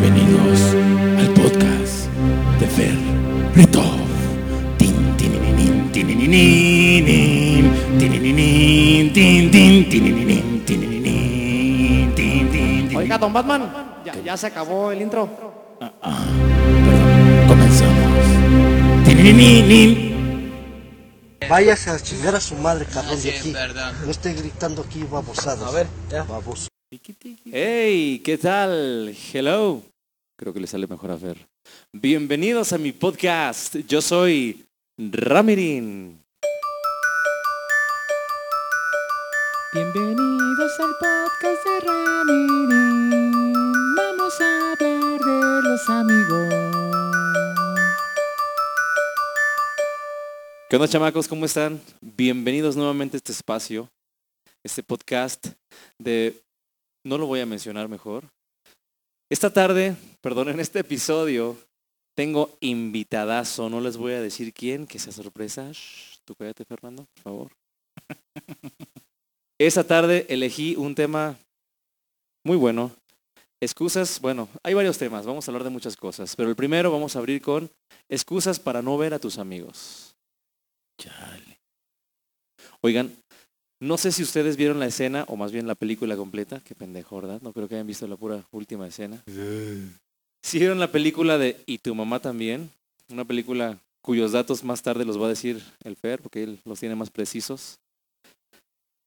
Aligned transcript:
Bienvenidos 0.00 0.60
al 1.18 1.28
podcast 1.34 2.06
de 2.58 2.66
Fer 2.66 2.96
tin. 12.14 12.96
Oiga, 12.96 13.18
don 13.18 13.32
Batman, 13.32 14.00
ya, 14.02 14.14
ya 14.24 14.36
se 14.38 14.46
acabó 14.46 14.90
el 14.90 15.02
intro. 15.02 15.28
Perdón, 15.78 15.92
comenzamos. 17.46 18.24
Váyase 21.46 21.90
a 21.90 21.98
chingar 21.98 22.36
a 22.36 22.40
su 22.40 22.54
madre, 22.54 22.86
cabrón, 22.86 23.20
de 23.22 23.30
aquí. 23.30 23.52
No 24.04 24.10
esté 24.10 24.32
gritando 24.32 24.80
aquí 24.80 25.02
babosadas. 25.02 25.62
A 25.62 25.70
ver, 25.72 25.86
ya. 26.10 26.22
Baboso. 26.22 26.68
Hey, 27.52 28.22
¿qué 28.24 28.38
tal? 28.38 29.14
Hello. 29.32 29.89
Creo 30.40 30.54
que 30.54 30.60
le 30.60 30.66
sale 30.66 30.86
mejor 30.86 31.10
a 31.10 31.18
Fer. 31.18 31.36
Bienvenidos 31.92 32.72
a 32.72 32.78
mi 32.78 32.92
podcast. 32.92 33.76
Yo 33.86 34.00
soy 34.00 34.64
Ramirin. 34.96 36.24
Bienvenidos 39.74 40.80
al 40.80 40.92
podcast 40.98 41.66
de 41.66 41.80
Ramirin. 41.80 43.52
Vamos 43.94 44.40
a 44.40 44.72
hablar 44.72 45.20
de 45.20 45.68
los 45.68 45.90
amigos. 45.90 46.54
¿Qué 50.70 50.76
onda, 50.76 50.88
chamacos? 50.88 51.28
¿Cómo 51.28 51.44
están? 51.44 51.82
Bienvenidos 52.00 52.76
nuevamente 52.76 53.18
a 53.18 53.18
este 53.18 53.32
espacio, 53.32 53.90
este 54.64 54.82
podcast 54.82 55.48
de... 55.98 56.34
No 57.04 57.18
lo 57.18 57.26
voy 57.26 57.40
a 57.40 57.46
mencionar 57.46 57.90
mejor. 57.90 58.24
Esta 59.30 59.52
tarde, 59.52 59.96
perdón, 60.20 60.48
en 60.48 60.58
este 60.58 60.80
episodio 60.80 61.56
tengo 62.16 62.58
invitadazo. 62.58 63.70
No 63.70 63.80
les 63.80 63.96
voy 63.96 64.12
a 64.14 64.20
decir 64.20 64.52
quién, 64.52 64.88
que 64.88 64.98
sea 64.98 65.12
sorpresa. 65.12 65.70
Shh, 65.70 66.18
tú 66.24 66.34
cállate, 66.34 66.64
Fernando, 66.64 67.06
por 67.14 67.22
favor. 67.22 67.52
Esta 69.58 69.84
tarde 69.84 70.26
elegí 70.28 70.74
un 70.74 70.96
tema 70.96 71.38
muy 72.44 72.56
bueno. 72.56 72.90
Excusas, 73.62 74.20
bueno, 74.20 74.48
hay 74.64 74.74
varios 74.74 74.98
temas, 74.98 75.26
vamos 75.26 75.46
a 75.46 75.50
hablar 75.52 75.64
de 75.64 75.70
muchas 75.70 75.94
cosas, 75.94 76.34
pero 76.34 76.48
el 76.48 76.56
primero 76.56 76.90
vamos 76.90 77.14
a 77.14 77.18
abrir 77.20 77.40
con 77.40 77.70
excusas 78.08 78.58
para 78.58 78.82
no 78.82 78.98
ver 78.98 79.14
a 79.14 79.18
tus 79.20 79.38
amigos. 79.38 80.16
Chale. 80.98 81.60
Oigan, 82.80 83.14
no 83.80 83.96
sé 83.96 84.12
si 84.12 84.22
ustedes 84.22 84.56
vieron 84.56 84.78
la 84.78 84.86
escena, 84.86 85.24
o 85.28 85.36
más 85.36 85.52
bien 85.52 85.66
la 85.66 85.74
película 85.74 86.16
completa, 86.16 86.60
qué 86.60 86.74
pendejo, 86.74 87.16
¿verdad? 87.20 87.40
No 87.42 87.52
creo 87.52 87.66
que 87.68 87.74
hayan 87.74 87.86
visto 87.86 88.06
la 88.06 88.16
pura 88.16 88.44
última 88.52 88.86
escena. 88.86 89.22
Si 90.42 90.58
vieron 90.58 90.78
la 90.78 90.90
película 90.92 91.38
de 91.38 91.62
Y 91.66 91.78
tu 91.78 91.94
mamá 91.94 92.20
también, 92.20 92.70
una 93.08 93.24
película 93.24 93.78
cuyos 94.02 94.32
datos 94.32 94.64
más 94.64 94.82
tarde 94.82 95.04
los 95.04 95.20
va 95.20 95.26
a 95.26 95.30
decir 95.30 95.62
el 95.84 95.96
Fer, 95.96 96.20
porque 96.20 96.42
él 96.42 96.60
los 96.64 96.80
tiene 96.80 96.94
más 96.94 97.10
precisos. 97.10 97.78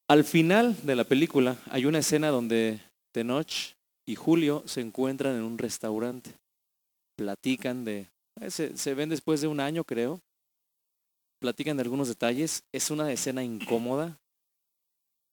Al 0.07 0.23
final 0.23 0.75
de 0.83 0.95
la 0.95 1.03
película 1.03 1.57
hay 1.71 1.85
una 1.85 1.99
escena 1.99 2.27
donde 2.29 2.79
Tenoch 3.13 3.73
y 4.05 4.15
Julio 4.15 4.63
se 4.65 4.81
encuentran 4.81 5.35
en 5.35 5.43
un 5.43 5.57
restaurante. 5.57 6.31
Platican 7.15 7.85
de... 7.85 8.07
eh, 8.41 8.51
Se, 8.51 8.75
se 8.77 8.93
ven 8.93 9.09
después 9.09 9.39
de 9.41 9.47
un 9.47 9.59
año, 9.59 9.83
creo. 9.83 10.19
Platican 11.39 11.77
de 11.77 11.83
algunos 11.83 12.07
detalles. 12.07 12.63
Es 12.71 12.91
una 12.91 13.11
escena 13.11 13.43
incómoda. 13.43 14.17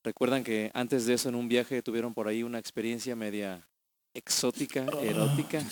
Recuerdan 0.03 0.45
que 0.45 0.71
antes 0.73 1.07
de 1.07 1.15
eso 1.15 1.29
en 1.29 1.35
un 1.35 1.49
viaje 1.49 1.83
tuvieron 1.83 2.15
por 2.15 2.27
ahí 2.27 2.43
una 2.43 2.59
experiencia 2.59 3.15
media 3.15 3.67
exótica, 4.15 4.87
erótica. 5.03 5.63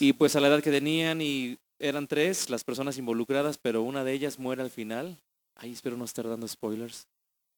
Y 0.00 0.12
pues 0.12 0.34
a 0.34 0.40
la 0.40 0.48
edad 0.48 0.62
que 0.62 0.70
tenían 0.70 1.20
y 1.20 1.58
eran 1.78 2.06
tres 2.06 2.50
las 2.50 2.64
personas 2.64 2.98
involucradas, 2.98 3.58
pero 3.58 3.82
una 3.82 4.02
de 4.02 4.12
ellas 4.12 4.38
muere 4.38 4.62
al 4.62 4.70
final. 4.70 5.18
Ay, 5.54 5.72
espero 5.72 5.96
no 5.96 6.04
estar 6.04 6.28
dando 6.28 6.48
spoilers. 6.48 7.06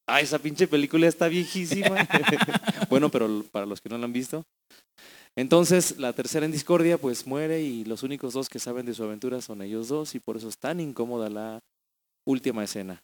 Ah, 0.06 0.20
esa 0.20 0.38
pinche 0.38 0.66
película 0.66 1.06
está 1.06 1.28
viejísima. 1.28 2.06
bueno, 2.90 3.08
pero 3.08 3.44
para 3.50 3.64
los 3.64 3.80
que 3.80 3.88
no 3.88 3.96
la 3.96 4.04
han 4.04 4.12
visto. 4.12 4.44
Entonces, 5.36 5.96
la 5.98 6.12
tercera 6.12 6.44
en 6.44 6.52
discordia 6.52 6.98
pues 6.98 7.26
muere 7.26 7.62
y 7.62 7.84
los 7.84 8.02
únicos 8.02 8.34
dos 8.34 8.48
que 8.48 8.58
saben 8.58 8.84
de 8.84 8.92
su 8.92 9.02
aventura 9.04 9.40
son 9.40 9.62
ellos 9.62 9.88
dos 9.88 10.14
y 10.14 10.20
por 10.20 10.36
eso 10.36 10.48
es 10.48 10.58
tan 10.58 10.80
incómoda 10.80 11.30
la 11.30 11.60
última 12.26 12.64
escena. 12.64 13.02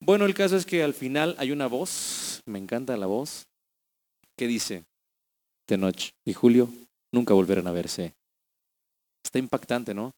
Bueno, 0.00 0.24
el 0.24 0.34
caso 0.34 0.56
es 0.56 0.66
que 0.66 0.82
al 0.82 0.94
final 0.94 1.34
hay 1.38 1.52
una 1.52 1.66
voz, 1.66 2.42
me 2.46 2.58
encanta 2.58 2.96
la 2.96 3.06
voz, 3.06 3.46
que 4.36 4.46
dice, 4.46 4.84
Tenoch 5.66 6.10
y 6.24 6.34
Julio 6.34 6.68
nunca 7.12 7.34
volverán 7.34 7.66
a 7.66 7.72
verse. 7.72 8.14
Está 9.24 9.38
impactante, 9.38 9.94
¿no? 9.94 10.12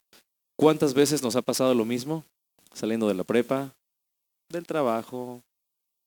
¿Cuántas 0.57 0.93
veces 0.93 1.23
nos 1.23 1.35
ha 1.35 1.41
pasado 1.41 1.73
lo 1.73 1.85
mismo? 1.85 2.25
Saliendo 2.73 3.07
de 3.07 3.13
la 3.13 3.23
prepa, 3.23 3.73
del 4.51 4.67
trabajo, 4.67 5.41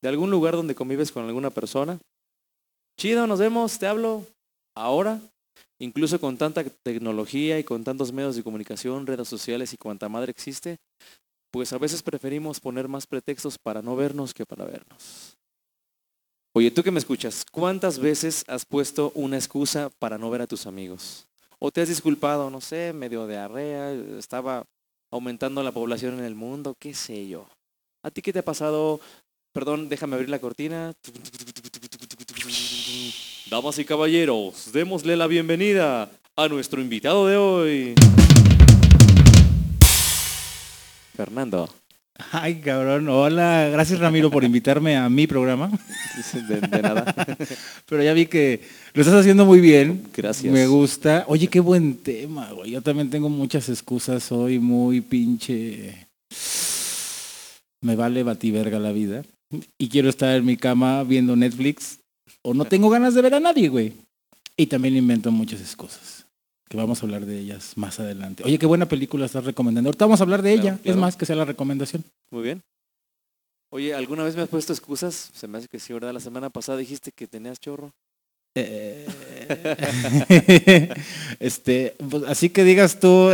de 0.02 0.08
algún 0.08 0.30
lugar 0.30 0.54
donde 0.54 0.74
convives 0.74 1.10
con 1.10 1.24
alguna 1.24 1.50
persona. 1.50 1.98
Chido, 2.98 3.26
nos 3.26 3.38
vemos, 3.38 3.78
te 3.78 3.86
hablo. 3.86 4.26
Ahora, 4.76 5.20
incluso 5.80 6.20
con 6.20 6.36
tanta 6.36 6.62
tecnología 6.84 7.58
y 7.58 7.64
con 7.64 7.84
tantos 7.84 8.12
medios 8.12 8.36
de 8.36 8.42
comunicación, 8.42 9.06
redes 9.06 9.28
sociales 9.28 9.72
y 9.72 9.76
cuanta 9.76 10.08
madre 10.08 10.30
existe, 10.30 10.76
pues 11.52 11.72
a 11.72 11.78
veces 11.78 12.02
preferimos 12.02 12.58
poner 12.58 12.88
más 12.88 13.06
pretextos 13.06 13.58
para 13.58 13.82
no 13.82 13.94
vernos 13.94 14.32
que 14.32 14.46
para 14.46 14.64
vernos. 14.64 15.36
Oye, 16.54 16.70
tú 16.70 16.82
que 16.82 16.90
me 16.90 16.98
escuchas, 16.98 17.44
¿cuántas 17.50 17.98
veces 17.98 18.44
has 18.48 18.64
puesto 18.64 19.12
una 19.14 19.36
excusa 19.36 19.90
para 19.98 20.18
no 20.18 20.30
ver 20.30 20.42
a 20.42 20.46
tus 20.46 20.66
amigos? 20.66 21.26
O 21.58 21.70
te 21.70 21.82
has 21.82 21.88
disculpado, 21.88 22.50
no 22.50 22.60
sé, 22.60 22.92
medio 22.92 23.26
diarrea, 23.26 23.92
estaba 24.18 24.64
aumentando 25.10 25.62
la 25.62 25.72
población 25.72 26.18
en 26.18 26.24
el 26.24 26.34
mundo, 26.34 26.74
qué 26.78 26.94
sé 26.94 27.28
yo. 27.28 27.46
¿A 28.02 28.10
ti 28.10 28.22
qué 28.22 28.32
te 28.32 28.40
ha 28.40 28.44
pasado? 28.44 29.00
Perdón, 29.52 29.88
déjame 29.90 30.14
abrir 30.16 30.30
la 30.30 30.40
cortina. 30.40 30.94
Damas 33.50 33.78
y 33.78 33.84
caballeros, 33.84 34.72
démosle 34.72 35.16
la 35.16 35.26
bienvenida 35.26 36.10
a 36.34 36.48
nuestro 36.48 36.80
invitado 36.80 37.26
de 37.26 37.36
hoy. 37.36 37.94
Fernando. 41.22 41.68
Ay, 42.32 42.56
cabrón. 42.56 43.08
Hola, 43.08 43.68
gracias 43.70 44.00
Ramiro 44.00 44.28
por 44.28 44.42
invitarme 44.42 44.96
a 44.96 45.08
mi 45.08 45.28
programa. 45.28 45.70
De, 46.48 46.60
de 46.60 46.82
nada. 46.82 47.14
Pero 47.88 48.02
ya 48.02 48.12
vi 48.12 48.26
que 48.26 48.60
lo 48.92 49.02
estás 49.02 49.20
haciendo 49.20 49.46
muy 49.46 49.60
bien. 49.60 50.02
Gracias. 50.16 50.52
Me 50.52 50.66
gusta. 50.66 51.24
Oye, 51.28 51.46
qué 51.46 51.60
buen 51.60 51.98
tema, 51.98 52.50
güey. 52.50 52.72
Yo 52.72 52.82
también 52.82 53.08
tengo 53.08 53.28
muchas 53.28 53.68
excusas. 53.68 54.24
Soy 54.24 54.58
muy 54.58 55.00
pinche... 55.00 56.08
Me 57.82 57.94
vale 57.94 58.24
bativerga 58.24 58.80
la 58.80 58.90
vida. 58.90 59.22
Y 59.78 59.88
quiero 59.88 60.08
estar 60.08 60.34
en 60.34 60.44
mi 60.44 60.56
cama 60.56 61.04
viendo 61.04 61.36
Netflix. 61.36 62.00
O 62.42 62.52
no 62.52 62.64
tengo 62.72 62.90
ganas 62.90 63.14
de 63.14 63.22
ver 63.22 63.34
a 63.34 63.40
nadie, 63.40 63.68
güey. 63.68 63.92
Y 64.56 64.66
también 64.66 64.96
invento 64.96 65.30
muchas 65.30 65.60
excusas. 65.60 66.26
Que 66.72 66.78
vamos 66.78 67.02
a 67.02 67.04
hablar 67.04 67.26
de 67.26 67.38
ellas 67.38 67.74
más 67.76 68.00
adelante. 68.00 68.42
Oye, 68.46 68.58
qué 68.58 68.64
buena 68.64 68.88
película 68.88 69.26
estás 69.26 69.44
recomendando. 69.44 69.88
Ahorita 69.88 70.06
vamos 70.06 70.20
a 70.20 70.24
hablar 70.24 70.40
de 70.40 70.52
ella. 70.54 70.78
Claro, 70.78 70.80
Es 70.84 70.96
más 70.96 71.16
que 71.16 71.26
sea 71.26 71.36
la 71.36 71.44
recomendación. 71.44 72.02
Muy 72.30 72.42
bien. 72.44 72.62
Oye, 73.68 73.94
¿alguna 73.94 74.24
vez 74.24 74.36
me 74.36 74.40
has 74.40 74.48
puesto 74.48 74.72
excusas? 74.72 75.32
Se 75.34 75.46
me 75.46 75.58
hace 75.58 75.68
que 75.68 75.78
sí, 75.78 75.92
¿verdad? 75.92 76.14
La 76.14 76.20
semana 76.20 76.48
pasada 76.48 76.78
dijiste 76.78 77.12
que 77.12 77.26
tenías 77.26 77.60
chorro. 77.60 77.92
Eh, 78.54 79.06
este, 81.40 81.94
pues, 82.08 82.22
así 82.22 82.48
que 82.48 82.64
digas 82.64 82.98
tú, 82.98 83.28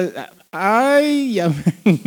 ay, 0.51 1.35
ya 1.35 1.55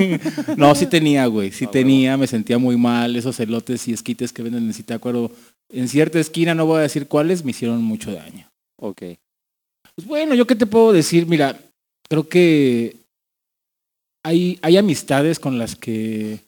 No, 0.57 0.75
sí 0.75 0.85
tenía, 0.85 1.27
güey, 1.27 1.53
sí 1.53 1.63
Ah, 1.65 1.71
tenía, 1.71 2.17
me 2.17 2.27
sentía 2.27 2.57
muy 2.57 2.75
mal, 2.75 3.15
esos 3.15 3.39
elotes 3.39 3.87
y 3.87 3.93
esquites 3.93 4.33
que 4.33 4.43
venden 4.43 4.65
en 4.65 4.73
Zitácuaro, 4.73 5.31
en 5.69 5.87
cierta 5.87 6.19
esquina, 6.19 6.55
no 6.55 6.65
voy 6.65 6.79
a 6.79 6.83
decir 6.83 7.07
cuáles, 7.07 7.45
me 7.45 7.51
hicieron 7.51 7.81
mucho 7.81 8.13
daño. 8.13 8.51
Ok. 8.75 9.03
Pues 9.95 10.07
bueno, 10.07 10.35
yo 10.35 10.47
qué 10.47 10.55
te 10.55 10.65
puedo 10.65 10.93
decir, 10.93 11.25
mira, 11.27 11.59
creo 12.09 12.27
que 12.27 12.95
hay, 14.23 14.59
hay 14.61 14.77
amistades 14.77 15.39
con 15.39 15.57
las 15.57 15.75
que 15.75 16.39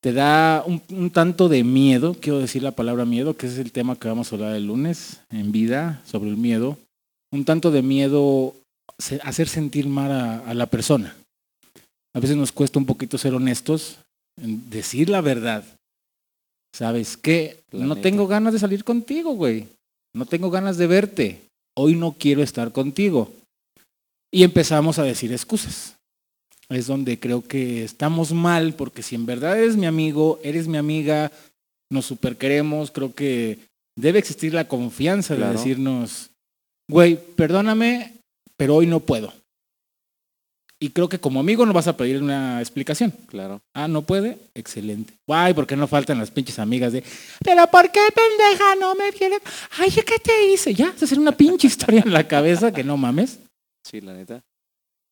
te 0.00 0.12
da 0.12 0.62
un, 0.66 0.80
un 0.90 1.10
tanto 1.10 1.48
de 1.48 1.64
miedo, 1.64 2.16
quiero 2.20 2.38
decir 2.38 2.62
la 2.62 2.72
palabra 2.72 3.04
miedo, 3.04 3.36
que 3.36 3.46
es 3.46 3.58
el 3.58 3.72
tema 3.72 3.96
que 3.96 4.08
vamos 4.08 4.30
a 4.30 4.36
hablar 4.36 4.54
el 4.54 4.66
lunes 4.66 5.20
en 5.30 5.52
vida 5.52 6.02
sobre 6.06 6.30
el 6.30 6.36
miedo, 6.36 6.78
un 7.32 7.44
tanto 7.44 7.70
de 7.70 7.82
miedo 7.82 8.54
hacer 9.22 9.48
sentir 9.48 9.88
mal 9.88 10.10
a, 10.12 10.38
a 10.40 10.54
la 10.54 10.66
persona. 10.66 11.16
A 12.14 12.20
veces 12.20 12.36
nos 12.36 12.52
cuesta 12.52 12.78
un 12.78 12.86
poquito 12.86 13.18
ser 13.18 13.34
honestos, 13.34 13.98
en 14.40 14.70
decir 14.70 15.10
la 15.10 15.20
verdad. 15.20 15.64
¿Sabes 16.72 17.16
qué? 17.16 17.62
No 17.72 17.96
tengo 17.96 18.26
ganas 18.26 18.52
de 18.52 18.58
salir 18.58 18.84
contigo, 18.84 19.32
güey. 19.32 19.66
No 20.14 20.26
tengo 20.26 20.50
ganas 20.50 20.76
de 20.76 20.86
verte. 20.86 21.45
Hoy 21.76 21.94
no 21.94 22.12
quiero 22.18 22.42
estar 22.42 22.72
contigo. 22.72 23.30
Y 24.32 24.42
empezamos 24.42 24.98
a 24.98 25.02
decir 25.04 25.32
excusas. 25.32 25.96
Es 26.68 26.86
donde 26.86 27.18
creo 27.20 27.42
que 27.42 27.84
estamos 27.84 28.32
mal, 28.32 28.74
porque 28.74 29.02
si 29.02 29.14
en 29.14 29.26
verdad 29.26 29.58
eres 29.58 29.76
mi 29.76 29.86
amigo, 29.86 30.40
eres 30.42 30.66
mi 30.66 30.78
amiga, 30.78 31.30
nos 31.92 32.06
super 32.06 32.36
queremos, 32.36 32.90
creo 32.90 33.14
que 33.14 33.58
debe 33.96 34.18
existir 34.18 34.52
la 34.52 34.66
confianza 34.66 35.36
Claro. 35.36 35.52
de 35.52 35.58
decirnos, 35.58 36.30
güey, 36.90 37.16
perdóname, 37.36 38.14
pero 38.56 38.74
hoy 38.74 38.86
no 38.86 38.98
puedo. 39.00 39.32
Y 40.78 40.90
creo 40.90 41.08
que 41.08 41.18
como 41.18 41.40
amigo 41.40 41.64
no 41.64 41.72
vas 41.72 41.88
a 41.88 41.96
pedir 41.96 42.22
una 42.22 42.60
explicación. 42.60 43.10
Claro. 43.28 43.62
Ah, 43.72 43.88
no 43.88 44.02
puede, 44.02 44.38
excelente. 44.54 45.14
Guay, 45.26 45.54
porque 45.54 45.74
no 45.74 45.88
faltan 45.88 46.18
las 46.18 46.30
pinches 46.30 46.58
amigas 46.58 46.92
de, 46.92 47.02
pero 47.42 47.66
¿por 47.68 47.90
qué 47.90 48.00
pendeja 48.14 48.74
no 48.78 48.94
me 48.94 49.10
viene? 49.10 49.38
Ay, 49.78 49.90
¿qué 49.90 50.18
te 50.18 50.52
hice? 50.52 50.74
Ya, 50.74 50.92
se 50.96 51.06
hace 51.06 51.18
una 51.18 51.32
pinche 51.32 51.66
historia 51.68 52.02
en 52.04 52.12
la 52.12 52.28
cabeza 52.28 52.72
que 52.72 52.84
no 52.84 52.98
mames. 52.98 53.38
Sí, 53.84 54.02
la 54.02 54.12
neta. 54.12 54.42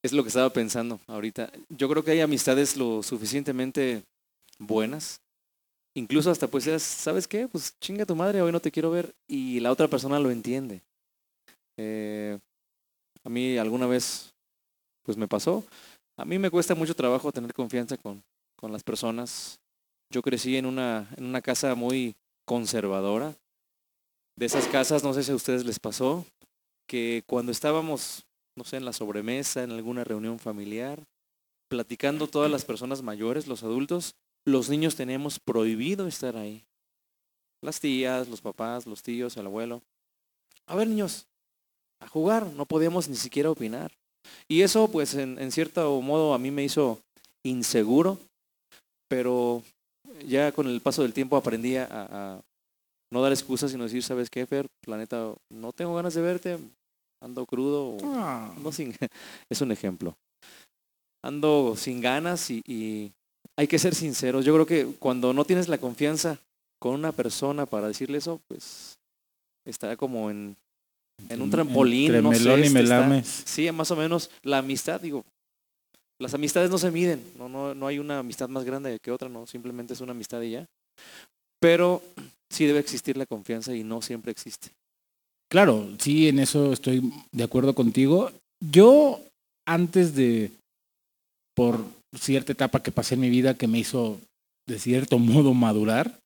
Es 0.02 0.12
lo 0.12 0.22
que 0.22 0.28
estaba 0.28 0.50
pensando 0.50 1.00
ahorita. 1.06 1.50
Yo 1.70 1.88
creo 1.88 2.04
que 2.04 2.10
hay 2.10 2.20
amistades 2.20 2.76
lo 2.76 3.02
suficientemente 3.02 4.02
buenas. 4.58 5.22
Incluso 5.96 6.30
hasta 6.30 6.46
pues 6.46 6.64
seas, 6.64 6.82
¿sabes 6.82 7.26
qué? 7.26 7.48
Pues 7.48 7.74
chinga 7.80 8.04
tu 8.04 8.14
madre, 8.14 8.42
hoy 8.42 8.52
no 8.52 8.60
te 8.60 8.70
quiero 8.70 8.90
ver. 8.90 9.14
Y 9.26 9.60
la 9.60 9.72
otra 9.72 9.88
persona 9.88 10.18
lo 10.18 10.30
entiende. 10.30 10.82
Eh, 11.78 12.38
a 13.22 13.28
mí 13.30 13.56
alguna 13.56 13.86
vez 13.86 14.33
pues 15.04 15.16
me 15.16 15.28
pasó. 15.28 15.64
A 16.16 16.24
mí 16.24 16.38
me 16.38 16.50
cuesta 16.50 16.74
mucho 16.74 16.94
trabajo 16.94 17.32
tener 17.32 17.52
confianza 17.52 17.96
con, 17.96 18.22
con 18.56 18.72
las 18.72 18.82
personas. 18.82 19.60
Yo 20.10 20.22
crecí 20.22 20.56
en 20.56 20.66
una, 20.66 21.08
en 21.16 21.24
una 21.24 21.40
casa 21.42 21.74
muy 21.74 22.16
conservadora. 22.44 23.36
De 24.36 24.46
esas 24.46 24.66
casas, 24.66 25.04
no 25.04 25.14
sé 25.14 25.22
si 25.22 25.30
a 25.30 25.36
ustedes 25.36 25.64
les 25.64 25.78
pasó, 25.78 26.26
que 26.88 27.22
cuando 27.26 27.52
estábamos, 27.52 28.26
no 28.56 28.64
sé, 28.64 28.76
en 28.76 28.84
la 28.84 28.92
sobremesa, 28.92 29.62
en 29.62 29.70
alguna 29.70 30.02
reunión 30.02 30.38
familiar, 30.38 31.04
platicando 31.68 32.26
todas 32.26 32.50
las 32.50 32.64
personas 32.64 33.02
mayores, 33.02 33.46
los 33.46 33.62
adultos, 33.62 34.14
los 34.44 34.68
niños 34.68 34.96
teníamos 34.96 35.38
prohibido 35.38 36.06
estar 36.06 36.36
ahí. 36.36 36.64
Las 37.62 37.80
tías, 37.80 38.28
los 38.28 38.40
papás, 38.40 38.86
los 38.86 39.02
tíos, 39.02 39.36
el 39.36 39.46
abuelo. 39.46 39.82
A 40.66 40.76
ver, 40.76 40.88
niños, 40.88 41.26
a 42.00 42.08
jugar, 42.08 42.46
no 42.52 42.66
podíamos 42.66 43.08
ni 43.08 43.16
siquiera 43.16 43.50
opinar. 43.50 43.92
Y 44.48 44.62
eso, 44.62 44.90
pues, 44.90 45.14
en, 45.14 45.38
en 45.38 45.52
cierto 45.52 46.00
modo 46.00 46.34
a 46.34 46.38
mí 46.38 46.50
me 46.50 46.64
hizo 46.64 47.00
inseguro, 47.44 48.18
pero 49.08 49.62
ya 50.26 50.52
con 50.52 50.66
el 50.66 50.80
paso 50.80 51.02
del 51.02 51.12
tiempo 51.12 51.36
aprendí 51.36 51.76
a, 51.76 51.88
a 51.90 52.40
no 53.10 53.22
dar 53.22 53.32
excusas, 53.32 53.70
sino 53.70 53.84
decir, 53.84 54.02
¿sabes 54.02 54.28
qué, 54.28 54.44
Fer? 54.44 54.66
Planeta, 54.80 55.32
no 55.50 55.72
tengo 55.72 55.94
ganas 55.94 56.14
de 56.14 56.22
verte, 56.22 56.58
ando 57.22 57.46
crudo, 57.46 57.90
o 57.90 58.14
ando 58.16 58.72
sin... 58.72 58.92
es 59.48 59.60
un 59.60 59.72
ejemplo. 59.72 60.16
Ando 61.22 61.74
sin 61.76 62.00
ganas 62.00 62.50
y, 62.50 62.60
y 62.66 63.12
hay 63.56 63.66
que 63.66 63.78
ser 63.78 63.94
sinceros. 63.94 64.44
Yo 64.44 64.52
creo 64.54 64.66
que 64.66 64.96
cuando 64.98 65.32
no 65.32 65.44
tienes 65.44 65.68
la 65.68 65.78
confianza 65.78 66.38
con 66.80 66.94
una 66.94 67.12
persona 67.12 67.66
para 67.66 67.88
decirle 67.88 68.18
eso, 68.18 68.40
pues 68.48 68.98
está 69.64 69.96
como 69.96 70.30
en, 70.30 70.56
en 71.28 71.42
un 71.42 71.50
trampolín. 71.50 72.12
No 72.22 72.32
sé, 72.32 72.38
y 72.58 72.62
este, 72.62 72.82
está- 72.82 73.22
sí, 73.22 73.70
más 73.72 73.90
o 73.90 73.96
menos 73.96 74.30
la 74.42 74.58
amistad, 74.58 75.00
digo, 75.00 75.24
las 76.20 76.34
amistades 76.34 76.70
no 76.70 76.78
se 76.78 76.90
miden, 76.90 77.22
no, 77.38 77.48
no, 77.48 77.74
no 77.74 77.86
hay 77.86 77.98
una 77.98 78.20
amistad 78.20 78.48
más 78.48 78.64
grande 78.64 78.98
que 79.02 79.10
otra, 79.10 79.28
no, 79.28 79.46
simplemente 79.46 79.94
es 79.94 80.00
una 80.00 80.12
amistad 80.12 80.40
y 80.42 80.52
ya. 80.52 80.66
Pero 81.60 82.02
sí 82.50 82.66
debe 82.66 82.78
existir 82.78 83.16
la 83.16 83.26
confianza 83.26 83.74
y 83.74 83.82
no 83.82 84.00
siempre 84.02 84.30
existe. 84.30 84.68
Claro, 85.50 85.88
sí, 85.98 86.28
en 86.28 86.38
eso 86.38 86.72
estoy 86.72 87.12
de 87.32 87.44
acuerdo 87.44 87.74
contigo. 87.74 88.30
Yo, 88.60 89.20
antes 89.66 90.14
de, 90.14 90.50
por 91.54 91.84
cierta 92.16 92.52
etapa 92.52 92.82
que 92.82 92.92
pasé 92.92 93.14
en 93.14 93.20
mi 93.20 93.30
vida 93.30 93.54
que 93.54 93.66
me 93.66 93.78
hizo, 93.78 94.18
de 94.68 94.78
cierto 94.78 95.18
modo, 95.18 95.52
madurar, 95.54 96.18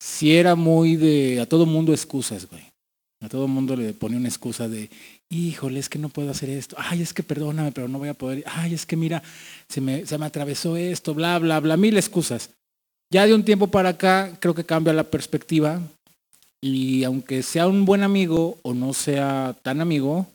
sí 0.00 0.34
era 0.34 0.54
muy 0.54 0.96
de, 0.96 1.40
a 1.40 1.46
todo 1.46 1.66
mundo 1.66 1.92
excusas, 1.92 2.48
güey. 2.48 2.69
A 3.22 3.28
todo 3.28 3.46
mundo 3.48 3.76
le 3.76 3.92
ponía 3.92 4.18
una 4.18 4.28
excusa 4.28 4.66
de, 4.68 4.88
híjole, 5.28 5.78
es 5.78 5.90
que 5.90 5.98
no 5.98 6.08
puedo 6.08 6.30
hacer 6.30 6.48
esto. 6.48 6.76
Ay, 6.78 7.02
es 7.02 7.12
que 7.12 7.22
perdóname, 7.22 7.70
pero 7.70 7.86
no 7.86 7.98
voy 7.98 8.08
a 8.08 8.14
poder. 8.14 8.42
Ay, 8.46 8.72
es 8.72 8.86
que 8.86 8.96
mira, 8.96 9.22
se 9.68 9.82
me, 9.82 10.06
se 10.06 10.16
me 10.16 10.24
atravesó 10.24 10.76
esto, 10.76 11.12
bla, 11.12 11.38
bla, 11.38 11.60
bla, 11.60 11.76
mil 11.76 11.98
excusas. 11.98 12.50
Ya 13.12 13.26
de 13.26 13.34
un 13.34 13.44
tiempo 13.44 13.66
para 13.66 13.90
acá, 13.90 14.36
creo 14.40 14.54
que 14.54 14.64
cambia 14.64 14.94
la 14.94 15.04
perspectiva 15.04 15.82
y 16.62 17.04
aunque 17.04 17.42
sea 17.42 17.66
un 17.66 17.84
buen 17.84 18.02
amigo 18.02 18.58
o 18.62 18.72
no 18.72 18.94
sea 18.94 19.54
tan 19.62 19.80
amigo, 19.80 20.26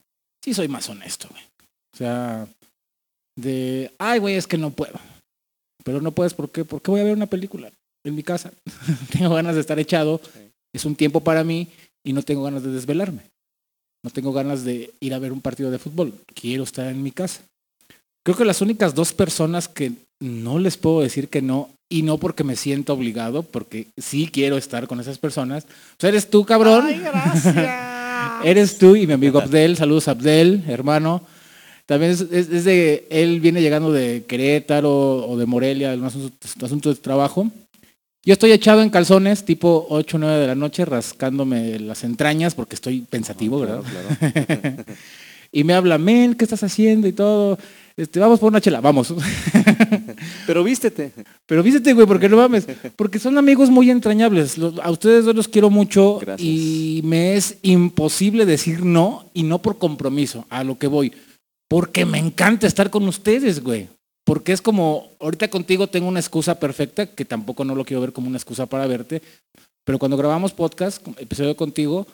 sí 0.44 0.54
soy 0.54 0.68
más 0.68 0.88
honesto, 0.88 1.28
güey. 1.30 1.42
O 1.94 1.96
sea, 1.96 2.46
de, 3.36 3.92
ay, 3.98 4.20
güey, 4.20 4.36
es 4.36 4.46
que 4.46 4.58
no 4.58 4.70
puedo. 4.70 4.98
Pero 5.84 6.00
no 6.00 6.12
puedes, 6.12 6.34
¿por 6.34 6.50
qué? 6.50 6.64
Porque 6.64 6.90
voy 6.90 7.00
a 7.00 7.04
ver 7.04 7.16
una 7.16 7.26
película 7.26 7.70
en 8.04 8.14
mi 8.14 8.22
casa. 8.22 8.52
tengo 9.12 9.34
ganas 9.34 9.54
de 9.54 9.60
estar 9.60 9.78
echado. 9.78 10.20
Es 10.72 10.84
un 10.84 10.94
tiempo 10.94 11.20
para 11.20 11.42
mí 11.42 11.68
y 12.06 12.12
no 12.14 12.22
tengo 12.22 12.42
ganas 12.44 12.62
de 12.62 12.70
desvelarme. 12.70 13.22
No 14.04 14.10
tengo 14.10 14.32
ganas 14.32 14.64
de 14.64 14.90
ir 15.00 15.12
a 15.12 15.18
ver 15.18 15.32
un 15.32 15.40
partido 15.40 15.70
de 15.70 15.78
fútbol. 15.78 16.14
Quiero 16.34 16.62
estar 16.62 16.86
en 16.86 17.02
mi 17.02 17.10
casa. 17.10 17.40
Creo 18.24 18.36
que 18.36 18.44
las 18.44 18.60
únicas 18.60 18.94
dos 18.94 19.12
personas 19.12 19.68
que 19.68 19.92
no 20.20 20.58
les 20.58 20.76
puedo 20.76 21.00
decir 21.00 21.28
que 21.28 21.42
no, 21.42 21.68
y 21.90 22.02
no 22.02 22.18
porque 22.18 22.44
me 22.44 22.56
siento 22.56 22.92
obligado, 22.94 23.42
porque 23.42 23.86
sí 23.96 24.28
quiero 24.32 24.56
estar 24.56 24.86
con 24.86 25.00
esas 25.00 25.18
personas. 25.18 25.64
O 25.64 26.00
sea, 26.00 26.08
eres 26.10 26.30
tú, 26.30 26.44
cabrón. 26.44 26.86
Ay, 26.86 27.00
gracias. 27.00 27.56
Eres 28.44 28.76
tú 28.78 28.96
y 28.96 29.06
mi 29.06 29.12
amigo 29.14 29.40
Abdel. 29.40 29.76
Saludos, 29.76 30.08
Abdel, 30.08 30.62
hermano. 30.68 31.22
También 31.86 32.12
es, 32.12 32.20
es- 32.20 32.50
es 32.50 32.64
de, 32.64 33.06
él 33.10 33.40
viene 33.40 33.62
llegando 33.62 33.92
de 33.92 34.24
Querétaro 34.26 35.26
o 35.28 35.36
de 35.36 35.46
Morelia, 35.46 35.92
un 35.94 36.04
asunto, 36.04 36.32
asunto 36.64 36.88
de 36.90 36.96
trabajo. 36.96 37.50
Yo 38.26 38.32
estoy 38.32 38.50
echado 38.50 38.82
en 38.82 38.90
calzones, 38.90 39.44
tipo 39.44 39.86
8 39.88 40.16
o 40.16 40.20
9 40.20 40.38
de 40.40 40.46
la 40.48 40.54
noche, 40.56 40.84
rascándome 40.84 41.78
las 41.78 42.02
entrañas 42.02 42.54
porque 42.56 42.74
estoy 42.74 43.00
pensativo, 43.02 43.60
¿verdad? 43.60 43.82
Claro. 44.26 44.84
Y 45.52 45.62
me 45.62 45.74
habla, 45.74 45.96
men, 45.96 46.34
¿qué 46.34 46.44
estás 46.44 46.62
haciendo? 46.64 47.06
Y 47.06 47.12
todo. 47.12 47.56
Este, 47.96 48.18
vamos 48.18 48.40
por 48.40 48.48
una 48.50 48.60
chela, 48.60 48.80
vamos. 48.80 49.14
Pero 50.46 50.64
vístete. 50.64 51.12
Pero 51.46 51.62
vístete, 51.62 51.92
güey, 51.94 52.06
porque 52.06 52.28
no 52.28 52.36
mames. 52.36 52.66
Porque 52.96 53.18
son 53.20 53.38
amigos 53.38 53.70
muy 53.70 53.88
entrañables. 53.90 54.58
Los- 54.58 54.78
a 54.80 54.90
ustedes 54.90 55.24
dos 55.24 55.34
los 55.36 55.46
quiero 55.48 55.70
mucho 55.70 56.18
Gracias. 56.18 56.46
y 56.46 57.00
me 57.04 57.36
es 57.36 57.56
imposible 57.62 58.44
decir 58.44 58.84
no 58.84 59.30
y 59.32 59.44
no 59.44 59.62
por 59.62 59.78
compromiso, 59.78 60.44
a 60.50 60.64
lo 60.64 60.76
que 60.78 60.88
voy. 60.88 61.12
Porque 61.68 62.04
me 62.04 62.18
encanta 62.18 62.66
estar 62.66 62.90
con 62.90 63.06
ustedes, 63.08 63.62
güey. 63.62 63.88
Porque 64.26 64.52
es 64.52 64.60
como, 64.60 65.08
ahorita 65.20 65.48
contigo 65.48 65.86
tengo 65.86 66.08
una 66.08 66.18
excusa 66.18 66.58
perfecta, 66.58 67.06
que 67.06 67.24
tampoco 67.24 67.64
no 67.64 67.76
lo 67.76 67.84
quiero 67.84 68.00
ver 68.00 68.12
como 68.12 68.26
una 68.26 68.38
excusa 68.38 68.66
para 68.66 68.88
verte, 68.88 69.22
pero 69.84 70.00
cuando 70.00 70.16
grabamos 70.16 70.52
podcast, 70.52 71.00
episodio 71.18 71.56
contigo, 71.56 72.08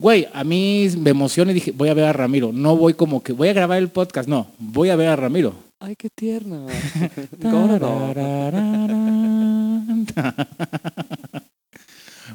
güey, 0.00 0.26
a 0.32 0.42
mí 0.42 0.88
me 0.98 1.10
emociona 1.10 1.52
y 1.52 1.54
dije, 1.54 1.70
voy 1.70 1.90
a 1.90 1.94
ver 1.94 2.06
a 2.06 2.12
Ramiro. 2.12 2.50
No 2.52 2.76
voy 2.76 2.94
como 2.94 3.22
que 3.22 3.32
voy 3.32 3.50
a 3.50 3.52
grabar 3.52 3.78
el 3.78 3.88
podcast, 3.88 4.28
no, 4.28 4.48
voy 4.58 4.90
a 4.90 4.96
ver 4.96 5.06
a 5.06 5.14
Ramiro. 5.14 5.54
Ay, 5.78 5.94
qué 5.94 6.08
tierna. 6.10 6.66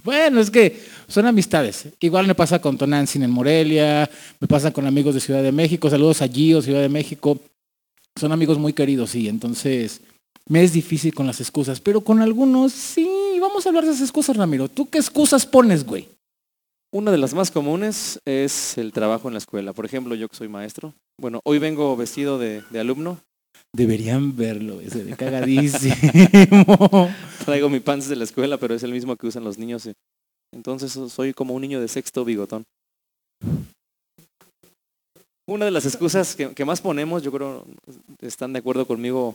Bueno, 0.04 0.40
es 0.40 0.50
que 0.50 0.80
son 1.10 1.26
amistades. 1.26 1.90
Igual 2.00 2.26
me 2.26 2.34
pasa 2.34 2.60
con 2.60 2.78
Tonantzin 2.78 3.24
en 3.24 3.32
Morelia, 3.32 4.10
me 4.40 4.48
pasa 4.48 4.72
con 4.72 4.88
amigos 4.88 5.14
de 5.14 5.20
Ciudad 5.20 5.44
de 5.44 5.52
México, 5.52 5.90
saludos 5.90 6.22
a 6.22 6.28
Gio, 6.28 6.62
Ciudad 6.62 6.82
de 6.82 6.88
México. 6.88 7.38
Son 8.20 8.32
amigos 8.32 8.58
muy 8.58 8.74
queridos, 8.74 9.12
sí, 9.12 9.28
entonces 9.30 10.02
me 10.48 10.64
es 10.64 10.74
difícil 10.74 11.14
con 11.14 11.28
las 11.28 11.40
excusas, 11.42 11.80
pero 11.80 12.02
con 12.02 12.22
algunos 12.22 12.74
sí, 12.74 13.08
vamos 13.40 13.66
a 13.66 13.70
hablar 13.70 13.86
de 13.86 13.92
esas 13.92 14.02
excusas, 14.04 14.36
Ramiro. 14.36 14.68
¿Tú 14.68 14.90
qué 14.90 14.98
excusas 14.98 15.46
pones, 15.46 15.86
güey? 15.86 16.08
Una 16.92 17.12
de 17.12 17.20
las 17.20 17.36
más 17.36 17.52
comunes 17.52 18.20
es 18.26 18.78
el 18.80 18.92
trabajo 18.92 19.28
en 19.28 19.36
la 19.36 19.38
escuela. 19.38 19.74
Por 19.74 19.86
ejemplo, 19.86 20.16
yo 20.16 20.28
que 20.28 20.36
soy 20.36 20.48
maestro. 20.48 20.94
Bueno, 21.22 21.40
hoy 21.46 21.60
vengo 21.60 21.96
vestido 21.96 22.40
de, 22.40 22.64
de 22.72 22.80
alumno. 22.80 23.20
Deberían 23.76 24.36
verlo, 24.36 24.80
se 24.90 25.04
ve 25.04 25.16
cagadísimo. 25.18 25.94
Traigo 27.46 27.70
mi 27.70 27.80
pants 27.80 28.08
de 28.10 28.16
la 28.16 28.24
escuela, 28.24 28.58
pero 28.58 28.74
es 28.74 28.82
el 28.82 28.92
mismo 28.92 29.16
que 29.16 29.28
usan 29.28 29.44
los 29.44 29.60
niños. 29.60 29.88
Entonces 30.52 30.92
so- 30.92 31.10
soy 31.10 31.34
como 31.34 31.54
un 31.54 31.62
niño 31.62 31.80
de 31.80 31.88
sexto 31.88 32.26
bigotón. 32.26 32.64
Una 35.50 35.66
de 35.66 35.72
las 35.72 35.88
excusas 35.88 36.36
que, 36.36 36.64
más 36.64 36.80
ponemos, 36.80 37.24
yo 37.24 37.32
creo, 37.32 37.66
están 38.22 38.54
de 38.54 38.60
acuerdo 38.60 38.86
conmigo 38.86 39.34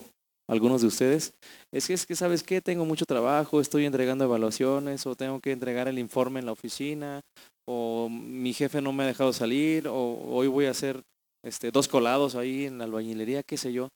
algunos 0.49 0.80
de 0.80 0.87
ustedes, 0.87 1.33
es 1.73 1.88
que 1.88 1.94
es 1.94 2.06
que, 2.06 2.14
¿sabes 2.14 2.44
qué? 2.44 2.61
Tengo 2.61 2.85
mucho 2.85 3.04
trabajo, 3.04 3.61
estoy 3.61 3.85
entregando 3.85 4.23
evaluaciones, 4.23 5.06
o 5.06 5.16
tengo 5.16 5.40
que 5.40 5.50
entregar 5.50 5.88
el 5.88 5.99
informe 5.99 6.38
en 6.38 6.47
la 6.47 6.52
oficina, 6.52 7.21
o 7.66 8.09
mi 8.09 8.52
jefe 8.52 8.80
no 8.80 8.92
me 8.92 9.02
ha 9.02 9.06
dejado 9.09 9.33
salir, 9.33 9.88
o 9.88 10.21
hoy 10.30 10.47
voy 10.47 10.66
a 10.66 10.71
hacer 10.71 11.02
este, 11.42 11.73
dos 11.73 11.88
colados 11.88 12.37
ahí 12.37 12.66
en 12.66 12.78
la 12.78 12.85
albañilería, 12.85 13.42
qué 13.42 13.56
sé 13.56 13.73
yo. 13.73 13.88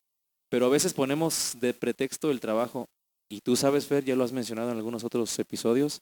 Pero 0.50 0.66
a 0.66 0.70
veces 0.70 0.94
ponemos 0.94 1.56
de 1.60 1.72
pretexto 1.72 2.32
el 2.32 2.40
trabajo. 2.40 2.86
Y 3.30 3.42
tú 3.42 3.54
sabes, 3.54 3.86
Fer, 3.86 4.04
ya 4.04 4.16
lo 4.16 4.24
has 4.24 4.32
mencionado 4.32 4.72
en 4.72 4.76
algunos 4.76 5.04
otros 5.04 5.38
episodios. 5.38 6.00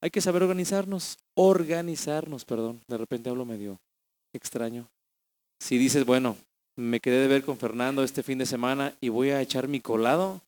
Hay 0.00 0.10
que 0.10 0.22
saber 0.22 0.44
organizarnos, 0.44 1.18
organizarnos, 1.36 2.46
perdón. 2.46 2.80
De 2.88 2.96
repente 2.96 3.28
hablo 3.28 3.44
medio 3.44 3.76
extraño. 4.32 4.88
Si 5.60 5.78
dices, 5.78 6.04
bueno, 6.04 6.36
me 6.76 7.00
quedé 7.00 7.20
de 7.20 7.28
ver 7.28 7.44
con 7.44 7.58
Fernando 7.58 8.02
este 8.02 8.22
fin 8.22 8.38
de 8.38 8.46
semana 8.46 8.94
y 9.00 9.08
voy 9.08 9.30
a 9.30 9.40
echar 9.40 9.68
mi 9.68 9.80
colado, 9.80 10.42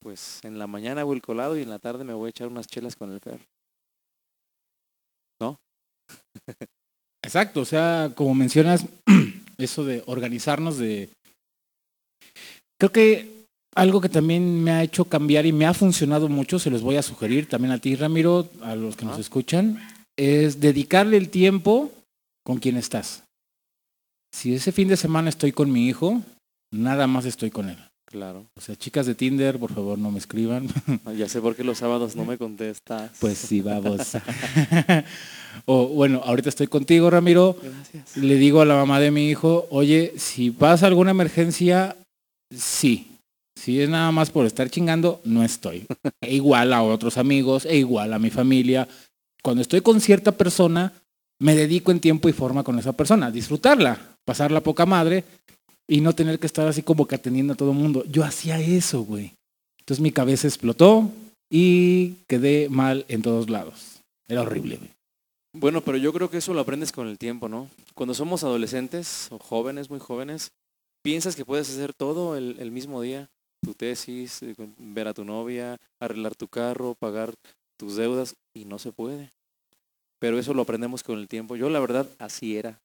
pues 0.00 0.40
en 0.44 0.58
la 0.58 0.66
mañana 0.66 1.00
hago 1.02 1.12
el 1.12 1.22
colado 1.22 1.58
y 1.58 1.62
en 1.62 1.70
la 1.70 1.78
tarde 1.78 2.04
me 2.04 2.14
voy 2.14 2.28
a 2.28 2.30
echar 2.30 2.48
unas 2.48 2.66
chelas 2.66 2.96
con 2.96 3.12
el 3.12 3.20
Fer. 3.20 3.40
Exacto, 7.22 7.62
o 7.62 7.64
sea, 7.64 8.12
como 8.14 8.36
mencionas, 8.36 8.86
Eso 9.58 9.84
de 9.84 10.02
organizarnos, 10.06 10.78
de... 10.78 11.08
Creo 12.78 12.92
que 12.92 13.46
algo 13.74 14.00
que 14.00 14.08
también 14.08 14.62
me 14.62 14.70
ha 14.70 14.82
hecho 14.82 15.06
cambiar 15.06 15.46
y 15.46 15.52
me 15.52 15.66
ha 15.66 15.74
funcionado 15.74 16.28
mucho, 16.28 16.58
se 16.58 16.70
los 16.70 16.82
voy 16.82 16.96
a 16.96 17.02
sugerir 17.02 17.48
también 17.48 17.72
a 17.72 17.78
ti, 17.78 17.96
Ramiro, 17.96 18.48
a 18.62 18.74
los 18.74 18.96
que 18.96 19.06
nos 19.06 19.18
escuchan, 19.18 19.78
es 20.16 20.60
dedicarle 20.60 21.16
el 21.16 21.30
tiempo 21.30 21.90
con 22.44 22.58
quien 22.58 22.76
estás. 22.76 23.22
Si 24.32 24.54
ese 24.54 24.72
fin 24.72 24.88
de 24.88 24.96
semana 24.96 25.28
estoy 25.28 25.52
con 25.52 25.70
mi 25.72 25.88
hijo, 25.88 26.22
nada 26.72 27.06
más 27.06 27.24
estoy 27.24 27.50
con 27.50 27.68
él. 27.70 27.78
Claro. 28.08 28.46
O 28.56 28.60
sea, 28.60 28.76
chicas 28.76 29.06
de 29.06 29.14
Tinder, 29.16 29.58
por 29.58 29.74
favor, 29.74 29.98
no 29.98 30.10
me 30.10 30.18
escriban. 30.18 30.68
Ah, 31.04 31.12
Ya 31.12 31.28
sé 31.28 31.40
por 31.40 31.56
qué 31.56 31.64
los 31.64 31.78
sábados 31.78 32.14
no 32.14 32.24
me 32.24 32.38
contestas. 32.38 33.10
Pues 33.20 33.36
sí, 33.36 33.60
vamos. 33.62 34.00
o 35.64 35.88
bueno, 35.88 36.22
ahorita 36.24 36.48
estoy 36.48 36.68
contigo, 36.68 37.10
Ramiro. 37.10 37.56
Gracias. 37.60 38.16
Le 38.16 38.36
digo 38.36 38.60
a 38.60 38.64
la 38.64 38.76
mamá 38.76 39.00
de 39.00 39.10
mi 39.10 39.28
hijo, 39.28 39.66
oye, 39.70 40.14
si 40.18 40.50
pasa 40.52 40.86
alguna 40.86 41.10
emergencia, 41.10 41.96
sí. 42.54 43.08
Si 43.56 43.80
es 43.80 43.88
nada 43.88 44.12
más 44.12 44.30
por 44.30 44.46
estar 44.46 44.70
chingando, 44.70 45.20
no 45.24 45.42
estoy. 45.42 45.86
E 46.20 46.34
igual 46.36 46.72
a 46.72 46.82
otros 46.82 47.16
amigos, 47.18 47.64
e 47.64 47.76
igual 47.76 48.12
a 48.12 48.18
mi 48.18 48.30
familia. 48.30 48.86
Cuando 49.42 49.62
estoy 49.62 49.80
con 49.80 50.00
cierta 50.00 50.32
persona, 50.32 50.92
me 51.40 51.56
dedico 51.56 51.90
en 51.90 52.00
tiempo 52.00 52.28
y 52.28 52.32
forma 52.32 52.62
con 52.62 52.78
esa 52.78 52.92
persona. 52.92 53.30
Disfrutarla, 53.30 53.98
pasarla 54.26 54.60
poca 54.60 54.84
madre 54.84 55.24
y 55.88 56.02
no 56.02 56.14
tener 56.14 56.38
que 56.38 56.46
estar 56.46 56.66
así 56.68 56.82
como 56.82 57.06
que 57.06 57.14
atendiendo 57.14 57.54
a 57.54 57.56
todo 57.56 57.70
el 57.70 57.78
mundo. 57.78 58.04
Yo 58.06 58.24
hacía 58.24 58.60
eso, 58.60 59.02
güey. 59.02 59.32
Entonces 59.78 60.02
mi 60.02 60.10
cabeza 60.10 60.46
explotó 60.48 61.10
y 61.48 62.16
quedé 62.26 62.68
mal 62.68 63.06
en 63.08 63.22
todos 63.22 63.48
lados. 63.48 64.02
Era 64.28 64.42
horrible, 64.42 64.76
güey. 64.76 64.90
Bueno, 65.54 65.80
pero 65.80 65.96
yo 65.96 66.12
creo 66.12 66.28
que 66.28 66.38
eso 66.38 66.52
lo 66.52 66.60
aprendes 66.60 66.92
con 66.92 67.08
el 67.08 67.16
tiempo, 67.16 67.48
¿no? 67.48 67.70
Cuando 67.94 68.12
somos 68.12 68.44
adolescentes 68.44 69.28
o 69.30 69.38
jóvenes, 69.38 69.88
muy 69.88 70.00
jóvenes, 70.00 70.50
piensas 71.02 71.34
que 71.34 71.46
puedes 71.46 71.70
hacer 71.70 71.94
todo 71.94 72.36
el, 72.36 72.56
el 72.58 72.70
mismo 72.70 73.00
día. 73.00 73.30
Tu 73.62 73.72
tesis, 73.72 74.42
eh, 74.42 74.54
ver 74.76 75.08
a 75.08 75.14
tu 75.14 75.24
novia, 75.24 75.78
arreglar 75.98 76.34
tu 76.34 76.48
carro, 76.48 76.94
pagar 76.98 77.32
tus 77.78 77.96
deudas, 77.96 78.34
y 78.54 78.64
no 78.64 78.78
se 78.78 78.92
puede. 78.92 79.30
Pero 80.18 80.38
eso 80.38 80.52
lo 80.52 80.62
aprendemos 80.62 81.02
con 81.02 81.18
el 81.18 81.28
tiempo. 81.28 81.56
Yo 81.56 81.70
la 81.70 81.80
verdad 81.80 82.06
así 82.18 82.56
era. 82.56 82.78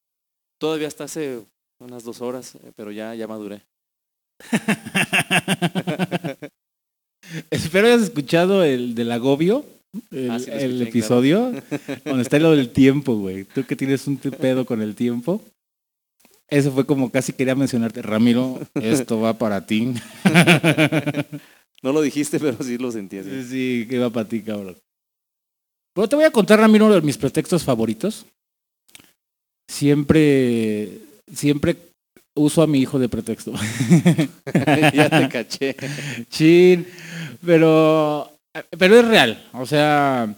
Todavía 0.61 0.87
hasta 0.87 1.05
hace 1.05 1.41
unas 1.79 2.03
dos 2.03 2.21
horas, 2.21 2.53
eh, 2.53 2.71
pero 2.75 2.91
ya, 2.91 3.15
ya 3.15 3.27
maduré. 3.27 3.63
Espero 7.49 7.87
hayas 7.87 8.03
escuchado 8.03 8.63
el 8.63 8.93
del 8.93 9.11
agobio, 9.11 9.65
el, 10.11 10.29
Ah, 10.29 10.37
sí 10.37 10.51
el 10.51 10.79
episodio, 10.83 11.51
donde 12.05 12.21
está 12.21 12.37
lo 12.37 12.51
del 12.51 12.69
tiempo, 12.69 13.15
güey. 13.15 13.45
Tú 13.45 13.65
que 13.65 13.75
tienes 13.75 14.05
un 14.05 14.17
pedo 14.17 14.67
con 14.67 14.83
el 14.83 14.93
tiempo. 14.93 15.41
Eso 16.47 16.71
fue 16.71 16.85
como 16.85 17.09
casi 17.09 17.33
quería 17.33 17.55
mencionarte, 17.55 18.03
Ramiro, 18.03 18.59
esto 18.75 19.19
va 19.19 19.33
para 19.33 19.65
ti. 19.65 19.95
No 21.83 21.91
lo 21.91 22.03
dijiste, 22.03 22.39
pero 22.39 22.63
sí 22.63 22.77
lo 22.77 22.91
sentí 22.91 23.17
así. 23.17 23.43
Sí, 23.43 23.87
que 23.89 23.97
va 23.97 24.11
para 24.11 24.29
ti, 24.29 24.43
cabrón. 24.43 24.77
Pero 25.95 26.07
te 26.07 26.15
voy 26.15 26.25
a 26.25 26.31
contar, 26.31 26.59
Ramiro, 26.59 26.85
uno 26.85 26.93
de 26.93 27.01
mis 27.01 27.17
pretextos 27.17 27.63
favoritos. 27.63 28.27
Siempre, 29.71 30.89
siempre 31.33 31.77
uso 32.35 32.61
a 32.61 32.67
mi 32.67 32.79
hijo 32.79 32.99
de 32.99 33.07
pretexto. 33.07 33.53
ya 34.93 35.09
te 35.09 35.29
caché. 35.29 35.75
Chin, 36.29 36.85
pero, 37.45 38.29
pero 38.77 38.99
es 38.99 39.07
real. 39.07 39.41
O 39.53 39.65
sea, 39.65 40.35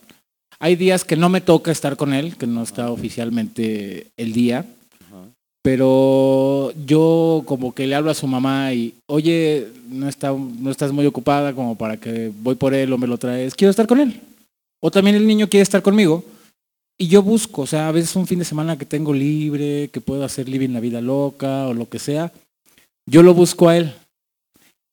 hay 0.60 0.76
días 0.76 1.04
que 1.04 1.16
no 1.16 1.30
me 1.30 1.42
toca 1.42 1.72
estar 1.72 1.98
con 1.98 2.14
él, 2.14 2.38
que 2.38 2.46
no 2.46 2.62
está 2.62 2.92
oficialmente 2.92 4.08
el 4.18 4.34
día, 4.34 4.60
Ajá. 5.08 5.26
pero 5.64 6.72
yo 6.86 7.42
como 7.46 7.74
que 7.74 7.88
le 7.88 7.96
hablo 7.96 8.12
a 8.12 8.16
su 8.16 8.28
mamá 8.28 8.72
y, 8.72 8.94
oye, 9.08 9.68
no, 9.90 10.08
está, 10.08 10.32
no 10.32 10.70
estás 10.70 10.92
muy 10.92 11.08
ocupada 11.08 11.54
como 11.54 11.76
para 11.76 11.98
que 11.98 12.32
voy 12.42 12.54
por 12.54 12.76
él 12.76 12.94
o 12.94 13.00
me 13.00 13.08
lo 13.08 13.18
traes, 13.18 13.56
quiero 13.56 13.72
estar 13.72 13.88
con 13.88 14.00
él. 14.00 14.22
O 14.80 14.92
también 14.92 15.16
el 15.16 15.26
niño 15.26 15.50
quiere 15.50 15.64
estar 15.64 15.82
conmigo. 15.82 16.24
Y 17.04 17.10
yo 17.10 17.22
busco, 17.22 17.64
o 17.64 17.68
sea, 17.68 17.90
a 17.90 17.92
veces 17.92 18.16
un 18.16 18.28
fin 18.28 18.40
de 18.40 18.46
semana 18.46 18.78
que 18.78 18.86
tengo 18.86 19.14
libre, 19.14 19.90
que 19.90 20.00
puedo 20.00 20.24
hacer 20.24 20.48
living 20.48 20.70
la 20.70 20.80
vida 20.80 21.02
loca 21.02 21.68
o 21.68 21.74
lo 21.74 21.90
que 21.90 22.00
sea, 22.00 22.32
yo 23.06 23.24
lo 23.24 23.34
busco 23.34 23.68
a 23.68 23.76
él. 23.76 23.94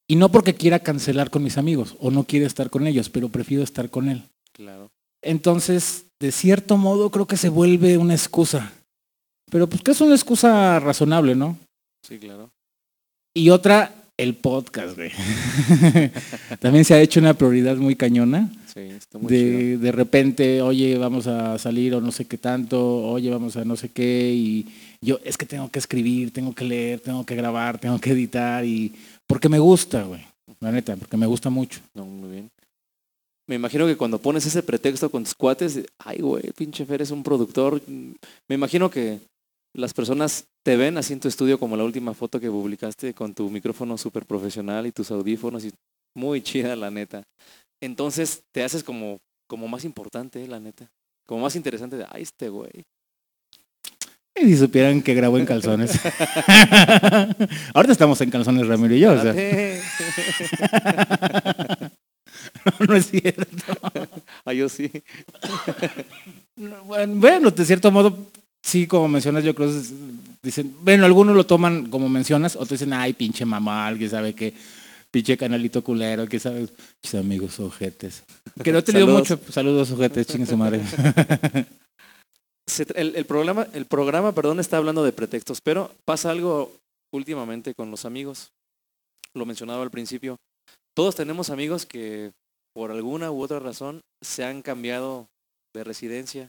Y 0.09 0.17
no 0.17 0.33
porque 0.33 0.57
quiera 0.57 0.81
cancelar 0.81 1.31
con 1.31 1.45
mis 1.45 1.57
amigos 1.57 1.95
o 2.00 2.11
no 2.11 2.25
quiere 2.25 2.47
estar 2.47 2.69
con 2.69 2.88
ellos, 2.88 3.09
pero 3.11 3.29
prefiero 3.29 3.62
estar 3.62 3.90
con 3.90 4.09
él. 4.09 4.25
Claro. 4.52 4.90
Entonces, 5.23 6.07
de 6.19 6.33
cierto 6.33 6.76
modo, 6.76 7.12
creo 7.12 7.29
que 7.29 7.37
se 7.37 7.49
vuelve 7.49 7.97
una 7.97 8.14
excusa. 8.14 8.73
Pero 9.49 9.69
pues 9.69 9.81
que 9.81 9.93
es 9.93 10.00
una 10.00 10.17
excusa 10.17 10.81
razonable, 10.81 11.37
¿no? 11.37 11.57
Sí, 12.05 12.19
claro. 12.19 12.50
Y 13.37 13.50
otra, 13.50 13.95
el 14.17 14.35
podcast, 14.35 14.97
güey. 14.97 15.12
También 16.59 16.85
se 16.85 16.95
ha 16.95 17.00
hecho 17.00 17.21
una 17.21 17.35
prioridad 17.35 17.76
muy 17.76 17.95
cañona. 17.95 18.50
Sí, 18.73 18.81
está 18.81 19.19
muy 19.19 19.29
chido. 19.29 19.59
De, 19.59 19.79
de 19.79 19.93
repente, 19.93 20.62
oye, 20.62 20.97
vamos 20.97 21.27
a 21.27 21.59
salir 21.59 21.95
o 21.95 22.00
no 22.00 22.12
sé 22.12 22.27
qué 22.27 22.39
tanto, 22.39 23.05
oye, 23.05 23.31
vamos 23.31 23.57
a 23.57 23.65
no 23.65 23.77
sé 23.77 23.91
qué, 23.91 24.33
y 24.35 24.67
yo, 25.00 25.19
es 25.25 25.37
que 25.37 25.47
tengo 25.47 25.71
que 25.71 25.79
escribir, 25.79 26.33
tengo 26.33 26.55
que 26.55 26.65
leer, 26.65 27.00
tengo 27.00 27.25
que 27.25 27.35
grabar, 27.35 27.79
tengo 27.79 27.99
que 27.99 28.11
editar, 28.11 28.65
y 28.65 28.95
porque 29.27 29.49
me 29.49 29.59
gusta, 29.59 30.03
güey. 30.05 30.25
La 30.61 30.73
neta, 30.73 30.97
porque 30.97 31.17
me 31.17 31.27
gusta 31.27 31.49
mucho. 31.49 31.81
No, 31.95 32.05
muy 32.05 32.31
bien. 32.31 32.50
Me 33.49 33.57
imagino 33.57 33.87
que 33.87 33.97
cuando 33.97 34.19
pones 34.19 34.47
ese 34.47 34.62
pretexto 34.62 35.11
con 35.11 35.25
tus 35.25 35.35
cuates, 35.35 35.81
ay, 35.99 36.19
güey, 36.19 36.53
pinche 36.57 36.85
Fer 36.85 37.03
es 37.03 37.11
un 37.11 37.23
productor. 37.23 37.81
Me 38.49 38.55
imagino 38.55 38.91
que 38.91 39.19
las 39.75 39.95
personas 39.95 40.45
te 40.65 40.77
ven 40.77 40.99
así 40.99 41.12
en 41.12 41.21
tu 41.21 41.29
estudio 41.29 41.59
como 41.59 41.77
la 41.77 41.85
última 41.85 42.15
foto 42.15 42.39
que 42.39 42.50
publicaste 42.50 43.15
con 43.15 43.35
tu 43.35 43.50
micrófono 43.50 43.97
súper 43.97 44.27
profesional 44.27 44.87
y 44.87 44.93
tus 44.93 45.11
audífonos 45.11 45.65
y 45.65 45.73
muy 46.17 46.43
chida, 46.43 46.77
la 46.77 46.91
neta. 46.91 47.23
Entonces 47.81 48.43
te 48.53 48.63
haces 48.63 48.83
como, 48.85 49.21
como 49.47 49.69
más 49.69 49.85
importante, 49.85 50.47
la 50.47 50.61
neta. 50.61 50.91
Como 51.27 51.43
más 51.43 51.57
interesante 51.57 51.97
de, 51.97 52.07
ay, 52.11 52.23
este 52.23 52.49
güey. 52.49 52.85
Y 54.37 54.45
si 54.47 54.57
supieran 54.57 55.03
que 55.03 55.15
grabo 55.15 55.39
en 55.39 55.47
calzones. 55.47 55.93
Ahorita 57.75 57.93
estamos 57.93 58.21
en 58.21 58.31
calzones, 58.31 58.67
Ramiro 58.67 58.95
y 58.95 59.01
yo. 59.01 59.13
o 59.13 59.21
sea, 59.21 59.33
Espérate. 59.33 59.83
no 62.89 62.95
es 62.95 63.11
cierto. 63.11 63.75
Ah, 64.45 64.55
yo 64.55 64.69
sí. 64.69 64.91
Bueno, 66.57 67.51
de 67.51 67.65
cierto 67.65 67.91
modo, 67.91 68.31
sí, 68.63 68.87
como 68.87 69.07
mencionas, 69.07 69.45
yo 69.45 69.55
creo 69.55 69.69
que 69.69 69.79
dicen, 70.43 70.75
bueno, 70.81 71.05
algunos 71.05 71.37
lo 71.37 71.45
toman 71.45 71.91
como 71.91 72.09
mencionas, 72.09 72.57
otros 72.57 72.81
dicen, 72.81 72.95
ay, 72.95 73.13
pinche 73.13 73.45
mamá, 73.45 73.87
alguien 73.87 74.11
sabe 74.11 74.35
que 74.35 74.55
pinche 75.11 75.37
canalito 75.37 75.83
culero, 75.83 76.26
que 76.26 76.38
sabes, 76.38 76.73
Chis, 77.02 77.14
amigos 77.17 77.59
ojetes. 77.61 78.23
Que 78.62 78.73
no 78.73 78.83
te 78.83 78.93
digo 78.93 79.07
mucho, 79.09 79.38
saludos 79.50 79.90
ojetes, 79.90 80.26
chingue 80.26 80.47
su 80.47 80.57
madre. 80.57 80.81
El, 82.95 83.17
el 83.17 83.25
programa, 83.25 83.67
el 83.73 83.85
programa, 83.87 84.33
perdón, 84.33 84.61
está 84.61 84.76
hablando 84.76 85.02
de 85.02 85.11
pretextos, 85.12 85.61
pero 85.61 85.90
pasa 86.05 86.31
algo 86.31 86.73
últimamente 87.12 87.75
con 87.75 87.90
los 87.90 88.05
amigos. 88.05 88.52
Lo 89.35 89.45
mencionaba 89.45 89.83
al 89.83 89.90
principio. 89.90 90.37
Todos 90.95 91.17
tenemos 91.17 91.50
amigos 91.50 91.85
que 91.85 92.31
por 92.73 92.93
alguna 92.93 93.33
u 93.33 93.43
otra 93.43 93.59
razón 93.59 94.02
se 94.23 94.45
han 94.45 94.62
cambiado 94.62 95.26
de 95.75 95.83
residencia. 95.83 96.49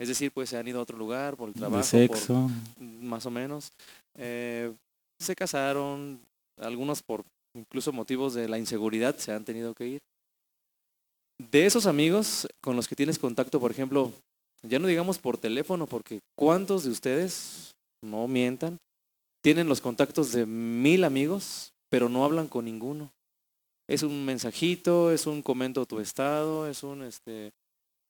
Es 0.00 0.08
decir, 0.08 0.32
pues 0.32 0.48
se 0.50 0.56
han 0.56 0.66
ido 0.66 0.80
a 0.80 0.82
otro 0.82 0.98
lugar 0.98 1.36
por 1.36 1.48
el 1.48 1.54
trabajo, 1.54 1.96
de 1.96 2.08
por- 2.08 2.16
sexo. 2.16 2.50
más 2.80 3.24
o 3.26 3.30
menos. 3.30 3.70
Eh, 4.18 4.72
se 5.20 5.36
casaron, 5.36 6.18
algunos 6.58 7.00
por 7.02 7.22
incluso 7.54 7.92
motivos 7.92 8.34
de 8.34 8.48
la 8.48 8.58
inseguridad 8.58 9.16
se 9.16 9.32
han 9.32 9.44
tenido 9.44 9.74
que 9.74 9.86
ir. 9.86 9.98
De 11.38 11.66
esos 11.66 11.86
amigos 11.86 12.46
con 12.60 12.76
los 12.76 12.86
que 12.86 12.96
tienes 12.96 13.18
contacto, 13.18 13.60
por 13.60 13.70
ejemplo, 13.70 14.12
ya 14.62 14.78
no 14.78 14.86
digamos 14.86 15.18
por 15.18 15.38
teléfono, 15.38 15.86
porque 15.86 16.20
¿cuántos 16.36 16.84
de 16.84 16.90
ustedes, 16.90 17.72
no 18.02 18.28
mientan, 18.28 18.78
tienen 19.42 19.68
los 19.68 19.80
contactos 19.80 20.32
de 20.32 20.44
mil 20.44 21.04
amigos, 21.04 21.72
pero 21.88 22.08
no 22.08 22.24
hablan 22.24 22.48
con 22.48 22.66
ninguno? 22.66 23.10
Es 23.88 24.02
un 24.02 24.24
mensajito, 24.24 25.10
es 25.10 25.26
un 25.26 25.42
comento 25.42 25.86
tu 25.86 25.98
estado, 25.98 26.68
es 26.68 26.82
un 26.82 27.02
este 27.02 27.52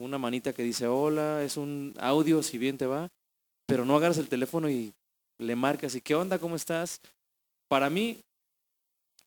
una 0.01 0.19
manita 0.19 0.53
que 0.53 0.63
dice 0.63 0.87
hola, 0.87 1.43
es 1.45 1.57
un 1.57 1.95
audio 1.99 2.43
si 2.43 2.59
bien 2.59 2.79
te 2.79 2.87
va, 2.87 3.09
pero 3.67 3.85
no 3.85 3.97
agarras 3.97 4.19
el 4.19 4.29
teléfono 4.29 4.69
y 4.69 4.93
le 5.39 5.57
marcas 5.57 5.95
y 5.95 6.01
qué 6.01 6.15
onda, 6.15 6.39
cómo 6.39 6.57
estás. 6.57 7.01
Para 7.69 7.89
mí, 7.91 8.21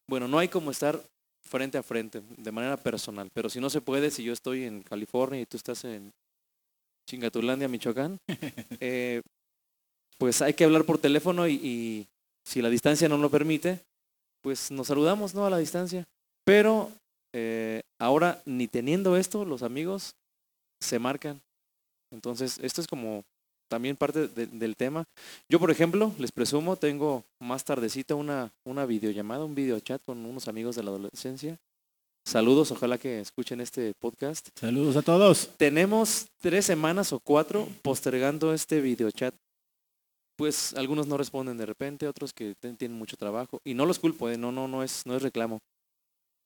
bueno, 0.08 0.28
no 0.28 0.40
hay 0.40 0.48
como 0.48 0.72
estar 0.72 1.02
frente 1.44 1.78
a 1.78 1.84
frente, 1.84 2.22
de 2.38 2.52
manera 2.52 2.78
personal, 2.78 3.30
pero 3.34 3.50
si 3.50 3.60
no 3.60 3.70
se 3.70 3.82
puede, 3.82 4.12
si 4.12 4.24
yo 4.24 4.34
estoy 4.34 4.64
en 4.64 4.82
California 4.82 5.42
y 5.42 5.46
tú 5.46 5.58
estás 5.58 5.84
en 5.84 6.12
Chingatulandia, 7.10 7.68
Michoacán, 7.68 8.18
eh, 8.80 9.22
pues 10.18 10.42
hay 10.42 10.54
que 10.54 10.64
hablar 10.64 10.86
por 10.86 10.98
teléfono 10.98 11.48
y, 11.48 11.54
y 11.56 12.08
si 12.46 12.62
la 12.62 12.70
distancia 12.70 13.10
no 13.10 13.18
lo 13.18 13.30
permite, 13.30 13.82
pues 14.42 14.72
nos 14.72 14.88
saludamos, 14.88 15.34
¿no? 15.34 15.46
A 15.46 15.50
la 15.50 15.58
distancia. 15.58 16.06
Pero 16.46 16.92
eh, 17.34 17.82
ahora, 18.00 18.42
ni 18.46 18.68
teniendo 18.68 19.18
esto, 19.18 19.46
los 19.46 19.64
amigos 19.64 20.16
se 20.82 21.00
marcan. 21.00 21.42
Entonces, 22.12 22.60
esto 22.62 22.82
es 22.82 22.88
como 22.88 23.24
también 23.74 23.96
parte 23.96 24.27
de- 24.27 24.46
del 24.46 24.75
tema. 24.75 25.03
Yo, 25.50 25.60
por 25.60 25.72
ejemplo, 25.72 26.12
les 26.20 26.32
presumo, 26.32 26.75
tengo 26.75 27.24
más 27.39 27.63
tardecita 27.65 28.13
una, 28.13 28.51
una 28.65 28.86
videollamada, 28.86 29.44
un 29.46 29.56
videochat 29.56 30.00
con 30.06 30.24
unos 30.24 30.48
amigos 30.48 30.75
de 30.75 30.84
la 30.84 30.92
adolescencia. 30.92 31.58
Saludos, 32.24 32.70
ojalá 32.72 33.00
que 33.00 33.20
escuchen 33.20 33.60
este 33.62 33.94
podcast. 34.00 34.50
Saludos 34.60 34.96
a 34.96 35.01
todos. 35.01 35.50
Tenemos 35.58 36.27
tres 36.39 36.65
semanas 36.68 37.12
o 37.13 37.20
cuatro 37.20 37.68
postergando 37.82 38.53
este 38.53 38.80
videochat. 38.80 39.34
Pues 40.38 40.75
algunos 40.75 41.08
no 41.08 41.18
responden 41.18 41.58
de 41.58 41.65
repente, 41.65 42.08
otros 42.08 42.32
que 42.32 42.53
tienen 42.77 42.96
mucho 42.96 43.18
trabajo. 43.18 43.60
Y 43.65 43.74
no 43.74 43.88
los 43.88 43.98
culpo, 43.98 44.30
¿eh? 44.30 44.38
no, 44.38 44.51
no, 44.51 44.68
no 44.68 44.84
es, 44.84 45.03
no 45.08 45.15
es 45.15 45.22
reclamo. 45.24 45.60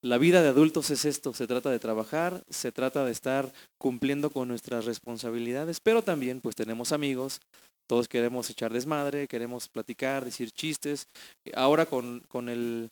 La 0.01 0.19
vida 0.19 0.43
de 0.43 0.49
adultos 0.49 0.91
es 0.91 1.05
esto, 1.05 1.33
se 1.33 1.47
trata 1.47 1.71
de 1.71 1.79
trabajar, 1.79 2.43
se 2.49 2.71
trata 2.71 3.03
de 3.03 3.11
estar 3.11 3.51
cumpliendo 3.79 4.29
con 4.29 4.47
nuestras 4.47 4.85
responsabilidades, 4.85 5.79
pero 5.79 6.03
también 6.03 6.39
pues 6.39 6.55
tenemos 6.55 6.91
amigos, 6.91 7.41
todos 7.87 8.07
queremos 8.07 8.49
echar 8.49 8.71
desmadre, 8.71 9.27
queremos 9.27 9.69
platicar, 9.69 10.23
decir 10.23 10.51
chistes. 10.51 11.07
Ahora 11.55 11.87
con, 11.87 12.19
con 12.27 12.47
el 12.49 12.89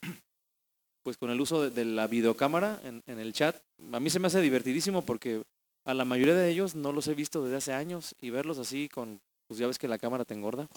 pues 1.04 1.16
con 1.16 1.30
el 1.30 1.40
uso 1.40 1.70
de, 1.70 1.84
la 1.84 2.08
videocámara 2.08 2.80
en, 2.82 3.00
en 3.06 3.20
el 3.20 3.32
chat, 3.32 3.56
a 3.92 4.00
mí 4.00 4.10
se 4.10 4.18
me 4.18 4.26
hace 4.26 4.40
divertidísimo 4.40 5.02
porque 5.02 5.44
a 5.84 5.94
la 5.94 6.04
mayoría 6.04 6.34
de 6.34 6.50
ellos 6.50 6.74
no 6.74 6.90
los 6.90 7.06
he 7.06 7.14
visto 7.14 7.44
desde 7.44 7.58
hace 7.58 7.72
años 7.72 8.16
y 8.20 8.30
verlos 8.30 8.58
así 8.58 8.88
con, 8.88 9.20
pues 9.46 9.60
ya 9.60 9.68
ves 9.68 9.78
que 9.78 9.86
la 9.86 9.98
cámara 9.98 10.24
te 10.24 10.34
engorda. 10.34 10.68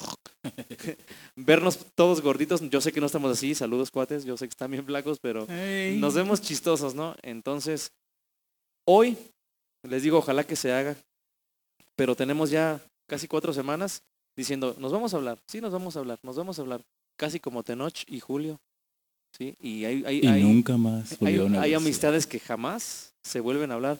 Vernos 1.36 1.80
todos 1.96 2.22
gorditos, 2.22 2.62
yo 2.70 2.82
sé 2.82 2.92
que 2.92 3.00
no 3.00 3.06
estamos 3.06 3.32
así, 3.32 3.56
saludos 3.56 3.92
cuates, 3.92 4.26
yo 4.26 4.38
sé 4.38 4.46
que 4.48 4.52
están 4.52 4.72
bien 4.72 4.86
flacos, 4.86 5.20
pero 5.20 5.46
nos 6.00 6.14
vemos 6.14 6.42
chistosos, 6.42 6.96
¿no? 6.96 7.16
Entonces, 7.22 7.92
hoy 8.86 9.18
les 9.84 10.04
digo, 10.04 10.18
ojalá 10.18 10.44
que 10.44 10.56
se 10.56 10.72
haga, 10.72 10.96
pero 11.96 12.16
tenemos 12.16 12.50
ya 12.50 12.82
casi 13.08 13.28
cuatro 13.28 13.54
semanas 13.54 14.04
diciendo, 14.36 14.76
nos 14.80 14.92
vamos 14.92 15.14
a 15.14 15.18
hablar, 15.18 15.40
sí, 15.48 15.62
nos 15.62 15.72
vamos 15.72 15.96
a 15.96 16.00
hablar, 16.00 16.20
nos 16.24 16.36
vamos 16.36 16.60
a 16.60 16.62
hablar, 16.62 16.82
casi 17.18 17.40
como 17.40 17.64
Tenoch 17.64 18.04
y 18.08 18.20
Julio, 18.20 18.60
¿sí? 19.38 19.56
Y 19.60 19.86
hay, 19.86 20.04
hay, 20.06 20.20
Y 20.24 20.28
hay- 20.28 20.44
nunca 20.44 20.78
más. 20.78 21.18
hay, 21.22 21.74
amistades 21.74 22.26
que 22.26 22.40
jamás 22.40 23.14
se 23.24 23.40
vuelven 23.40 23.72
a 23.72 23.76
hablar. 23.76 24.00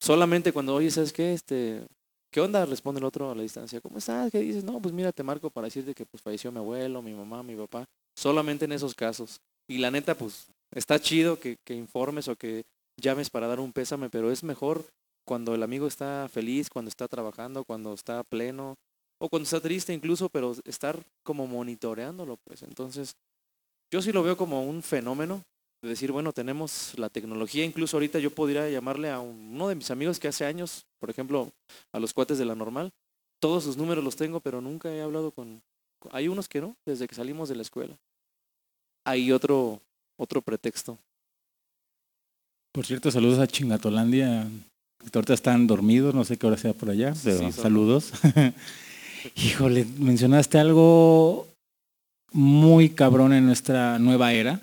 Solamente 0.00 0.52
cuando, 0.52 0.74
oye, 0.74 0.90
¿sabes 0.90 1.12
qué? 1.12 1.32
Este, 1.32 1.82
¿Qué 2.30 2.40
onda? 2.40 2.66
Responde 2.66 2.98
el 2.98 3.04
otro 3.04 3.30
a 3.30 3.34
la 3.34 3.42
distancia. 3.42 3.80
¿Cómo 3.80 3.98
estás? 3.98 4.30
¿Qué 4.30 4.40
dices? 4.40 4.64
No, 4.64 4.80
pues 4.80 4.92
mira, 4.94 5.12
te 5.12 5.22
marco 5.22 5.50
para 5.50 5.66
decirte 5.66 5.94
que 5.94 6.04
pues 6.04 6.22
falleció 6.22 6.52
mi 6.52 6.58
abuelo, 6.58 7.02
mi 7.02 7.14
mamá, 7.14 7.42
mi 7.42 7.56
papá. 7.56 7.86
Solamente 8.14 8.64
en 8.64 8.72
esos 8.72 8.94
casos. 8.94 9.40
Y 9.68 9.78
la 9.78 9.90
neta, 9.90 10.14
pues, 10.14 10.46
está 10.70 10.98
chido 10.98 11.38
que, 11.38 11.56
que 11.64 11.74
informes 11.74 12.28
o 12.28 12.36
que 12.36 12.64
llames 13.00 13.30
para 13.30 13.46
dar 13.46 13.60
un 13.60 13.72
pésame, 13.72 14.10
pero 14.10 14.30
es 14.30 14.42
mejor 14.42 14.84
cuando 15.26 15.54
el 15.54 15.62
amigo 15.62 15.86
está 15.86 16.28
feliz, 16.30 16.70
cuando 16.70 16.88
está 16.88 17.08
trabajando, 17.08 17.64
cuando 17.64 17.92
está 17.92 18.22
pleno, 18.22 18.76
o 19.18 19.28
cuando 19.28 19.44
está 19.44 19.60
triste 19.60 19.92
incluso, 19.92 20.28
pero 20.28 20.54
estar 20.64 21.02
como 21.24 21.46
monitoreándolo, 21.46 22.36
pues. 22.44 22.62
Entonces, 22.62 23.16
yo 23.90 24.02
sí 24.02 24.12
lo 24.12 24.22
veo 24.22 24.36
como 24.36 24.64
un 24.64 24.82
fenómeno 24.82 25.42
de 25.86 25.90
decir, 25.90 26.12
bueno, 26.12 26.32
tenemos 26.32 26.92
la 26.96 27.08
tecnología, 27.08 27.64
incluso 27.64 27.96
ahorita 27.96 28.18
yo 28.18 28.30
podría 28.30 28.68
llamarle 28.68 29.10
a 29.10 29.20
un- 29.20 29.50
uno 29.54 29.68
de 29.68 29.74
mis 29.74 29.90
amigos 29.90 30.18
que 30.18 30.28
hace 30.28 30.44
años, 30.44 30.84
por 30.98 31.10
ejemplo, 31.10 31.50
a 31.92 31.98
los 32.00 32.12
cuates 32.12 32.38
de 32.38 32.44
la 32.44 32.54
normal, 32.54 32.92
todos 33.40 33.64
sus 33.64 33.76
números 33.76 34.02
los 34.04 34.16
tengo, 34.16 34.40
pero 34.40 34.60
nunca 34.60 34.90
he 34.92 35.00
hablado 35.02 35.30
con... 35.30 35.62
Hay 36.10 36.28
unos 36.28 36.48
que 36.48 36.60
no, 36.60 36.76
desde 36.86 37.06
que 37.08 37.14
salimos 37.14 37.48
de 37.48 37.56
la 37.56 37.62
escuela. 37.62 37.96
Hay 39.04 39.30
otro, 39.32 39.80
otro 40.18 40.40
pretexto. 40.42 40.98
Por 42.72 42.84
cierto, 42.86 43.10
saludos 43.10 43.38
a 43.38 43.46
Chingatolandia. 43.46 44.46
Ahorita 45.14 45.34
están 45.34 45.66
dormidos, 45.66 46.14
no 46.14 46.24
sé 46.24 46.36
qué 46.36 46.46
hora 46.46 46.56
sea 46.56 46.72
por 46.72 46.90
allá, 46.90 47.14
pero 47.22 47.38
Sí, 47.38 47.52
saludos. 47.52 48.12
Híjole, 49.36 49.86
mencionaste 49.98 50.58
algo 50.58 51.46
muy 52.32 52.90
cabrón 52.90 53.32
en 53.32 53.46
nuestra 53.46 53.98
nueva 53.98 54.32
era 54.32 54.60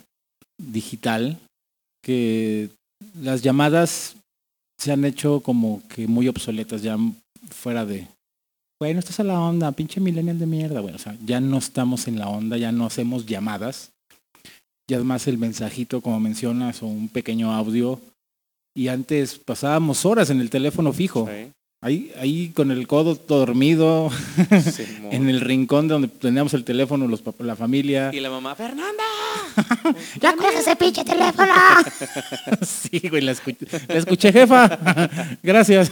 digital, 0.57 1.39
que 2.03 2.69
las 3.21 3.41
llamadas 3.41 4.15
se 4.77 4.91
han 4.91 5.05
hecho 5.05 5.39
como 5.41 5.81
que 5.87 6.07
muy 6.07 6.27
obsoletas, 6.27 6.81
ya 6.81 6.97
fuera 7.49 7.85
de, 7.85 8.07
bueno, 8.79 8.99
estás 8.99 9.19
a 9.19 9.23
la 9.23 9.39
onda, 9.39 9.71
pinche 9.71 9.99
millennial 9.99 10.39
de 10.39 10.45
mierda, 10.45 10.81
bueno, 10.81 10.97
ya 11.25 11.39
no 11.39 11.57
estamos 11.57 12.07
en 12.07 12.19
la 12.19 12.27
onda, 12.27 12.57
ya 12.57 12.71
no 12.71 12.85
hacemos 12.85 13.25
llamadas, 13.25 13.91
ya 14.89 15.01
más 15.03 15.27
el 15.27 15.37
mensajito, 15.37 16.01
como 16.01 16.19
mencionas, 16.19 16.83
o 16.83 16.87
un 16.87 17.07
pequeño 17.07 17.53
audio, 17.53 17.99
y 18.75 18.87
antes 18.87 19.37
pasábamos 19.37 20.05
horas 20.05 20.29
en 20.29 20.41
el 20.41 20.49
teléfono 20.49 20.91
fijo, 20.91 21.29
ahí, 21.84 22.12
ahí 22.19 22.50
con 22.50 22.72
el 22.72 22.88
codo 22.88 23.15
todo 23.15 23.39
dormido, 23.39 24.10
en 25.12 25.30
el 25.30 25.41
rincón 25.41 25.88
donde 25.88 26.08
teníamos 26.08 26.54
el 26.54 26.63
teléfono, 26.63 27.08
los 27.08 27.22
la 27.39 27.56
familia. 27.56 28.10
Y 28.13 28.19
la 28.19 28.30
mamá, 28.30 28.56
Fernanda. 28.56 29.04
¡Ya 30.22 30.36
cuelga 30.36 30.60
ese 30.60 30.76
pinche 30.76 31.04
teléfono! 31.13 31.52
Sí, 32.62 33.08
güey, 33.10 33.22
la 33.22 33.32
escuché, 33.34 33.65
la 33.88 33.96
escuché 33.98 34.32
jefa. 34.32 34.80
Gracias. 35.43 35.91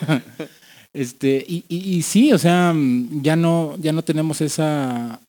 Este, 0.93 1.45
y, 1.47 1.63
y- 1.69 1.97
y 1.97 2.01
sí, 2.01 2.33
o 2.33 2.37
sea, 2.37 2.73
ya 3.21 3.35
no, 3.35 3.75
ya 3.79 3.93
no 3.93 4.03
tenemos 4.03 4.41
esa, 4.41 5.19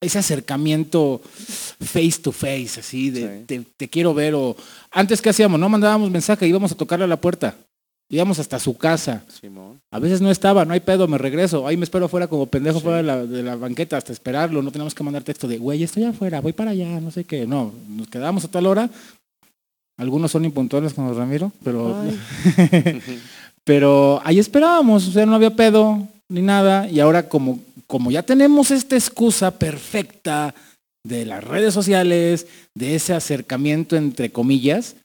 ese 0.00 0.18
acercamiento 0.18 1.20
face 1.80 2.18
to 2.20 2.32
face, 2.32 2.80
así 2.80 3.10
de 3.10 3.38
Sí. 3.40 3.44
te, 3.46 3.62
te 3.76 3.88
quiero 3.88 4.12
ver. 4.14 4.34
O 4.34 4.56
antes 4.90 5.22
qué 5.22 5.30
hacíamos, 5.30 5.60
no 5.60 5.68
mandábamos 5.68 6.10
mensaje, 6.10 6.48
íbamos 6.48 6.72
a 6.72 6.76
tocarle 6.76 7.04
a 7.04 7.08
la 7.08 7.20
puerta. 7.20 7.54
Íbamos 8.14 8.38
hasta 8.38 8.58
su 8.60 8.76
casa. 8.76 9.24
Simón. 9.40 9.80
A 9.90 9.98
veces 9.98 10.20
no 10.20 10.30
estaba, 10.30 10.64
no 10.64 10.72
hay 10.72 10.80
pedo, 10.80 11.08
me 11.08 11.18
regreso. 11.18 11.66
Ahí 11.66 11.76
me 11.76 11.84
espero 11.84 12.06
afuera 12.06 12.28
como 12.28 12.46
pendejo 12.46 12.78
Sí. 12.78 12.82
fuera 12.84 12.98
de 12.98 13.02
la, 13.02 13.26
de 13.26 13.42
la 13.42 13.56
banqueta 13.56 13.96
hasta 13.96 14.12
esperarlo. 14.12 14.62
No 14.62 14.70
tenemos 14.70 14.94
que 14.94 15.02
mandar 15.02 15.24
texto 15.24 15.48
de, 15.48 15.58
güey, 15.58 15.82
estoy 15.82 16.04
afuera, 16.04 16.40
voy 16.40 16.52
para 16.52 16.70
allá, 16.70 17.00
no 17.00 17.10
sé 17.10 17.24
qué. 17.24 17.46
No, 17.46 17.72
nos 17.88 18.08
quedamos 18.08 18.44
a 18.44 18.48
tal 18.48 18.66
hora. 18.66 18.88
Algunos 19.98 20.30
son 20.30 20.44
impuntuales 20.44 20.94
como 20.94 21.12
Ramiro, 21.14 21.52
pero, 21.64 21.96
pero 23.64 24.20
ahí 24.24 24.38
esperábamos, 24.38 25.08
o 25.08 25.12
sea, 25.12 25.26
no 25.26 25.34
había 25.34 25.54
pedo 25.54 26.06
ni 26.28 26.42
nada. 26.42 26.88
Y 26.88 27.00
ahora 27.00 27.28
como, 27.28 27.60
como 27.86 28.10
ya 28.10 28.22
tenemos 28.22 28.70
esta 28.70 28.96
excusa 28.96 29.52
perfecta 29.58 30.54
de 31.04 31.26
las 31.26 31.44
redes 31.44 31.74
sociales, 31.74 32.46
de 32.74 32.94
ese 32.94 33.12
acercamiento 33.14 33.96
entre 33.96 34.30
comillas, 34.30 34.96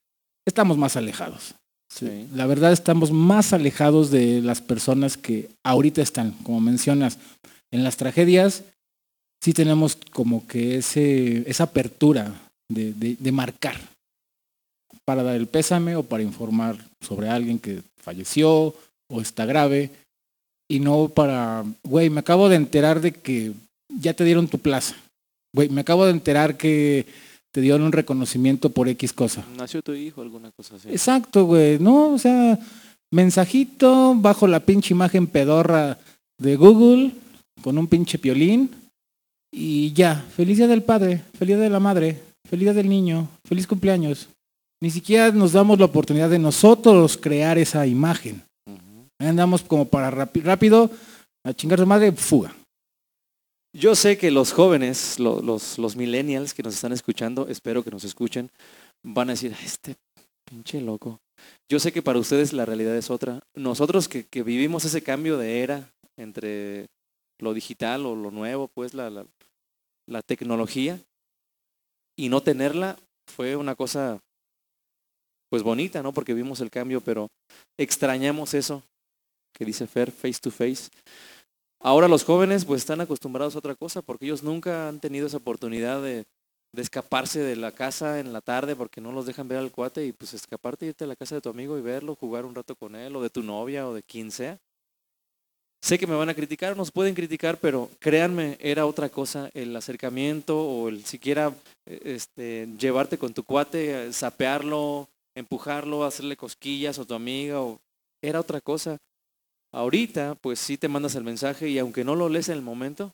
estamos 0.48 0.78
más 0.78 0.96
alejados. 0.96 1.56
Sí. 1.90 2.28
La 2.34 2.46
verdad 2.46 2.72
estamos 2.72 3.12
más 3.12 3.52
alejados 3.54 4.12
de 4.12 4.42
las 4.42 4.62
personas 4.62 5.18
que 5.18 5.50
ahorita 5.66 6.02
están, 6.02 6.32
como 6.44 6.60
mencionas, 6.62 7.18
en 7.72 7.84
las 7.84 7.98
tragedias, 7.98 8.64
sí 9.44 9.54
tenemos 9.54 9.98
como 10.12 10.46
que 10.48 10.78
ese, 10.78 11.50
esa 11.50 11.64
apertura 11.66 12.34
de, 12.70 12.94
de- 12.94 13.18
de 13.20 13.32
marcar. 13.32 13.80
Para 15.06 15.24
dar 15.24 15.36
el 15.36 15.48
pésame 15.48 15.96
o 15.96 16.04
para 16.04 16.22
informar 16.24 16.78
sobre 17.02 17.30
alguien 17.30 17.58
que 17.58 17.82
falleció 17.98 18.76
o 19.10 19.22
está 19.22 19.46
grave. 19.46 19.90
Y 20.70 20.80
no 20.80 21.10
para, 21.10 21.66
güey, 21.84 22.12
me 22.12 22.20
acabo 22.20 22.48
de 22.50 22.56
enterar 22.56 23.02
de 23.02 23.12
que 23.12 23.54
ya 23.90 24.14
te 24.14 24.24
dieron 24.24 24.48
tu 24.48 24.60
plaza, 24.60 24.96
güey, 25.56 25.68
me 25.70 25.82
acabo 25.82 26.06
de 26.06 26.12
enterar 26.12 26.58
que 26.58 27.08
te 27.52 27.62
dieron 27.62 27.82
un 27.82 27.92
reconocimiento 27.92 28.70
por 28.70 28.88
X 28.90 29.14
cosa. 29.14 29.44
Nació 29.58 29.82
tu 29.82 29.94
hijo, 29.94 30.22
alguna 30.22 30.52
cosa 30.52 30.76
así. 30.76 30.90
Exacto, 30.90 31.46
güey, 31.46 31.80
¿no? 31.80 32.10
O 32.14 32.18
sea, 32.18 32.60
mensajito 33.12 34.16
bajo 34.16 34.48
la 34.48 34.60
pinche 34.60 34.94
imagen 34.94 35.28
pedorra 35.28 35.98
de 36.38 36.56
Google 36.56 37.12
con 37.62 37.78
un 37.78 37.88
pinche 37.88 38.18
piolín 38.18 38.70
y 39.52 39.92
ya, 39.94 40.16
feliz 40.36 40.58
día 40.58 40.68
del 40.68 40.84
padre, 40.84 41.24
feliz 41.38 41.56
día 41.56 41.64
de 41.64 41.70
la 41.70 41.80
madre, 41.80 42.22
feliz 42.48 42.66
día 42.66 42.74
del 42.74 42.90
niño, 42.90 43.28
feliz 43.44 43.66
cumpleaños. 43.66 44.30
Ni 44.82 44.92
siquiera 44.92 45.32
nos 45.32 45.52
damos 45.52 45.80
la 45.80 45.86
oportunidad 45.86 46.30
de 46.30 46.40
nosotros 46.40 47.18
crear 47.18 47.58
esa 47.58 47.86
imagen. 47.86 48.42
Ahí 49.20 49.28
andamos 49.28 49.64
como 49.64 49.86
para 49.86 50.10
rápido 50.10 50.90
a 51.44 51.54
chingar 51.54 51.80
su 51.80 51.86
madre, 51.86 52.12
fuga. 52.14 52.56
Yo 53.74 53.96
sé 53.96 54.18
que 54.18 54.32
los 54.32 54.52
jóvenes, 54.52 55.20
lo- 55.20 55.42
los, 55.42 55.78
millennials 55.96 56.54
que 56.54 56.64
nos 56.64 56.74
están 56.74 56.92
escuchando, 56.92 57.48
espero 57.48 57.84
que 57.84 57.92
nos 57.92 58.04
escuchen, 58.04 58.50
van 59.04 59.30
a 59.30 59.34
decir, 59.34 59.54
"Ay, 59.58 59.66
este 59.66 59.96
pinche 60.46 60.82
loco. 60.82 61.20
Yo 61.70 61.80
sé 61.80 61.92
que 61.92 62.02
para 62.02 62.20
ustedes 62.20 62.52
la 62.54 62.66
realidad 62.66 62.96
es 62.96 63.12
otra. 63.12 63.42
Nosotros 63.56 64.08
que, 64.08 64.24
vivimos 64.44 64.86
ese 64.86 65.04
cambio 65.04 65.38
de 65.38 65.62
era 65.62 65.92
entre 66.18 66.88
lo 67.40 67.54
digital 67.54 68.06
o 68.06 68.16
lo 68.16 68.32
nuevo, 68.32 68.68
pues 68.68 68.94
la, 68.94 69.10
la, 69.10 69.26
la 70.08 70.22
tecnología, 70.24 71.00
y 72.18 72.28
no 72.30 72.42
tenerla 72.42 72.98
fue 73.28 73.56
una 73.56 73.76
cosa 73.76 74.20
pues 75.50 75.64
bonita, 75.64 76.04
¿no? 76.04 76.12
Porque 76.12 76.34
vimos 76.34 76.60
el 76.60 76.70
cambio, 76.70 77.02
pero 77.02 77.28
extrañamos 77.78 78.54
eso 78.54 78.84
que 79.54 79.66
dice 79.66 79.88
Fer, 79.88 80.12
face 80.12 80.40
to 80.42 80.52
face. 80.52 80.90
Ahora 81.82 82.10
los 82.10 82.26
jóvenes 82.26 82.66
pues 82.66 82.82
están 82.82 83.00
acostumbrados 83.00 83.56
a 83.56 83.60
otra 83.60 83.76
cosa 83.76 84.02
porque 84.02 84.26
ellos 84.26 84.44
nunca 84.44 84.90
han 84.90 85.00
tenido 85.00 85.28
esa 85.28 85.38
oportunidad 85.38 86.02
de, 86.02 86.26
escaparse 86.76 87.40
de 87.40 87.56
la 87.56 87.72
casa 87.72 88.20
en 88.20 88.34
la 88.34 88.42
tarde 88.42 88.76
porque 88.76 89.02
no 89.02 89.12
los 89.12 89.26
dejan 89.26 89.48
ver 89.48 89.60
al 89.60 89.72
cuate 89.72 90.06
y 90.06 90.12
pues 90.12 90.34
escaparte, 90.34 90.86
irte 90.86 91.06
a 91.06 91.08
la 91.08 91.16
casa 91.16 91.36
de 91.36 91.42
tu 91.42 91.50
amigo 91.50 91.78
y 91.78 91.82
verlo, 91.82 92.16
jugar 92.16 92.46
un 92.46 92.54
rato 92.54 92.76
con 92.76 92.96
él 92.96 93.16
o 93.16 93.22
de 93.22 93.30
tu 93.30 93.44
novia 93.44 93.88
o 93.88 93.94
de 93.94 94.04
quien 94.04 94.30
sea. 94.30 94.60
Sé 95.82 95.98
que 95.98 96.08
me 96.08 96.16
van 96.16 96.28
a 96.28 96.34
criticar, 96.34 96.76
nos 96.76 96.92
pueden 96.92 97.16
criticar, 97.16 97.58
pero 97.58 97.90
créanme, 98.00 98.58
era 98.60 98.86
otra 98.86 99.08
cosa 99.08 99.50
el 99.54 99.74
acercamiento 99.74 100.62
o 100.62 100.90
el 100.90 101.06
siquiera 101.06 101.54
eh, 101.86 102.02
este, 102.04 102.68
llevarte 102.78 103.18
con 103.18 103.34
tu 103.34 103.44
cuate, 103.44 104.08
eh, 104.08 104.14
sapearlo, 104.14 105.08
empujarlo, 105.34 106.04
hacerle 106.04 106.36
cosquillas 106.36 107.00
o 107.00 107.06
tu 107.06 107.14
amiga, 107.14 107.62
o 107.62 107.80
era 108.22 108.42
otra 108.42 108.60
cosa. 108.60 108.98
Ahorita, 109.72 110.36
pues 110.36 110.60
sí 110.60 110.78
te 110.78 110.88
mandas 110.88 111.16
el 111.16 111.24
mensaje 111.24 111.70
y 111.70 111.78
aunque 111.78 112.04
no 112.04 112.16
lo 112.16 112.28
lees 112.28 112.50
en 112.50 112.56
el 112.56 112.62
momento, 112.62 113.14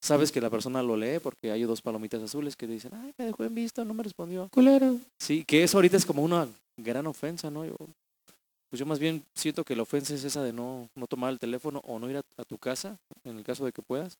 sabes 0.00 0.30
que 0.30 0.40
la 0.40 0.50
persona 0.50 0.82
lo 0.82 0.96
lee 0.96 1.18
porque 1.20 1.50
hay 1.50 1.62
dos 1.64 1.82
palomitas 1.82 2.22
azules 2.22 2.56
que 2.56 2.66
dicen, 2.66 2.92
ay, 2.94 3.12
me 3.18 3.26
dejó 3.26 3.44
en 3.44 3.54
visto, 3.54 3.84
no 3.84 3.94
me 3.94 4.02
respondió. 4.02 4.48
Culero. 4.50 4.98
Sí, 5.18 5.44
que 5.44 5.64
eso 5.64 5.78
ahorita 5.78 5.96
es 5.96 6.06
como 6.06 6.22
una 6.22 6.48
gran 6.76 7.06
ofensa, 7.06 7.50
¿no? 7.50 7.64
Yo, 7.64 7.74
pues 8.70 8.78
yo 8.78 8.86
más 8.86 9.00
bien 9.00 9.24
siento 9.34 9.64
que 9.64 9.74
la 9.74 9.82
ofensa 9.82 10.14
es 10.14 10.22
esa 10.22 10.42
de 10.44 10.52
no, 10.52 10.88
no 10.94 11.06
tomar 11.08 11.32
el 11.32 11.38
teléfono 11.38 11.82
o 11.84 11.98
no 11.98 12.08
ir 12.08 12.18
a, 12.18 12.22
a 12.36 12.44
tu 12.44 12.56
casa, 12.56 12.96
en 13.24 13.38
el 13.38 13.44
caso 13.44 13.64
de 13.64 13.72
que 13.72 13.82
puedas. 13.82 14.16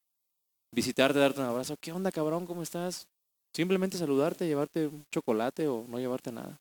Visitarte, 0.73 1.19
darte 1.19 1.41
un 1.41 1.47
abrazo. 1.47 1.77
¿Qué 1.81 1.93
onda, 1.93 2.11
cabrón? 2.11 2.47
¿Cómo 2.47 2.63
estás? 2.63 3.07
Simplemente 3.55 3.97
saludarte, 3.97 4.47
llevarte 4.47 4.87
un 4.87 5.05
chocolate 5.11 5.67
o 5.67 5.85
no 5.89 5.99
llevarte 5.99 6.31
nada. 6.31 6.61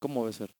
¿Cómo 0.00 0.20
debe 0.22 0.32
ser? 0.32 0.50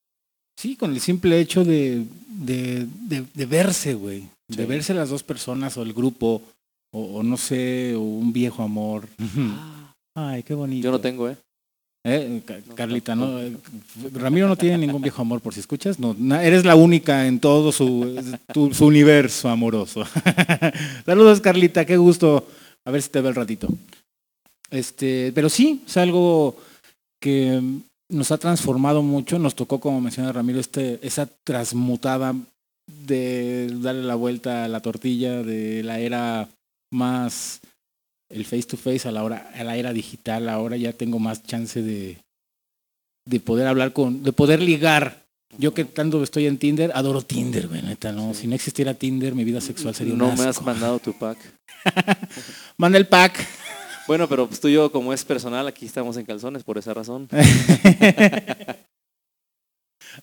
Sí, 0.61 0.77
con 0.77 0.92
el 0.92 1.01
simple 1.01 1.40
hecho 1.40 1.64
de, 1.64 2.05
de, 2.29 2.87
de- 3.09 3.25
de 3.33 3.46
verse, 3.46 3.94
güey. 3.94 4.25
De 4.46 4.66
verse 4.66 4.92
las 4.92 5.09
dos 5.09 5.23
personas 5.23 5.77
o 5.79 5.83
el 5.83 5.94
grupo, 5.94 6.42
o, 6.92 7.01
o 7.18 7.23
no 7.23 7.37
sé, 7.38 7.94
o 7.94 8.01
un 8.01 8.31
viejo 8.33 8.62
amor. 8.62 9.09
Ay, 10.14 10.42
qué 10.42 10.53
bonito. 10.55 10.85
Yo 10.85 10.90
no 10.90 11.01
tengo, 11.01 11.29
¿eh? 11.31 11.37
Eh, 12.05 12.42
Carlita, 12.75 13.14
no. 13.14 13.38
Eh, 13.40 13.57
Ramiro 14.12 14.49
no 14.49 14.57
tiene 14.57 14.77
ningún 14.79 15.01
viejo 15.01 15.23
amor, 15.23 15.40
por 15.40 15.55
si 15.55 15.61
escuchas. 15.61 15.99
No, 15.99 16.14
eres 16.40 16.64
la 16.66 16.75
única 16.75 17.27
en 17.27 17.40
todo 17.40 17.73
su, 17.73 18.20
tu- 18.53 18.75
su 18.75 18.85
universo 18.87 19.49
amoroso. 19.49 20.05
Saludos, 21.07 21.40
Carlita, 21.40 21.87
qué 21.87 21.96
gusto. 21.96 22.46
A 22.85 22.90
ver 22.90 23.01
si 23.03 23.09
te 23.09 23.20
veo 23.20 23.31
el 23.31 23.37
ratito. 23.37 23.68
Este, 24.70 25.33
pero 25.35 25.49
sí, 25.49 25.83
es 25.87 25.96
algo 25.96 26.57
que 27.20 27.61
nos 28.11 28.31
ha 28.33 28.38
transformado 28.38 29.03
mucho. 29.03 29.38
Nos 29.38 29.55
tocó, 29.55 29.81
como 29.81 30.01
menciona 30.01 30.33
Ramiro, 30.33 30.61
este, 30.61 30.99
esa 31.07 31.27
transmutada 31.44 32.35
de 33.07 33.70
darle 33.81 34.03
la 34.03 34.16
vuelta 34.16 34.64
a 34.64 34.68
la 34.68 34.81
tortilla 34.81 35.42
de 35.42 35.83
la 35.85 36.01
era 36.01 36.49
más 36.92 37.61
el 38.29 38.44
face 38.44 38.64
to 38.64 38.77
face 38.77 39.07
a 39.09 39.12
la 39.12 39.23
hora 39.23 39.51
a 39.55 39.62
la 39.62 39.77
era 39.77 39.92
digital 39.92 40.49
ahora 40.49 40.77
ya 40.77 40.92
tengo 40.92 41.20
más 41.20 41.44
chance 41.44 41.83
de 41.83 42.18
de 43.29 43.40
poder 43.40 43.68
hablar 43.68 43.92
con 43.92 44.25
de 44.25 44.33
poder 44.33 44.61
ligar 44.61 45.23
yo 45.57 45.73
que 45.73 45.85
tanto 45.85 46.20
estoy 46.25 46.46
en 46.46 46.59
Tinder 46.59 46.90
adoro 46.94 47.23
Tinder 47.23 47.68
güey 47.68 47.83
neta 47.83 48.11
no 48.11 48.35
si 48.35 48.49
no 48.49 48.57
existiera 48.57 48.94
Tinder 48.94 49.37
mi 49.37 49.44
vida 49.44 49.61
sexual 49.61 49.94
sería 49.94 50.14
un 50.14 50.18
No 50.18 50.27
me 50.27 50.33
has 50.33 50.46
asco. 50.46 50.64
mandado 50.64 50.99
tu 50.99 51.12
pack. 51.16 51.38
manda 52.77 52.99
el 52.99 53.07
pack 53.07 53.46
Bueno, 54.11 54.29
pero 54.29 54.49
pues 54.49 54.59
tú 54.59 54.66
y 54.66 54.73
yo, 54.73 54.90
como 54.90 55.12
es 55.12 55.25
personal, 55.25 55.68
aquí 55.68 55.87
estamos 55.87 56.16
en 56.16 56.25
calzones 56.25 56.64
por 56.64 56.77
esa 56.77 56.92
razón. 56.92 57.29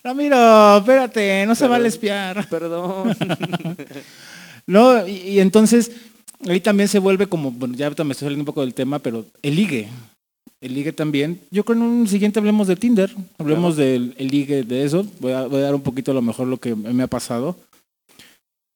Ramiro 0.04 0.76
espérate 0.76 1.46
no 1.46 1.54
se 1.54 1.60
Perdón. 1.60 1.70
vale 1.70 1.88
espiar 1.88 2.46
Perdón. 2.50 3.16
no 4.66 5.08
y, 5.08 5.12
y 5.12 5.40
entonces 5.40 5.90
ahí 6.46 6.60
también 6.60 6.90
se 6.90 6.98
vuelve 6.98 7.26
como 7.28 7.50
bueno 7.50 7.74
ya 7.74 7.86
ahorita 7.86 8.04
me 8.04 8.12
estoy 8.12 8.26
saliendo 8.26 8.42
un 8.42 8.46
poco 8.46 8.60
del 8.60 8.74
tema 8.74 8.98
pero 8.98 9.24
el 9.40 9.56
ligue 9.56 9.88
el 10.60 10.74
ligue 10.74 10.92
también. 10.92 11.40
Yo 11.50 11.64
creo 11.64 11.78
en 11.78 11.82
un 11.84 12.06
siguiente 12.08 12.40
hablemos 12.40 12.68
de 12.68 12.76
Tinder, 12.76 13.10
hablemos 13.38 13.74
del 13.74 14.14
el 14.18 14.28
ligue 14.28 14.64
de 14.64 14.84
eso. 14.84 15.06
Voy 15.18 15.32
a, 15.32 15.46
voy 15.46 15.60
a 15.60 15.62
dar 15.62 15.74
un 15.74 15.80
poquito 15.80 16.10
a 16.10 16.14
lo 16.14 16.20
mejor 16.20 16.46
lo 16.46 16.58
que 16.58 16.74
me 16.74 17.04
ha 17.04 17.06
pasado. 17.06 17.56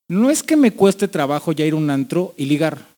No 0.09 0.31
es 0.31 0.43
que 0.43 0.57
me 0.57 0.71
cueste 0.71 1.07
trabajo 1.07 1.53
ya 1.53 1.67
ir 1.67 1.75
a 1.75 1.77
un 1.77 1.91
antro 1.91 2.33
y 2.39 2.47
ligar 2.47 2.93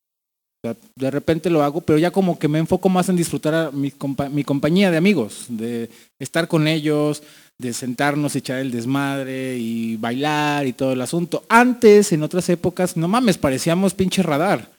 de 0.96 1.10
repente 1.10 1.50
lo 1.50 1.62
hago, 1.62 1.80
pero 1.80 1.98
ya 1.98 2.10
como 2.10 2.38
que 2.38 2.48
me 2.48 2.58
enfoco 2.58 2.88
más 2.88 3.08
en 3.08 3.16
disfrutar 3.16 3.54
a 3.54 3.70
mi, 3.70 3.90
compañía 3.90 4.90
de 4.90 4.96
amigos, 4.96 5.46
de 5.48 5.90
estar 6.18 6.48
con 6.48 6.66
ellos, 6.66 7.22
de 7.58 7.72
sentarnos, 7.72 8.34
echar 8.34 8.58
el 8.58 8.70
desmadre 8.70 9.56
y 9.58 9.96
bailar 9.96 10.66
y 10.66 10.72
todo 10.72 10.92
el 10.92 11.00
asunto. 11.00 11.44
Antes, 11.48 12.12
en 12.12 12.22
otras 12.22 12.48
épocas, 12.48 12.96
no 12.96 13.08
mames, 13.08 13.38
parecíamos 13.38 13.94
pinche 13.94 14.22
radar. 14.22 14.72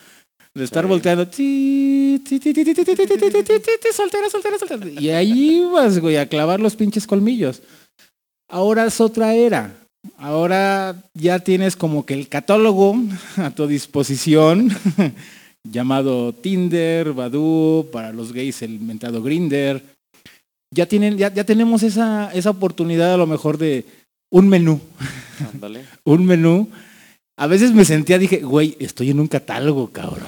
De 0.54 0.63
estar 0.63 0.88
volteando, 0.88 1.26
soltera, 3.93 4.30
soltera, 4.30 4.58
soltera. 4.58 5.02
Y 5.02 5.10
ahí 5.10 5.62
vas, 5.71 6.00
güey, 6.00 6.15
a 6.15 6.30
clavar 6.30 6.62
los 6.62 6.78
pinches 6.78 7.06
colmillos. 7.06 7.62
Ahora 8.48 8.86
es 8.86 9.02
otra 9.02 9.34
era. 9.34 9.76
Ahora 10.17 10.95
ya 11.13 11.39
tienes 11.39 11.76
como 11.76 12.06
que 12.06 12.13
el 12.13 12.30
catálogo 12.30 12.95
a 13.38 13.52
tu 13.52 13.67
disposición 13.67 14.69
llamado 15.71 16.34
Tinder, 16.34 17.13
Badoo, 17.13 17.88
para 17.91 18.12
los 18.13 18.32
gays 18.34 18.62
el 18.62 18.80
mentado 18.80 19.21
Grinder. 19.21 19.84
Ya 20.73 20.86
tienen, 20.86 21.17
ya, 21.17 21.34
ya 21.34 21.43
tenemos 21.43 21.84
esa, 21.84 22.32
esa 22.34 22.49
oportunidad 22.49 23.13
a 23.13 23.17
lo 23.17 23.28
mejor 23.28 23.58
de 23.58 23.86
un 24.32 24.47
menú, 24.49 24.82
Ándale. 25.54 25.86
un 26.04 26.25
menú. 26.25 26.69
A 27.38 27.47
veces 27.47 27.73
me 27.73 27.86
sentía, 27.86 28.17
dije, 28.17 28.38
güey, 28.38 28.75
estoy 28.80 29.10
en 29.12 29.19
un 29.19 29.28
catálogo, 29.28 29.88
cabrón. 29.91 30.28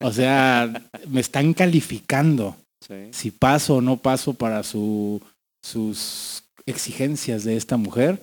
O 0.00 0.12
sea, 0.12 0.88
me 1.08 1.20
están 1.20 1.54
calificando 1.54 2.56
Sí. 2.86 2.94
si 3.12 3.30
paso 3.30 3.76
o 3.76 3.80
no 3.80 3.96
paso 3.96 4.34
para 4.34 4.62
su, 4.62 5.18
sus 5.62 6.42
exigencias 6.66 7.42
de 7.44 7.56
esta 7.56 7.78
mujer. 7.78 8.20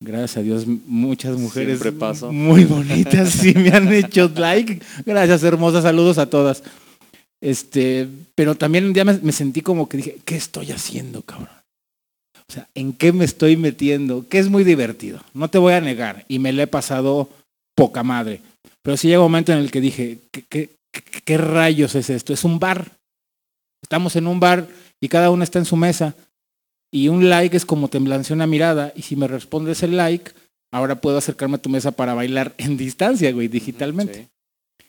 Gracias 0.00 0.36
a 0.36 0.42
Dios, 0.42 0.66
muchas 0.66 1.38
mujeres 1.38 1.78
muy 2.30 2.64
bonitas 2.64 3.30
sí 3.30 3.54
me 3.54 3.70
han 3.70 3.92
hecho 3.92 4.30
like. 4.36 4.80
Gracias, 5.06 5.42
hermosas, 5.42 5.84
saludos 5.84 6.18
a 6.18 6.28
todas. 6.28 6.62
Este, 7.40 8.06
pero 8.34 8.54
también 8.54 8.84
un 8.84 8.92
día 8.92 9.04
me, 9.04 9.14
me 9.18 9.32
sentí 9.32 9.62
como 9.62 9.88
que 9.88 9.96
dije, 9.98 10.18
¿qué 10.24 10.36
estoy 10.36 10.70
haciendo, 10.72 11.22
cabrón? 11.22 11.48
O 12.48 12.52
sea, 12.52 12.68
¿en 12.74 12.92
qué 12.92 13.12
me 13.12 13.24
estoy 13.24 13.56
metiendo? 13.56 14.26
Que 14.28 14.38
es 14.38 14.48
muy 14.50 14.64
divertido, 14.64 15.20
no 15.34 15.48
te 15.48 15.58
voy 15.58 15.72
a 15.72 15.80
negar, 15.80 16.24
y 16.28 16.38
me 16.38 16.52
lo 16.52 16.62
he 16.62 16.66
pasado 16.66 17.28
poca 17.74 18.02
madre. 18.02 18.40
Pero 18.82 18.96
sí 18.96 19.08
llega 19.08 19.20
un 19.20 19.24
momento 19.32 19.52
en 19.52 19.58
el 19.58 19.70
que 19.70 19.80
dije, 19.80 20.18
¿qué, 20.30 20.44
qué, 20.48 20.70
qué- 20.92 21.22
qué 21.24 21.38
rayos 21.38 21.94
es 21.94 22.08
esto? 22.10 22.32
Es 22.32 22.44
un 22.44 22.58
bar. 22.58 22.90
Estamos 23.82 24.14
en 24.16 24.26
un 24.26 24.38
bar 24.40 24.68
y 25.00 25.08
cada 25.08 25.30
uno 25.30 25.42
está 25.42 25.58
en 25.58 25.64
su 25.64 25.76
mesa. 25.76 26.14
Y 26.96 27.08
un 27.08 27.28
like 27.28 27.54
es 27.54 27.66
como 27.66 27.88
te 27.88 28.00
lancé 28.00 28.32
una 28.32 28.46
mirada. 28.46 28.90
Y 28.96 29.02
si 29.02 29.16
me 29.16 29.28
respondes 29.28 29.82
el 29.82 29.98
like, 29.98 30.32
ahora 30.72 30.98
puedo 30.98 31.18
acercarme 31.18 31.56
a 31.56 31.58
tu 31.58 31.68
mesa 31.68 31.90
para 31.90 32.14
bailar 32.14 32.54
en 32.56 32.78
distancia, 32.78 33.30
güey, 33.32 33.48
digitalmente. 33.48 34.14
Sí. 34.14 34.86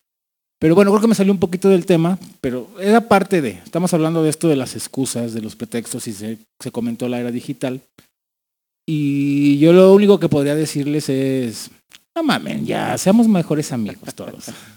Pero 0.57 0.73
bueno, 0.73 0.91
creo 0.91 1.01
que 1.01 1.09
me 1.09 1.15
salió 1.15 1.33
un 1.33 1.39
poquito 1.39 1.67
del 1.67 1.85
tema, 1.85 2.17
pero 2.39 2.69
era 2.79 3.09
parte 3.09 3.41
de. 3.41 3.49
Estamos 3.49 3.93
hablando 3.93 4.23
de 4.23 4.29
esto 4.29 4.47
de 4.47 4.55
las 4.55 4.73
excusas, 4.73 5.33
de 5.33 5.41
los 5.41 5.57
pretextos 5.57 6.07
y 6.07 6.13
se, 6.13 6.37
se 6.61 6.71
comentó 6.71 7.09
la 7.09 7.19
era 7.19 7.29
digital. 7.29 7.81
Y 8.87 9.59
yo 9.59 9.73
lo 9.73 9.93
único 9.93 10.17
que 10.17 10.29
podría 10.29 10.55
decirles 10.55 11.09
es, 11.09 11.71
no 12.15 12.23
mamen, 12.23 12.65
ya, 12.65 12.97
seamos 12.97 13.27
mejores 13.27 13.73
amigos 13.73 14.15
todos. 14.15 14.45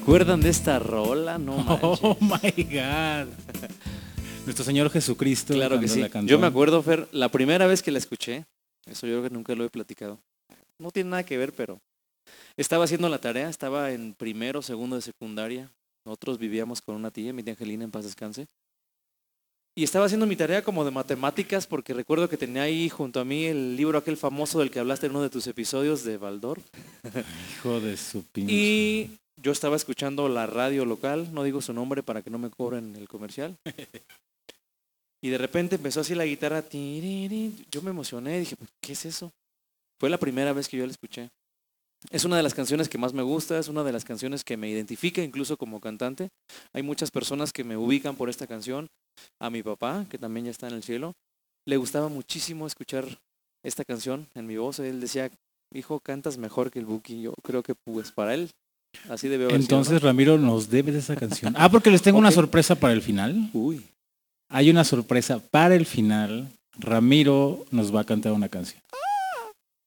acuerdan 0.00 0.40
de 0.40 0.48
esta 0.48 0.78
rola? 0.78 1.38
No 1.38 1.56
manches. 1.58 2.00
Oh 2.02 2.16
my 2.20 2.64
God. 2.64 3.28
Nuestro 4.44 4.64
Señor 4.64 4.90
Jesucristo. 4.90 5.54
Claro 5.54 5.78
que 5.78 5.88
sí. 5.88 6.00
la 6.00 6.08
cantó. 6.08 6.30
Yo 6.30 6.38
me 6.38 6.46
acuerdo, 6.46 6.82
Fer, 6.82 7.08
la 7.12 7.28
primera 7.28 7.66
vez 7.66 7.82
que 7.82 7.90
la 7.90 7.98
escuché, 7.98 8.46
eso 8.86 9.06
yo 9.06 9.14
creo 9.14 9.28
que 9.28 9.30
nunca 9.30 9.54
lo 9.54 9.64
he 9.64 9.70
platicado. 9.70 10.18
No 10.78 10.90
tiene 10.90 11.10
nada 11.10 11.24
que 11.24 11.36
ver, 11.36 11.52
pero 11.52 11.78
estaba 12.56 12.84
haciendo 12.84 13.08
la 13.08 13.18
tarea, 13.18 13.48
estaba 13.48 13.92
en 13.92 14.14
primero, 14.14 14.62
segundo 14.62 14.96
de 14.96 15.02
secundaria. 15.02 15.70
Nosotros 16.04 16.38
vivíamos 16.38 16.80
con 16.80 16.96
una 16.96 17.10
tía, 17.10 17.32
mi 17.32 17.42
tía 17.42 17.52
Angelina, 17.52 17.84
en 17.84 17.90
paz 17.90 18.04
descanse. 18.04 18.46
Y 19.76 19.84
estaba 19.84 20.06
haciendo 20.06 20.26
mi 20.26 20.34
tarea 20.34 20.62
como 20.62 20.84
de 20.84 20.90
matemáticas 20.90 21.66
porque 21.66 21.94
recuerdo 21.94 22.28
que 22.28 22.36
tenía 22.36 22.62
ahí 22.62 22.88
junto 22.88 23.20
a 23.20 23.24
mí 23.24 23.44
el 23.44 23.76
libro 23.76 23.98
aquel 23.98 24.16
famoso 24.16 24.58
del 24.58 24.70
que 24.70 24.80
hablaste 24.80 25.06
en 25.06 25.12
uno 25.12 25.22
de 25.22 25.30
tus 25.30 25.46
episodios 25.46 26.02
de 26.02 26.16
Baldor. 26.16 26.58
Hijo 27.56 27.80
de 27.80 27.96
su 27.96 28.24
pinche. 28.24 28.52
Y 28.52 29.20
yo 29.42 29.52
estaba 29.52 29.76
escuchando 29.76 30.28
la 30.28 30.46
radio 30.46 30.84
local, 30.84 31.32
no 31.32 31.42
digo 31.44 31.60
su 31.60 31.72
nombre 31.72 32.02
para 32.02 32.22
que 32.22 32.30
no 32.30 32.38
me 32.38 32.50
cobren 32.50 32.96
el 32.96 33.08
comercial. 33.08 33.56
Y 35.22 35.28
de 35.28 35.36
repente 35.36 35.76
empezó 35.76 36.00
así 36.00 36.14
la 36.14 36.24
guitarra. 36.24 36.64
Yo 36.70 37.82
me 37.82 37.90
emocioné, 37.90 38.40
dije, 38.40 38.56
"Pues, 38.56 38.70
¿qué 38.80 38.94
es 38.94 39.04
eso? 39.04 39.30
Fue 40.00 40.08
la 40.08 40.16
primera 40.16 40.54
vez 40.54 40.66
que 40.66 40.78
yo 40.78 40.86
la 40.86 40.92
escuché. 40.92 41.28
Es 42.10 42.24
una 42.24 42.38
de 42.38 42.42
las 42.42 42.54
canciones 42.54 42.88
que 42.88 42.96
más 42.96 43.12
me 43.12 43.22
gusta, 43.22 43.58
es 43.58 43.68
una 43.68 43.84
de 43.84 43.92
las 43.92 44.06
canciones 44.06 44.42
que 44.42 44.56
me 44.56 44.70
identifica 44.70 45.22
incluso 45.22 45.58
como 45.58 45.78
cantante. 45.78 46.30
Hay 46.72 46.82
muchas 46.82 47.10
personas 47.10 47.52
que 47.52 47.64
me 47.64 47.76
ubican 47.76 48.16
por 48.16 48.30
esta 48.30 48.46
canción. 48.46 48.86
A 49.38 49.50
mi 49.50 49.62
papá, 49.62 50.06
que 50.08 50.16
también 50.16 50.46
ya 50.46 50.52
está 50.52 50.68
en 50.68 50.74
el 50.74 50.82
cielo, 50.82 51.12
le 51.66 51.76
gustaba 51.76 52.08
muchísimo 52.08 52.66
escuchar 52.66 53.06
esta 53.62 53.84
canción 53.84 54.26
en 54.34 54.46
mi 54.46 54.56
voz. 54.56 54.78
Él 54.78 55.02
decía, 55.02 55.30
hijo, 55.74 56.00
cantas 56.00 56.38
mejor 56.38 56.70
que 56.70 56.78
el 56.78 56.86
Buki. 56.86 57.20
Yo 57.20 57.34
creo 57.42 57.62
que 57.62 57.74
pues 57.74 58.12
para 58.12 58.32
él 58.32 58.48
así 59.08 59.28
debe 59.28 59.44
haber 59.44 59.56
sido, 59.56 59.62
Entonces 59.62 60.02
Ramiro 60.02 60.38
nos 60.38 60.68
debe 60.70 60.92
de 60.92 60.98
esa 60.98 61.16
canción. 61.16 61.54
Ah, 61.56 61.68
porque 61.70 61.90
les 61.90 62.02
tengo 62.02 62.18
una 62.18 62.30
sorpresa 62.30 62.74
para 62.74 62.92
el 62.92 63.02
final. 63.02 63.50
Uy, 63.52 63.82
Hay 64.48 64.68
una 64.70 64.84
sorpresa 64.84 65.38
para 65.38 65.74
el 65.74 65.86
final. 65.86 66.48
Ramiro 66.78 67.64
nos 67.70 67.94
va 67.94 68.00
a 68.00 68.04
cantar 68.04 68.32
una 68.32 68.48
canción. 68.48 68.80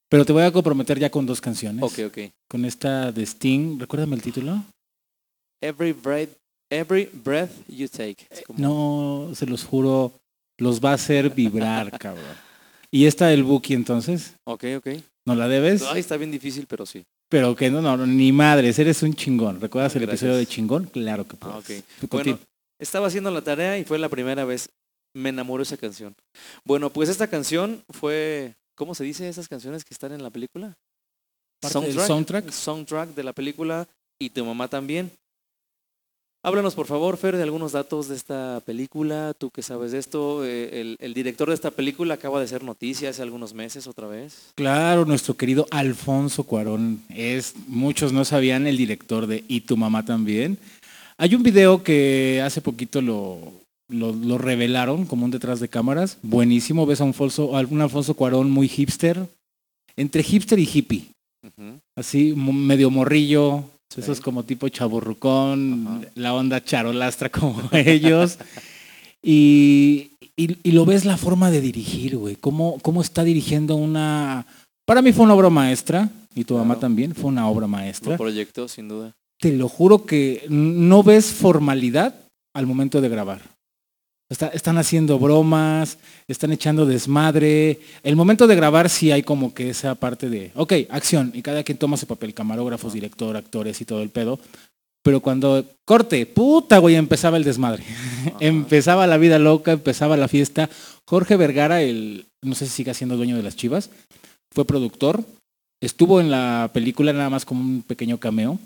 Pero 0.09 0.25
te 0.25 0.31
voy 0.33 0.43
a 0.43 0.51
comprometer 0.51 0.99
ya 0.99 1.09
con 1.09 1.25
dos 1.25 1.41
canciones. 1.41 1.81
ok, 1.83 1.99
ok. 2.07 2.17
Con 2.47 2.65
esta 2.65 3.11
de 3.11 3.23
Sting. 3.25 3.79
Recuérdame 3.79 4.15
el 4.15 4.21
título. 4.21 4.63
Every 5.61 5.91
breath, 5.93 6.29
every 6.69 7.09
breath 7.11 7.49
you 7.67 7.87
take. 7.87 8.27
Como- 8.45 8.59
No, 8.59 9.35
se 9.35 9.45
los 9.47 9.63
juro, 9.63 10.13
los 10.59 10.79
va 10.83 10.91
a 10.91 10.95
hacer 10.95 11.29
vibrar, 11.29 11.97
cabrón. 11.97 12.23
¿Y 12.91 13.05
esta 13.07 13.27
del 13.27 13.43
Buki 13.43 13.73
entonces? 13.73 14.35
Ok, 14.45 14.65
ok. 14.77 14.87
¿No 15.25 15.35
la 15.35 15.47
debes? 15.47 15.81
Ay, 15.83 15.99
está 16.01 16.15
bien 16.17 16.29
difícil, 16.31 16.67
pero 16.67 16.85
sí. 16.85 17.03
Pero 17.33 17.55
que 17.55 17.71
no, 17.71 17.81
no, 17.81 17.97
ni 18.05 18.31
madres, 18.31 18.77
eres 18.77 19.01
un 19.01 19.15
chingón. 19.15 19.59
¿Recuerdas 19.59 19.95
el 19.95 20.03
Gracias. 20.03 20.21
episodio 20.21 20.37
de 20.37 20.45
chingón? 20.45 20.85
Claro 20.85 21.27
que 21.27 21.35
Ah, 21.41 21.59
puedes. 21.65 21.83
Tú 21.99 22.07
Bueno, 22.11 22.37
estaba 22.79 23.07
haciendo 23.07 23.31
la 23.31 23.41
tarea 23.41 23.79
y 23.79 23.83
fue 23.85 23.97
la 23.97 24.07
primera 24.07 24.45
vez. 24.45 24.69
Me 25.15 25.29
enamoró 25.29 25.63
esa 25.63 25.75
canción. 25.77 26.15
Bueno, 26.63 26.91
pues 26.91 27.09
esta 27.09 27.25
canción 27.25 27.83
fue, 27.89 28.53
¿cómo 28.75 28.93
se 28.93 29.03
dice 29.03 29.27
esas 29.27 29.47
canciones 29.47 29.83
que 29.83 29.95
están 29.95 30.11
en 30.11 30.21
la 30.21 30.29
película? 30.29 30.75
Del 31.63 31.99
soundtrack. 31.99 32.51
Soundtrack 32.51 33.15
de 33.15 33.23
la 33.23 33.33
película 33.33 33.87
y 34.21 34.29
tu 34.29 34.45
mamá 34.45 34.67
también. 34.67 35.11
Háblanos 36.45 36.75
por 36.75 36.87
favor, 36.87 37.15
Fer, 37.15 37.37
de 37.37 37.43
algunos 37.43 37.71
datos 37.71 38.09
de 38.09 38.17
esta 38.17 38.61
película. 38.65 39.33
Tú 39.33 39.49
que 39.49 39.61
sabes 39.61 39.93
de 39.93 39.99
esto, 39.99 40.43
eh, 40.43 40.81
el, 40.81 40.97
el 40.99 41.13
director 41.13 41.47
de 41.47 41.55
esta 41.55 41.71
película 41.71 42.15
acaba 42.15 42.41
de 42.41 42.49
ser 42.49 42.65
noticia 42.65 43.11
hace 43.11 43.21
algunos 43.21 43.53
meses 43.53 43.87
otra 43.87 44.07
vez. 44.07 44.51
Claro, 44.55 45.05
nuestro 45.05 45.37
querido 45.37 45.67
Alfonso 45.71 46.43
Cuarón 46.43 47.01
es, 47.07 47.53
muchos 47.67 48.11
no 48.11 48.25
sabían, 48.25 48.67
el 48.67 48.75
director 48.75 49.25
de 49.25 49.45
Y 49.47 49.61
tu 49.61 49.77
mamá 49.77 50.03
también. 50.03 50.57
Hay 51.17 51.33
un 51.33 51.43
video 51.43 51.81
que 51.81 52.41
hace 52.43 52.59
poquito 52.59 53.01
lo, 53.01 53.39
lo, 53.87 54.11
lo 54.11 54.37
revelaron 54.37 55.05
como 55.05 55.23
un 55.23 55.31
detrás 55.31 55.61
de 55.61 55.69
cámaras. 55.69 56.17
Buenísimo, 56.23 56.85
ves 56.85 56.99
a 56.99 57.05
un 57.05 57.11
Alfonso, 57.11 57.55
a 57.55 57.61
un 57.61 57.79
Alfonso 57.79 58.15
Cuarón 58.15 58.51
muy 58.51 58.67
hipster, 58.67 59.25
entre 59.95 60.21
hipster 60.21 60.59
y 60.59 60.69
hippie. 60.71 61.05
Así 61.95 62.33
medio 62.35 62.89
morrillo, 62.89 63.63
Sí. 63.95 64.01
esos 64.01 64.19
como 64.21 64.43
tipo 64.43 64.67
chaburrucón, 64.69 65.87
Ajá. 65.87 66.01
la 66.15 66.33
onda 66.33 66.63
charolastra 66.63 67.29
como 67.29 67.61
ellos. 67.71 68.37
Y, 69.21 70.11
y- 70.35 70.57
y 70.63 70.71
lo 70.71 70.85
ves 70.85 71.05
la 71.05 71.17
forma 71.17 71.51
de 71.51 71.61
dirigir, 71.61 72.17
güey, 72.17 72.35
cómo, 72.35 72.77
cómo 72.81 73.01
está 73.01 73.23
dirigiendo 73.23 73.75
una... 73.75 74.45
Para 74.85 75.01
mí 75.01 75.13
fue 75.13 75.25
una 75.25 75.33
obra 75.35 75.49
maestra, 75.49 76.09
y 76.35 76.43
tu 76.43 76.57
mamá 76.57 76.77
también, 76.79 77.15
fue 77.15 77.25
una 77.29 77.47
obra 77.47 77.67
maestra. 77.67 78.17
proyectó, 78.17 78.67
sin 78.67 78.89
duda. 78.89 79.13
Te 79.39 79.53
lo 79.53 79.69
juro 79.69 80.05
que 80.05 80.45
no 80.49 81.03
ves 81.03 81.27
formalidad 81.27 82.15
al 82.53 82.65
momento 82.65 82.99
de 82.99 83.09
grabar. 83.09 83.41
Está- 84.33 84.47
están 84.47 84.79
haciendo 84.79 85.19
bromas, 85.19 85.99
están 86.27 86.51
echando 86.51 86.87
desmadre. 86.87 87.79
El 88.01 88.15
momento 88.15 88.47
de 88.47 88.55
grabar 88.55 88.89
sí 88.89 89.11
hay 89.11 89.21
como 89.21 89.53
que 89.53 89.69
esa 89.69 89.93
parte 89.93 90.27
de, 90.27 90.51
ok, 90.55 90.73
acción, 90.89 91.31
y 91.35 91.43
cada 91.43 91.61
quien 91.63 91.77
toma 91.77 91.97
su 91.97 92.07
papel, 92.07 92.33
camarógrafos, 92.33 92.93
director, 92.93 93.37
actores 93.37 93.79
y 93.79 93.85
todo 93.85 94.01
el 94.01 94.09
pedo. 94.09 94.39
Pero 95.03 95.19
cuando 95.19 95.63
corte, 95.85 96.25
puta, 96.25 96.79
güey, 96.79 96.95
empezaba 96.95 97.37
el 97.37 97.43
desmadre. 97.43 97.83
empezaba 98.39 99.05
la 99.05 99.17
vida 99.17 99.37
loca, 99.37 99.73
empezaba 99.73 100.17
la 100.17 100.27
fiesta. 100.27 100.67
Jorge 101.07 101.37
Vergara, 101.37 101.83
el, 101.83 102.25
no 102.43 102.55
sé 102.55 102.65
si 102.65 102.71
sigue 102.71 102.95
siendo 102.95 103.17
dueño 103.17 103.37
de 103.37 103.43
las 103.43 103.55
chivas, 103.55 103.91
fue 104.51 104.65
productor, 104.65 105.23
estuvo 105.79 106.19
en 106.19 106.31
la 106.31 106.71
película 106.73 107.13
nada 107.13 107.29
más 107.29 107.45
como 107.45 107.61
un 107.61 107.83
pequeño 107.83 108.17
cameo. 108.17 108.57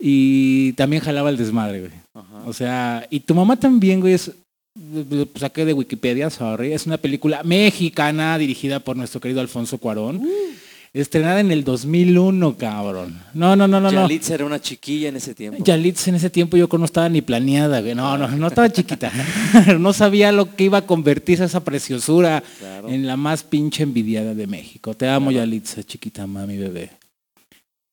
Y 0.00 0.72
también 0.74 1.02
jalaba 1.02 1.28
el 1.28 1.36
desmadre, 1.36 1.80
güey. 1.80 1.92
Ajá. 2.14 2.44
O 2.46 2.54
sea, 2.54 3.06
y 3.10 3.20
tu 3.20 3.34
mamá 3.34 3.56
también, 3.56 4.00
güey, 4.00 4.14
es, 4.14 4.30
saqué 5.36 5.64
de 5.64 5.72
Wikipedia, 5.72 6.30
sorry, 6.30 6.72
es 6.72 6.86
una 6.86 6.98
película 6.98 7.42
mexicana 7.42 8.38
dirigida 8.38 8.80
por 8.80 8.96
nuestro 8.96 9.20
querido 9.20 9.40
Alfonso 9.40 9.78
Cuarón. 9.78 10.22
Estrenada 10.94 11.40
en 11.40 11.50
el 11.50 11.64
2001, 11.64 12.56
cabrón. 12.56 13.20
No, 13.34 13.54
no, 13.54 13.68
no, 13.68 13.78
no, 13.78 13.92
no. 13.92 14.02
Yalitza 14.02 14.34
era 14.34 14.46
una 14.46 14.58
chiquilla 14.58 15.10
en 15.10 15.16
ese 15.16 15.34
tiempo. 15.34 15.62
Yalitza 15.62 16.08
en 16.08 16.16
ese 16.16 16.30
tiempo 16.30 16.56
yo 16.56 16.66
creo 16.68 16.78
no 16.78 16.86
estaba 16.86 17.08
ni 17.10 17.20
planeada, 17.20 17.82
güey. 17.82 17.94
No, 17.94 18.16
no, 18.16 18.26
no 18.26 18.46
estaba 18.48 18.72
chiquita. 18.72 19.12
no 19.78 19.92
sabía 19.92 20.32
lo 20.32 20.56
que 20.56 20.64
iba 20.64 20.78
a 20.78 20.86
convertirse 20.86 21.44
esa 21.44 21.62
preciosura 21.62 22.42
Claro. 22.58 22.88
en 22.88 23.06
la 23.06 23.18
más 23.18 23.42
pinche 23.42 23.82
envidiada 23.82 24.34
de 24.34 24.46
México. 24.46 24.94
Te 24.94 25.06
amo, 25.08 25.30
Yalitza, 25.30 25.82
chiquita 25.82 26.26
mami, 26.26 26.56
bebé. 26.56 26.90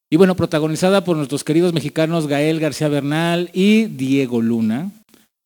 Y 0.10 0.15
bueno, 0.15 0.36
protagonizada 0.36 1.04
por 1.04 1.17
nuestros 1.17 1.43
queridos 1.43 1.74
mexicanos 1.74 2.28
Gael 2.28 2.62
García 2.62 2.88
Bernal 2.88 3.50
y 3.54 3.86
Diego 3.88 4.41
Luna, 4.41 4.91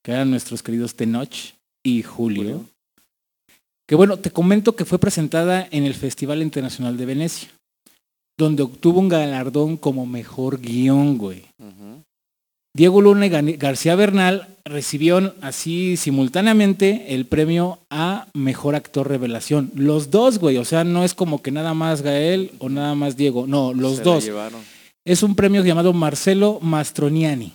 que 0.03 0.11
eran 0.11 0.29
nuestros 0.29 0.63
queridos 0.63 0.95
Tenoch 0.95 1.53
y 1.83 2.03
Julio. 2.03 2.43
Julio. 2.43 2.65
Que 3.87 3.95
bueno, 3.95 4.17
te 4.17 4.31
comento 4.31 4.75
que 4.75 4.85
fue 4.85 4.99
presentada 4.99 5.67
en 5.71 5.83
el 5.83 5.95
Festival 5.95 6.43
Internacional 6.43 6.95
de 6.95 7.05
Venecia, 7.07 7.49
donde 8.37 8.61
obtuvo 8.61 8.99
un 8.99 9.09
galardón 9.09 9.77
como 9.77 10.05
mejor 10.05 10.61
guion, 10.61 11.17
güey. 11.17 11.45
Diego 12.75 13.01
Luna 13.01 13.25
y 13.25 13.57
García 13.57 13.95
Bernal 13.95 14.47
recibieron 14.63 15.33
así 15.41 15.97
simultáneamente 15.97 17.15
el 17.15 17.25
premio 17.25 17.79
a 17.89 18.27
Mejor 18.35 18.75
Actor 18.75 19.09
Revelación. 19.09 19.71
Los 19.73 20.11
dos, 20.11 20.37
güey, 20.37 20.57
o 20.57 20.65
sea, 20.65 20.83
no 20.83 21.03
es 21.03 21.15
como 21.15 21.41
que 21.41 21.51
nada 21.51 21.73
más 21.73 22.03
Gael 22.03 22.51
o 22.59 22.69
nada 22.69 22.93
más 22.93 23.17
Diego, 23.17 23.47
no, 23.47 23.73
los 23.73 23.97
Se 23.97 24.03
dos. 24.03 24.29
Es 25.03 25.23
un 25.23 25.33
premio 25.33 25.63
llamado 25.63 25.93
Marcelo 25.93 26.59
Mastroniani. 26.61 27.53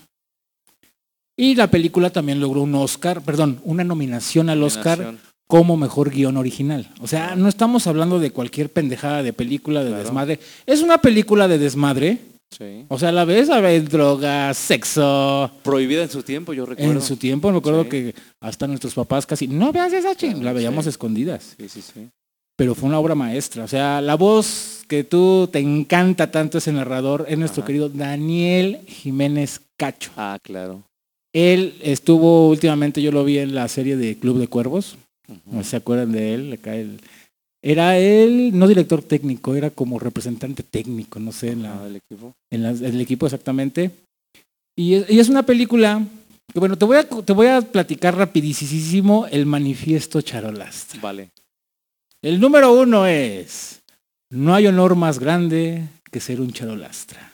Y 1.36 1.54
la 1.56 1.68
película 1.70 2.10
también 2.10 2.40
logró 2.40 2.62
un 2.62 2.74
Oscar, 2.74 3.20
perdón, 3.22 3.60
una 3.64 3.82
nominación 3.84 4.48
al 4.50 4.62
Oscar 4.62 4.98
Nominación. 4.98 5.34
como 5.48 5.76
mejor 5.76 6.10
guion 6.10 6.36
original. 6.36 6.88
O 7.00 7.06
sea, 7.08 7.34
no 7.34 7.48
estamos 7.48 7.86
hablando 7.86 8.18
de 8.20 8.30
cualquier 8.30 8.70
pendejada 8.70 9.22
de 9.22 9.32
película 9.32 9.82
de 9.82 9.88
Claro. 9.90 10.02
desmadre. 10.04 10.38
Es 10.66 10.80
una 10.82 10.98
película 10.98 11.48
de 11.48 11.58
desmadre. 11.58 12.18
Sí. 12.56 12.84
O 12.88 12.98
sea, 13.00 13.08
a 13.08 13.12
la 13.12 13.24
vez 13.24 13.50
a 13.50 13.60
ver 13.60 13.88
drogas, 13.88 14.56
sexo, 14.56 15.50
Prohibida 15.64 16.04
en 16.04 16.08
su 16.10 16.22
tiempo, 16.22 16.52
yo 16.52 16.66
recuerdo. 16.66 16.92
en 16.92 17.02
su 17.02 17.16
tiempo, 17.16 17.50
me 17.50 17.58
acuerdo 17.58 17.82
Sí. 17.84 17.88
que 17.88 18.14
hasta 18.40 18.68
nuestros 18.68 18.94
papás 18.94 19.26
casi, 19.26 19.48
no 19.48 19.72
veas 19.72 19.92
esa 19.92 20.14
ching, 20.14 20.44
la 20.44 20.52
veíamos 20.52 20.84
Sí. 20.84 20.90
escondidas. 20.90 21.56
Sí, 21.58 21.68
sí, 21.68 21.82
sí. 21.82 22.08
Pero 22.56 22.76
fue 22.76 22.88
una 22.88 23.00
obra 23.00 23.16
maestra. 23.16 23.64
O 23.64 23.68
sea, 23.68 24.00
la 24.00 24.14
voz 24.14 24.84
que 24.86 25.02
tú 25.02 25.48
te 25.52 25.58
encanta 25.58 26.30
tanto 26.30 26.58
ese 26.58 26.72
narrador 26.72 27.26
es 27.28 27.36
nuestro 27.36 27.62
Ajá. 27.62 27.66
querido 27.66 27.88
Daniel 27.88 28.78
Jiménez 28.86 29.60
Cacho. 29.76 30.12
Ah, 30.16 30.38
claro. 30.40 30.84
Él 31.34 31.74
estuvo 31.82 32.48
últimamente, 32.48 33.02
yo 33.02 33.10
lo 33.12 33.24
vi 33.24 33.38
en 33.38 33.54
la 33.54 33.66
serie 33.68 33.96
de 33.96 34.16
Club 34.16 34.38
de 34.38 34.48
Cuervos. 34.48 34.96
No 35.46 35.64
se 35.64 35.76
acuerdan 35.76 36.12
de 36.12 36.34
él. 36.34 36.52
Acá 36.52 36.74
Era 37.62 37.98
él, 37.98 38.50
no 38.54 38.68
director 38.68 39.02
técnico, 39.02 39.54
era 39.54 39.70
como 39.70 39.98
representante 39.98 40.62
técnico, 40.62 41.18
no 41.18 41.32
sé, 41.32 41.48
en 41.52 41.62
la, 41.62 41.72
Ah, 41.82 41.86
el 41.86 41.96
equipo. 41.96 42.34
en 42.50 42.62
la- 42.62 42.70
en 42.70 42.84
el 42.84 43.00
equipo 43.00 43.24
exactamente. 43.26 43.90
Y 44.76 44.94
es, 44.94 45.10
y 45.10 45.18
es 45.18 45.28
una 45.30 45.44
película 45.44 46.06
que, 46.52 46.60
bueno, 46.60 46.76
te 46.76 46.84
voy 46.84 46.98
a, 46.98 47.04
te 47.08 47.32
voy 47.32 47.46
a 47.46 47.62
platicar 47.62 48.16
rapidísimo 48.16 49.26
el 49.30 49.46
manifiesto 49.46 50.20
charolastra. 50.20 51.00
Vale. 51.00 51.30
El 52.22 52.38
número 52.38 52.72
uno 52.78 53.06
es, 53.06 53.80
no 54.30 54.54
hay 54.54 54.66
honor 54.66 54.94
más 54.94 55.18
grande 55.18 55.84
que 56.10 56.20
ser 56.20 56.40
un 56.42 56.52
charolastra. 56.52 57.32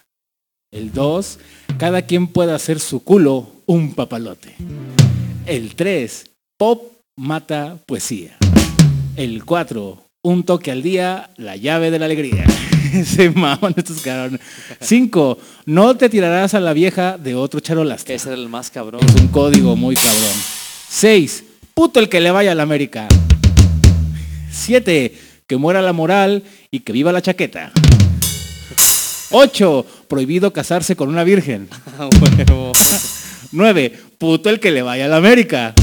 El 0.73 0.93
dos, 0.93 1.39
cada 1.79 2.03
quien 2.03 2.29
puede 2.29 2.53
hacer 2.53 2.79
su 2.79 3.03
culo 3.03 3.51
un 3.70 3.94
papalote. 3.94 4.56
El 5.46 5.76
tres, 5.76 6.28
pop 6.59 6.90
mata 7.16 7.78
poesía. 7.87 8.37
El 9.14 9.44
cuatro, 9.44 10.02
un 10.24 10.42
toque 10.42 10.72
al 10.72 10.83
día, 10.83 11.30
la 11.37 11.54
llave 11.54 11.92
de 11.92 12.00
la 12.00 12.06
alegría. 12.06 12.44
Se 13.04 13.30
maman 13.30 13.74
estos 13.76 14.00
cabrones. 14.00 14.40
Cinco, 14.80 15.38
no 15.66 15.96
te 15.96 16.09
tirarás 16.09 16.54
a 16.54 16.61
la 16.61 16.72
vieja 16.72 17.16
de 17.16 17.37
otro 17.37 17.61
charolastra. 17.61 18.16
Ese 18.16 18.30
era 18.30 18.38
el 18.38 18.48
más 18.48 18.72
cabrón. 18.72 19.02
Es 19.06 19.14
un 19.20 19.28
código 19.28 19.76
muy 19.76 19.94
cabrón. 19.94 20.35
Seis, 20.88 21.44
puto 21.72 22.00
el 22.00 22.09
que 22.09 22.18
le 22.18 22.33
vaya 22.33 22.50
a 22.50 22.56
la 22.56 22.64
América. 22.64 23.06
Siete, 24.50 25.16
que 25.46 25.56
muera 25.56 25.80
la 25.80 25.92
moral 25.92 26.42
y 26.72 26.80
que 26.80 26.92
viva 26.92 27.12
la 27.12 27.22
chaqueta. 27.22 27.70
Ocho, 29.30 29.87
prohibido 30.09 30.52
casarse 30.52 30.96
con 30.96 31.09
una 31.09 31.22
virgen. 31.22 31.68
Ah, 33.53 33.57
huevo. 33.57 33.65
Nueve, 33.65 33.99
puto 34.19 34.51
el 34.51 34.61
que 34.61 34.71
le 34.71 34.83
vaya 34.83 35.07
a 35.07 35.09
la 35.09 35.17
América. 35.17 35.75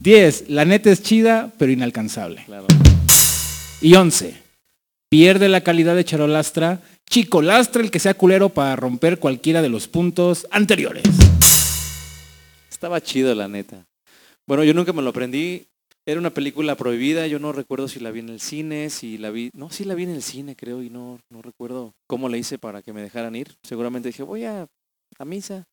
Diez, 0.00 0.48
la 0.48 0.64
neta 0.64 0.90
es 0.90 1.02
chida, 1.02 1.52
pero 1.58 1.72
inalcanzable. 1.72 2.44
Claro. 2.44 2.66
Y 3.80 3.94
once, 3.94 4.34
pierde 5.08 5.48
la 5.48 5.62
calidad 5.62 5.94
de 5.94 6.04
charolastra, 6.04 6.80
chicolastra 7.08 7.82
el 7.82 7.90
que 7.90 7.98
sea 7.98 8.14
culero 8.14 8.48
para 8.48 8.76
romper 8.76 9.18
cualquiera 9.18 9.62
de 9.62 9.68
los 9.68 9.86
puntos 9.86 10.46
anteriores. 10.50 11.04
Estaba 12.70 13.00
chido, 13.00 13.34
la 13.34 13.46
neta. 13.46 13.86
Bueno, 14.46 14.64
yo 14.64 14.74
nunca 14.74 14.92
me 14.92 15.02
lo 15.02 15.10
aprendí. 15.10 15.66
Era 16.04 16.18
una 16.18 16.30
película 16.30 16.74
prohibida, 16.74 17.28
yo 17.28 17.38
no 17.38 17.52
recuerdo 17.52 17.86
si 17.86 18.00
la 18.00 18.10
vi 18.10 18.18
en 18.20 18.28
el 18.28 18.40
cine, 18.40 18.90
si 18.90 19.18
la 19.18 19.30
vi... 19.30 19.50
No, 19.54 19.70
sí 19.70 19.84
la 19.84 19.94
vi 19.94 20.02
en 20.02 20.10
el 20.10 20.22
cine, 20.24 20.56
creo, 20.56 20.82
y 20.82 20.90
no, 20.90 21.20
no 21.30 21.42
recuerdo 21.42 21.94
cómo 22.08 22.28
la 22.28 22.36
hice 22.36 22.58
para 22.58 22.82
que 22.82 22.92
me 22.92 23.02
dejaran 23.02 23.36
ir. 23.36 23.54
Seguramente 23.62 24.08
dije, 24.08 24.24
voy 24.24 24.44
a, 24.44 24.66
a 25.16 25.24
misa 25.24 25.64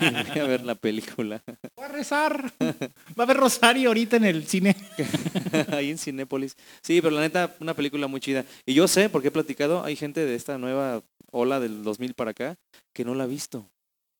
voy 0.00 0.40
a 0.40 0.44
ver 0.44 0.64
la 0.64 0.74
película. 0.74 1.42
Voy 1.76 1.84
a 1.84 1.88
rezar. 1.88 2.52
Va 2.60 2.74
a 3.18 3.22
haber 3.22 3.36
Rosario 3.36 3.88
ahorita 3.88 4.16
en 4.16 4.24
el 4.24 4.46
cine. 4.46 4.76
Ahí 5.72 5.90
en 5.90 5.98
Cinépolis. 5.98 6.56
Sí, 6.82 7.00
pero 7.00 7.14
la 7.14 7.22
neta, 7.22 7.54
una 7.60 7.74
película 7.74 8.06
muy 8.06 8.20
chida. 8.20 8.44
Y 8.66 8.74
yo 8.74 8.88
sé, 8.88 9.08
porque 9.08 9.28
he 9.28 9.32
platicado, 9.32 9.84
hay 9.84 9.96
gente 9.96 10.24
de 10.24 10.34
esta 10.34 10.58
nueva 10.58 11.02
ola 11.30 11.60
del 11.60 11.82
2000 11.82 12.14
para 12.14 12.30
acá 12.30 12.56
que 12.92 13.04
no 13.04 13.14
la 13.14 13.24
ha 13.24 13.26
visto. 13.26 13.66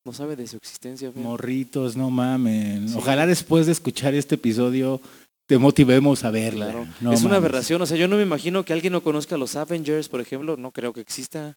No 0.05 0.13
sabe 0.13 0.37
de 0.37 0.47
su 0.47 0.57
existencia. 0.57 1.11
feo. 1.11 1.23
Morritos, 1.23 1.97
no 1.97 2.11
mamen. 2.11 2.95
Ojalá 2.95 3.27
después 3.27 3.67
de 3.67 3.73
escuchar 3.73 4.15
este 4.15 4.35
episodio 4.35 5.01
te 5.47 5.59
motivemos 5.59 6.25
a 6.25 6.31
verla. 6.31 6.67
Claro. 6.67 6.87
No 7.01 7.13
es 7.13 7.23
una 7.23 7.37
aberración. 7.37 7.81
O 7.81 7.87
sea, 7.87 7.97
yo 7.97 8.09
no 8.09 8.17
me 8.17 8.23
imagino 8.23 8.65
que 8.65 8.73
alguien 8.73 8.93
no 8.93 9.03
conozca 9.03 9.37
a 9.37 9.39
los 9.39 9.57
Avengers, 9.57 10.09
por 10.09 10.21
ejemplo. 10.21 10.57
No 10.57 10.73
creo 10.73 10.93
que 10.93 11.01
exista. 11.01 11.57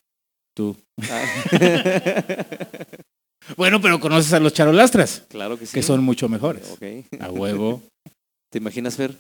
Tú. 0.54 0.78
Ah, 1.10 1.24
Bueno, 3.56 3.82
pero 3.82 4.00
conoces 4.00 4.34
a 4.34 4.40
los 4.40 4.54
charolastras, 4.54 5.24
claro 5.30 5.58
que 5.58 5.66
sí. 5.66 5.74
que 5.74 5.84
son 5.84 6.04
mucho 6.04 6.28
mejores. 6.28 6.72
Ok. 6.72 7.22
A 7.22 7.30
huevo. 7.30 7.82
¿Te 8.52 8.58
imaginas, 8.58 8.96
Fer? 8.96 9.16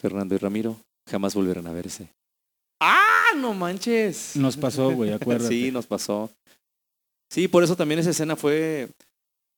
Fernando 0.00 0.34
y 0.34 0.38
Ramiro 0.38 0.76
jamás 1.08 1.34
volverán 1.34 1.66
a 1.66 1.72
verse. 1.72 2.08
¡Ah, 2.80 3.32
no 3.36 3.54
manches! 3.54 4.36
Nos 4.36 4.56
pasó, 4.56 4.90
güey, 4.92 5.12
acuérdate. 5.12 5.48
Sí, 5.54 5.70
nos 5.72 5.86
pasó. 5.86 6.30
Sí, 7.30 7.48
por 7.48 7.64
eso 7.64 7.76
también 7.76 7.98
esa 8.00 8.10
escena 8.10 8.36
fue 8.36 8.88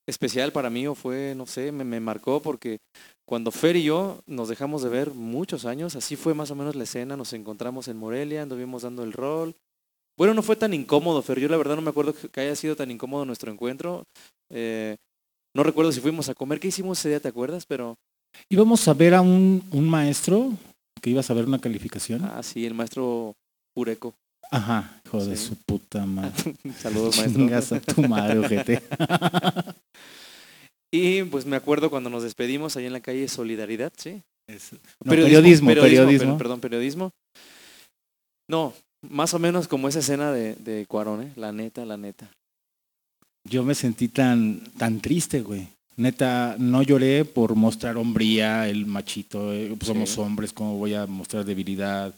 especial 0.06 0.52
para 0.52 0.70
mí 0.70 0.86
o 0.86 0.94
fue, 0.94 1.34
no 1.36 1.46
sé, 1.46 1.70
me, 1.70 1.84
me 1.84 2.00
marcó 2.00 2.40
porque 2.40 2.78
cuando 3.28 3.52
Fer 3.52 3.76
y 3.76 3.84
yo 3.84 4.22
nos 4.26 4.48
dejamos 4.48 4.82
de 4.82 4.88
ver 4.88 5.10
muchos 5.12 5.64
años, 5.64 5.94
así 5.94 6.16
fue 6.16 6.34
más 6.34 6.50
o 6.50 6.56
menos 6.56 6.74
la 6.74 6.84
escena, 6.84 7.16
nos 7.16 7.32
encontramos 7.32 7.86
en 7.88 7.96
Morelia, 7.96 8.42
anduvimos 8.42 8.82
dando 8.82 9.04
el 9.04 9.12
rol. 9.12 9.54
Bueno, 10.16 10.34
no 10.34 10.42
fue 10.42 10.56
tan 10.56 10.74
incómodo, 10.74 11.22
Fer, 11.22 11.40
yo 11.40 11.48
la 11.48 11.56
verdad 11.56 11.76
no 11.76 11.82
me 11.82 11.90
acuerdo 11.90 12.14
que 12.14 12.40
haya 12.40 12.54
sido 12.56 12.76
tan 12.76 12.90
incómodo 12.90 13.24
nuestro 13.24 13.50
encuentro. 13.50 14.04
Eh, 14.50 14.96
no 15.56 15.62
recuerdo 15.62 15.92
si 15.92 16.00
fuimos 16.00 16.28
a 16.28 16.34
comer, 16.34 16.60
¿qué 16.60 16.68
hicimos 16.68 16.98
ese 16.98 17.08
día, 17.08 17.20
te 17.20 17.28
acuerdas? 17.28 17.64
Pero, 17.66 17.96
Íbamos 18.50 18.86
a 18.86 18.94
ver 18.94 19.14
a 19.14 19.22
un, 19.22 19.62
un 19.72 19.88
maestro 19.88 20.52
que 21.00 21.10
ibas 21.10 21.30
a 21.30 21.34
ver 21.34 21.46
una 21.46 21.58
calificación. 21.58 22.24
ah, 22.24 22.42
sí, 22.42 22.66
el 22.66 22.74
maestro 22.74 23.34
Pureco. 23.74 24.14
Ajá, 24.52 25.00
hijo 25.06 25.24
de 25.24 25.36
su 25.36 25.54
puta 25.56 26.04
madre. 26.06 26.32
Saludos, 26.78 27.16
maestro. 27.16 27.40
Chingas 27.42 27.72
a 27.72 27.80
tu 27.80 28.02
madre, 28.02 28.38
ojete. 28.38 28.82
Y 30.92 31.22
pues 31.22 31.46
me 31.46 31.54
acuerdo 31.54 31.88
cuando 31.88 32.10
nos 32.10 32.24
despedimos 32.24 32.76
ahí 32.76 32.84
en 32.84 32.92
la 32.92 33.00
calle 33.00 33.28
Solidaridad, 33.28 33.92
¿sí? 33.96 34.22
No, 35.04 35.10
periodismo, 35.10 35.68
periodismo. 35.68 36.18
per- 36.32 36.38
Perdón, 36.38 36.60
periodismo. 36.60 37.12
No, 38.48 38.74
más 39.02 39.34
o 39.34 39.38
menos 39.38 39.68
como 39.68 39.88
esa 39.88 40.00
escena 40.00 40.32
de, 40.32 40.54
de 40.56 40.86
Cuarón, 40.86 41.22
¿eh? 41.22 41.32
La 41.36 41.52
neta, 41.52 41.84
la 41.84 41.96
neta. 41.96 42.30
Yo 43.48 43.64
me 43.64 43.74
sentí 43.74 44.08
tan, 44.08 44.60
tan 44.76 45.00
triste, 45.00 45.40
güey. 45.40 45.66
Neta, 45.96 46.56
no 46.58 46.82
lloré 46.82 47.24
por 47.24 47.54
mostrar 47.56 47.96
hombría, 47.96 48.68
el 48.68 48.86
machito, 48.86 49.52
eh, 49.52 49.74
somos 49.82 50.10
Sí. 50.10 50.20
hombres, 50.20 50.52
¿cómo 50.52 50.76
voy 50.78 50.94
a 50.94 51.06
mostrar 51.06 51.44
debilidad? 51.44 52.14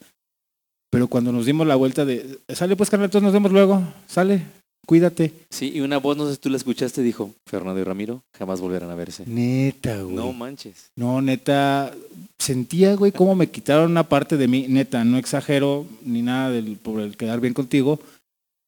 Pero 0.91 1.09
cuando 1.09 1.33
nos 1.33 1.47
dimos 1.47 1.67
la 1.67 1.75
vuelta 1.77 2.05
de, 2.05 2.39
sale 2.49 2.77
pues 2.77 2.91
carnal, 2.91 3.07
entonces 3.07 3.25
nos 3.25 3.33
vemos 3.33 3.51
luego, 3.51 3.83
sale, 4.07 4.43
cuídate. 4.87 5.33
Sí, 5.51 5.71
y 5.75 5.81
una 5.81 5.99
voz, 5.99 6.17
no 6.17 6.27
sé 6.27 6.35
si 6.35 6.41
tú 6.41 6.51
la 6.51 6.57
escuchaste, 6.57 7.03
dijo, 7.03 7.31
Fernando 7.47 7.81
y 7.81 7.85
Ramiro 7.85 8.23
jamás 8.37 8.61
volverán 8.61 8.91
a 8.91 8.95
verse. 8.95 9.25
Neta, 9.27 10.03
güey. 10.03 10.15
No 10.17 10.27
No, 10.27 10.33
manches. 10.33 10.91
neta, 10.97 11.93
sentía, 12.39 12.95
güey, 12.97 13.13
cómo 13.13 13.35
me 13.35 13.49
quitaron 13.51 13.91
una 13.91 14.09
parte 14.09 14.37
de 14.37 14.49
mí, 14.49 14.67
neta, 14.69 15.05
no 15.05 15.19
exagero 15.19 15.87
ni 16.05 16.23
nada 16.23 16.51
del, 16.51 16.77
por 16.77 17.01
el 17.01 17.17
quedar 17.17 17.41
bien 17.41 17.55
contigo, 17.55 18.01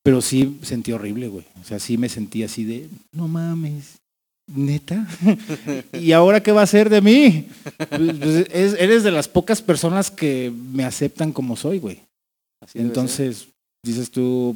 pero 0.03 0.21
sí 0.21 0.59
sentí 0.63 0.93
horrible, 0.93 1.29
güey. 1.29 1.45
O 1.61 1.65
sea, 1.65 1.79
sí 1.79 1.97
me 1.99 2.09
sentí 2.09 2.43
así 2.43 2.65
de, 2.65 2.89
no 3.13 3.27
mames, 3.27 3.97
neta. 4.47 5.07
¿Y 5.93 6.13
ahora 6.13 6.43
qué 6.43 6.53
va 6.53 6.63
a 6.63 6.67
ser 6.67 6.91
de 6.91 7.01
mí? 7.01 7.47
Pues, 7.89 8.13
pues, 8.19 8.47
es- 8.53 8.75
eres 8.79 9.03
de 9.03 9.11
las 9.11 9.29
pocas 9.29 9.63
personas 9.63 10.11
que 10.11 10.53
me 10.73 10.85
aceptan 10.85 11.33
como 11.33 11.57
soy, 11.57 11.79
güey. 11.79 12.03
Así. 12.61 12.79
Entonces, 12.79 13.49
dices 13.83 14.11
tú, 14.11 14.55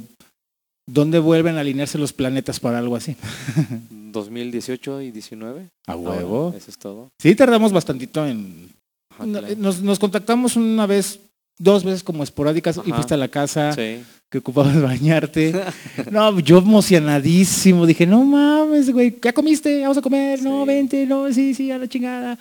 ¿dónde 0.89 1.19
vuelven 1.21 1.57
a 1.57 1.61
alinearse 1.61 1.99
los 1.99 2.13
planetas 2.13 2.59
para 2.59 2.79
algo 2.79 2.97
así? 2.97 3.15
2018 3.91 5.03
y 5.03 5.11
19. 5.11 5.69
A 5.87 5.93
Ahora, 5.93 6.11
huevo. 6.19 6.55
Eso 6.57 6.71
es 6.71 6.79
todo. 6.79 7.11
Sí, 7.19 7.35
tardamos 7.35 7.73
bastantito 7.73 8.27
en... 8.27 8.71
Ajá, 9.11 9.27
No, 9.27 9.39
claro. 9.39 9.55
Nos, 9.59 9.83
nos 9.83 9.99
contactamos 9.99 10.57
una 10.57 10.87
vez, 10.87 11.21
dos 11.59 11.85
veces 11.85 12.03
como 12.03 12.23
esporádicas 12.25 12.81
y 12.85 12.93
fuiste 12.93 13.15
a 13.15 13.17
la 13.19 13.29
casa 13.29 13.73
Sí. 13.73 14.03
que 14.31 14.39
ocupabas 14.39 14.81
bañarte. 14.83 15.53
No, 16.11 16.39
yo 16.41 16.59
emocionadísimo. 16.59 17.87
Dije, 17.87 18.07
no 18.07 18.25
mames, 18.25 18.91
güey, 18.93 19.17
¿ya 19.23 19.33
comiste? 19.33 19.83
Vamos 19.83 19.99
a 19.99 20.03
comer. 20.03 20.43
No, 20.43 20.65
vente, 20.65 21.07
no, 21.07 21.33
sí, 21.33 21.55
sí, 21.55 21.71
a 21.71 21.79
la 21.79 21.87
chingada. 21.89 22.39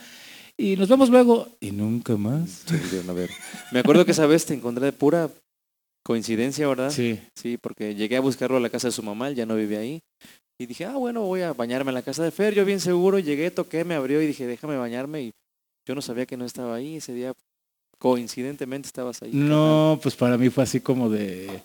Y 0.59 0.75
nos 0.75 0.89
vemos 0.89 1.09
luego. 1.09 1.49
Y 1.59 1.69
nunca 1.71 2.17
más. 2.17 2.63
A 3.07 3.13
ver. 3.13 3.29
Me 3.71 3.79
acuerdo 3.79 4.05
que 4.05 4.11
esa 4.11 4.25
vez 4.25 4.45
te 4.45 4.55
encontré 4.55 4.85
de 4.85 4.91
pura 4.91 5.29
coincidencia, 6.07 6.65
¿verdad? 6.69 6.89
Sí. 6.89 7.19
Sí, 7.35 7.57
porque 7.57 7.93
llegué 7.93 8.15
a 8.15 8.21
buscarlo 8.21 8.55
a 8.55 8.59
la 8.61 8.69
casa 8.69 8.87
de 8.87 8.93
su 8.93 9.03
mamá, 9.03 9.27
él 9.27 9.35
ya 9.35 9.45
no 9.45 9.57
vive 9.57 9.77
ahí. 9.77 10.01
Y 10.57 10.65
dije, 10.65 10.85
ah, 10.85 10.95
bueno, 10.95 11.21
voy 11.23 11.41
a 11.41 11.51
bañarme 11.51 11.89
en 11.91 11.95
la 11.95 12.01
casa 12.01 12.23
de 12.23 12.31
Fer. 12.31 12.53
Yo 12.53 12.63
bien 12.63 12.79
seguro 12.79 13.19
llegué, 13.19 13.51
toqué, 13.51 13.83
me 13.83 13.93
abrió 13.93 14.21
y 14.21 14.27
dije, 14.27 14.47
déjame 14.47 14.77
bañarme. 14.77 15.21
Y 15.21 15.33
yo 15.85 15.95
no 15.95 16.01
sabía 16.01 16.25
que 16.25 16.37
no 16.37 16.45
estaba 16.45 16.75
ahí. 16.75 16.95
Ese 16.95 17.13
día, 17.13 17.33
coincidentemente, 17.99 18.87
estabas 18.87 19.21
ahí. 19.21 19.31
No, 19.33 19.99
pues 20.01 20.15
para 20.15 20.37
mí 20.37 20.49
fue 20.49 20.63
así 20.63 20.79
como 20.79 21.09
de, 21.09 21.61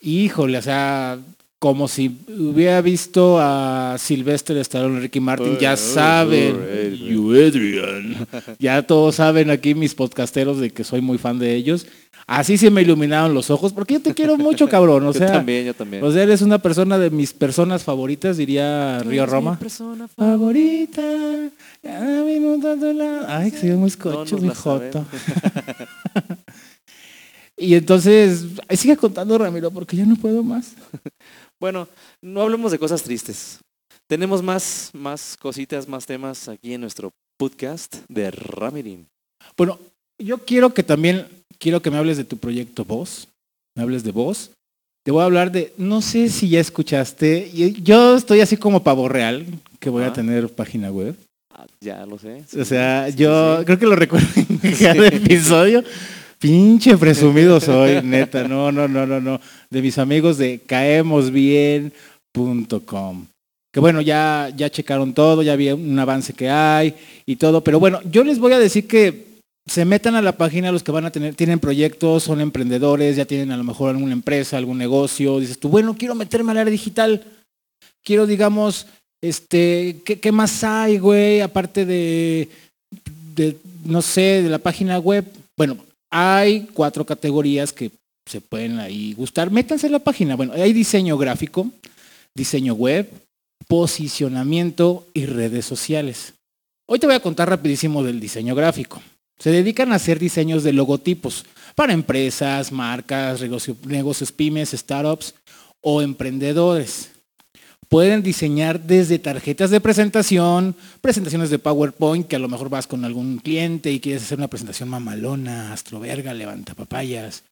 híjole, 0.00 0.58
o 0.58 0.62
sea, 0.62 1.20
como 1.62 1.86
si 1.86 2.18
hubiera 2.28 2.80
visto 2.80 3.38
a 3.40 3.94
Sylvester 3.96 4.56
Stallone, 4.56 4.98
Ricky 4.98 5.20
Martin, 5.20 5.58
ya 5.60 5.76
saben, 5.76 6.56
you 6.96 7.30
Adrian, 7.34 8.26
ya 8.58 8.82
todos 8.82 9.14
saben 9.14 9.48
aquí 9.48 9.72
mis 9.72 9.94
podcasteros 9.94 10.58
de 10.58 10.72
que 10.72 10.82
soy 10.82 11.00
muy 11.00 11.18
fan 11.18 11.38
de 11.38 11.54
ellos. 11.54 11.86
Así 12.26 12.58
se 12.58 12.68
me 12.68 12.82
iluminaron 12.82 13.32
los 13.32 13.48
ojos, 13.48 13.72
porque 13.72 13.94
yo 13.94 14.02
te 14.02 14.12
quiero 14.12 14.36
mucho, 14.36 14.68
cabrón, 14.68 15.06
o 15.06 15.12
yo 15.12 15.20
sea, 15.20 15.34
también, 15.34 15.66
yo 15.66 15.74
también. 15.74 16.02
o 16.02 16.10
sea, 16.10 16.24
eres 16.24 16.42
una 16.42 16.58
persona 16.58 16.98
de 16.98 17.10
mis 17.10 17.32
personas 17.32 17.84
favoritas, 17.84 18.36
diría 18.36 18.98
Río 18.98 19.22
mi 19.22 19.30
Roma. 19.30 19.56
persona 19.56 20.08
Favorita. 20.08 21.00
Ay, 23.28 23.52
que 23.52 23.56
se 23.56 23.76
muy 23.76 23.90
No 23.90 23.98
cocho, 23.98 24.34
nos 24.34 24.42
mi 24.42 24.48
joto. 24.52 25.06
Y 27.62 27.76
entonces, 27.76 28.44
ahí 28.66 28.76
sigue 28.76 28.96
contando 28.96 29.38
Ramiro, 29.38 29.70
porque 29.70 29.96
ya 29.96 30.04
no 30.04 30.16
puedo 30.16 30.42
más. 30.42 30.72
Bueno, 31.62 31.86
no 32.20 32.42
hablemos 32.42 32.72
de 32.72 32.78
cosas 32.80 33.04
tristes. 33.04 33.60
Tenemos 34.08 34.42
más, 34.42 34.90
más 34.92 35.36
cositas, 35.40 35.86
más 35.86 36.04
temas 36.04 36.48
aquí 36.48 36.74
en 36.74 36.80
nuestro 36.80 37.12
podcast 37.38 37.98
de 38.08 38.32
Ramirin. 38.32 39.06
Bueno, 39.56 39.78
yo 40.18 40.38
quiero 40.38 40.74
que 40.74 40.82
también, 40.82 41.24
quiero 41.60 41.80
que 41.80 41.88
me 41.88 41.98
hables 41.98 42.16
de 42.16 42.24
tu 42.24 42.36
proyecto 42.36 42.84
Voz, 42.84 43.28
me 43.76 43.84
hables 43.84 44.02
de 44.02 44.10
Voz. 44.10 44.50
Te 45.04 45.12
voy 45.12 45.22
a 45.22 45.26
hablar 45.26 45.52
de, 45.52 45.72
no 45.76 46.02
sé 46.02 46.30
si 46.30 46.48
ya 46.48 46.58
escuchaste, 46.58 47.52
yo 47.80 48.16
estoy 48.16 48.40
así 48.40 48.56
como 48.56 48.82
pavo 48.82 49.08
real, 49.08 49.46
que 49.78 49.88
voy 49.88 50.02
a 50.02 50.06
Ajá. 50.06 50.14
tener 50.16 50.48
página 50.48 50.90
web. 50.90 51.14
Ah, 51.54 51.64
ya 51.80 52.04
lo 52.06 52.18
sé. 52.18 52.42
O 52.60 52.64
sea, 52.64 53.06
Sí, 53.08 53.18
yo 53.18 53.58
sí. 53.60 53.64
creo 53.66 53.78
que 53.78 53.86
lo 53.86 53.94
recuerdo 53.94 54.26
en 54.36 54.74
cada 54.74 55.06
episodio. 55.06 55.84
Pinche 56.42 56.98
presumido 56.98 57.58
soy, 57.60 58.02
neta. 58.02 58.48
No, 58.48 58.72
no, 58.72 58.88
no, 58.88 59.06
no, 59.06 59.20
no. 59.20 59.40
De 59.70 59.80
mis 59.80 59.96
amigos 59.96 60.38
de 60.38 60.60
caemosbien.com. 60.66 63.26
Que 63.72 63.78
bueno, 63.78 64.00
ya, 64.00 64.52
ya 64.56 64.68
checaron 64.68 65.14
todo, 65.14 65.44
ya 65.44 65.54
vi 65.54 65.70
un 65.70 65.96
avance 66.00 66.32
que 66.32 66.50
hay 66.50 66.96
y 67.26 67.36
todo. 67.36 67.62
Pero 67.62 67.78
bueno, 67.78 68.00
yo 68.10 68.24
les 68.24 68.40
voy 68.40 68.54
a 68.54 68.58
decir 68.58 68.88
que 68.88 69.24
se 69.68 69.84
metan 69.84 70.16
a 70.16 70.22
la 70.22 70.32
página 70.32 70.72
los 70.72 70.82
que 70.82 70.90
van 70.90 71.04
a 71.04 71.12
tener, 71.12 71.36
tienen 71.36 71.60
proyectos, 71.60 72.24
son 72.24 72.40
emprendedores, 72.40 73.14
ya 73.14 73.24
tienen 73.24 73.52
a 73.52 73.56
lo 73.56 73.62
mejor 73.62 73.90
alguna 73.90 74.12
empresa, 74.12 74.56
algún 74.56 74.78
negocio. 74.78 75.38
Dices 75.38 75.60
tú, 75.60 75.68
bueno, 75.68 75.94
quiero 75.96 76.16
meterme 76.16 76.50
al 76.50 76.58
área 76.58 76.72
digital. 76.72 77.22
Quiero, 78.02 78.26
digamos, 78.26 78.88
este, 79.22 80.00
¿qué, 80.04 80.18
qué 80.18 80.32
más 80.32 80.64
hay, 80.64 80.98
güey? 80.98 81.40
Aparte 81.40 81.86
de, 81.86 82.48
de, 83.36 83.56
no 83.84 84.02
sé, 84.02 84.42
de 84.42 84.50
la 84.50 84.58
página 84.58 84.98
web. 84.98 85.24
Bueno, 85.56 85.76
hay 86.12 86.68
cuatro 86.74 87.04
categorías 87.06 87.72
que 87.72 87.90
se 88.26 88.40
pueden 88.40 88.78
ahí 88.78 89.14
gustar. 89.14 89.50
Métanse 89.50 89.86
en 89.86 89.92
la 89.92 89.98
página. 89.98 90.36
Bueno, 90.36 90.52
hay 90.52 90.72
diseño 90.72 91.16
gráfico, 91.16 91.68
diseño 92.34 92.74
web, 92.74 93.10
posicionamiento 93.66 95.06
y 95.14 95.24
redes 95.26 95.64
sociales. 95.64 96.34
Hoy 96.86 96.98
te 96.98 97.06
voy 97.06 97.14
a 97.14 97.20
contar 97.20 97.48
rapidísimo 97.48 98.04
del 98.04 98.20
diseño 98.20 98.54
gráfico. 98.54 99.02
Se 99.38 99.50
dedican 99.50 99.90
a 99.92 99.96
hacer 99.96 100.18
diseños 100.18 100.62
de 100.62 100.74
logotipos 100.74 101.46
para 101.74 101.94
empresas, 101.94 102.70
marcas, 102.70 103.40
negocio- 103.40 103.76
negocios 103.86 104.30
pymes, 104.30 104.70
startups 104.72 105.34
o 105.80 106.02
emprendedores. 106.02 107.11
Pueden 107.92 108.22
diseñar 108.22 108.80
desde 108.80 109.18
tarjetas 109.18 109.68
de 109.68 109.78
presentación, 109.78 110.74
presentaciones 111.02 111.50
de 111.50 111.58
PowerPoint, 111.58 112.26
que 112.26 112.36
a 112.36 112.38
lo 112.38 112.48
mejor 112.48 112.70
vas 112.70 112.86
con 112.86 113.04
algún 113.04 113.36
cliente 113.36 113.92
y 113.92 114.00
quieres 114.00 114.22
hacer 114.22 114.38
una 114.38 114.48
presentación 114.48 114.88
mamalona, 114.88 115.74
astroverga, 115.74 116.32
levanta 116.32 116.72
papayas. 116.72 117.42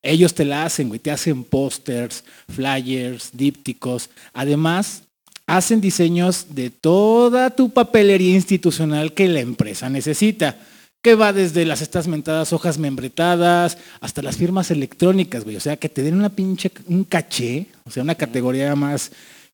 Ellos 0.00 0.32
te 0.32 0.44
la 0.44 0.64
hacen, 0.64 0.86
güey, 0.86 1.00
te 1.00 1.10
hacen 1.10 1.42
pósters, 1.42 2.22
flyers, 2.48 3.30
dípticos. 3.32 4.10
Además, 4.32 5.02
hacen 5.48 5.80
diseños 5.80 6.54
de 6.54 6.70
toda 6.70 7.50
tu 7.50 7.70
papelería 7.70 8.36
institucional 8.36 9.12
que 9.12 9.26
la 9.26 9.40
empresa 9.40 9.90
necesita, 9.90 10.56
que 11.02 11.16
va 11.16 11.32
desde 11.32 11.64
las 11.64 11.82
estas 11.82 12.06
mentadas 12.06 12.52
hojas 12.52 12.78
membretadas 12.78 13.76
hasta 14.00 14.22
las 14.22 14.36
firmas 14.36 14.70
electrónicas, 14.70 15.42
güey. 15.42 15.56
O 15.56 15.60
sea, 15.60 15.78
que 15.78 15.88
te 15.88 16.04
den 16.04 16.14
una 16.14 16.28
pinche, 16.28 16.70
un 16.86 17.02
caché, 17.02 17.66
o 17.82 17.90
sea, 17.90 18.04
una 18.04 18.14
categoría 18.14 18.76
más 18.76 19.10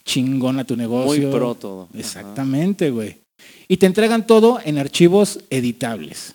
chingona 0.07 0.63
a 0.63 0.65
tu 0.65 0.75
Muy 0.75 0.83
negocio. 0.85 1.31
pro 1.31 1.55
todo. 1.55 1.89
Exactamente, 1.95 2.91
güey. 2.91 3.17
Y 3.69 3.77
te 3.77 3.87
entregan 3.87 4.27
todo 4.27 4.61
en 4.65 4.79
archivos 4.79 5.41
editables. 5.51 6.35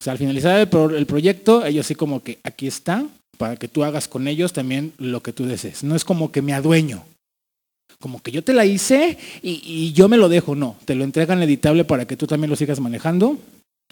O 0.00 0.04
sea, 0.04 0.12
al 0.12 0.18
finalizar 0.18 0.60
el, 0.60 0.68
pro- 0.68 0.94
el 0.96 1.06
proyecto, 1.06 1.64
ellos 1.64 1.86
sí 1.86 1.94
como 1.94 2.22
que 2.22 2.38
aquí 2.44 2.66
está, 2.68 3.04
para 3.36 3.56
que 3.56 3.66
tú 3.68 3.82
hagas 3.82 4.06
con 4.06 4.28
ellos 4.28 4.52
también 4.52 4.92
lo 4.98 5.22
que 5.22 5.32
tú 5.32 5.46
desees. 5.46 5.82
No 5.82 5.96
es 5.96 6.04
como 6.04 6.30
que 6.30 6.42
me 6.42 6.52
adueño. 6.52 7.02
Como 8.00 8.20
que 8.22 8.30
yo 8.30 8.44
te 8.44 8.52
la 8.52 8.64
hice 8.64 9.18
y, 9.42 9.60
y 9.64 9.92
yo 9.92 10.08
me 10.08 10.16
lo 10.18 10.28
dejo. 10.28 10.54
No, 10.54 10.76
te 10.84 10.94
lo 10.94 11.02
entregan 11.02 11.42
editable 11.42 11.84
para 11.84 12.06
que 12.06 12.16
tú 12.16 12.26
también 12.28 12.50
lo 12.50 12.56
sigas 12.56 12.78
manejando 12.78 13.38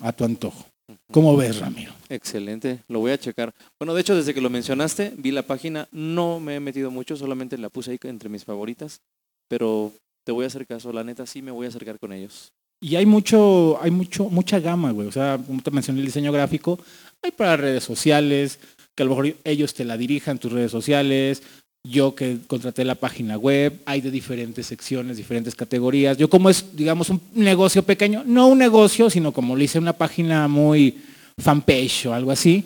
a 0.00 0.12
tu 0.12 0.24
antojo. 0.24 0.66
¿Cómo 1.10 1.36
ves, 1.36 1.58
Ramiro? 1.58 1.92
Excelente, 2.08 2.80
lo 2.88 3.00
voy 3.00 3.12
a 3.12 3.18
checar. 3.18 3.52
Bueno, 3.78 3.94
de 3.94 4.00
hecho, 4.00 4.14
desde 4.14 4.34
que 4.34 4.40
lo 4.40 4.50
mencionaste, 4.50 5.14
vi 5.16 5.30
la 5.30 5.42
página, 5.42 5.88
no 5.90 6.40
me 6.40 6.56
he 6.56 6.60
metido 6.60 6.90
mucho, 6.90 7.16
solamente 7.16 7.58
la 7.58 7.68
puse 7.68 7.90
ahí 7.90 7.98
entre 8.04 8.28
mis 8.28 8.44
favoritas, 8.44 9.00
pero 9.48 9.92
te 10.24 10.32
voy 10.32 10.44
a 10.44 10.46
hacer 10.48 10.66
caso, 10.66 10.92
la 10.92 11.04
neta 11.04 11.26
sí 11.26 11.42
me 11.42 11.50
voy 11.50 11.66
a 11.66 11.68
acercar 11.70 11.98
con 11.98 12.12
ellos. 12.12 12.52
Y 12.80 12.96
hay 12.96 13.06
mucho, 13.06 13.80
hay 13.82 13.90
mucho, 13.90 14.28
mucha 14.28 14.60
gama, 14.60 14.90
güey. 14.90 15.08
O 15.08 15.12
sea, 15.12 15.40
como 15.44 15.62
te 15.62 15.70
mencioné 15.70 16.00
el 16.00 16.06
diseño 16.06 16.30
gráfico, 16.30 16.78
hay 17.22 17.30
para 17.30 17.56
redes 17.56 17.84
sociales, 17.84 18.58
que 18.94 19.02
a 19.02 19.06
lo 19.06 19.10
mejor 19.10 19.36
ellos 19.44 19.74
te 19.74 19.84
la 19.84 19.96
dirijan 19.96 20.38
tus 20.38 20.52
redes 20.52 20.70
sociales. 20.70 21.42
Yo 21.88 22.14
que 22.14 22.38
contraté 22.46 22.84
la 22.84 22.94
página 22.94 23.36
web, 23.36 23.80
hay 23.84 24.00
de 24.00 24.10
diferentes 24.10 24.66
secciones, 24.66 25.16
diferentes 25.16 25.54
categorías. 25.54 26.18
Yo 26.18 26.28
como 26.28 26.50
es, 26.50 26.64
digamos, 26.74 27.10
un 27.10 27.20
negocio 27.34 27.82
pequeño, 27.82 28.24
no 28.26 28.48
un 28.48 28.58
negocio, 28.58 29.10
sino 29.10 29.32
como 29.32 29.56
le 29.56 29.64
hice 29.64 29.78
una 29.78 29.92
página 29.92 30.48
muy 30.48 30.98
fanpage 31.38 32.06
o 32.06 32.14
algo 32.14 32.32
así, 32.32 32.64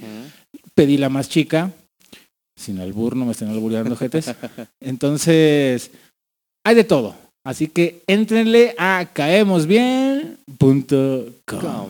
pedí 0.74 0.96
la 0.96 1.08
más 1.08 1.28
chica, 1.28 1.72
sin 2.56 2.80
albur, 2.80 3.16
no 3.16 3.26
me 3.26 3.32
estén 3.32 3.48
albureando, 3.48 3.96
jetes. 3.96 4.32
Entonces, 4.80 5.90
hay 6.64 6.74
de 6.74 6.84
todo. 6.84 7.14
Así 7.44 7.68
que 7.68 8.02
entrenle 8.06 8.74
a 8.78 9.08
caemosbien.com. 9.12 11.88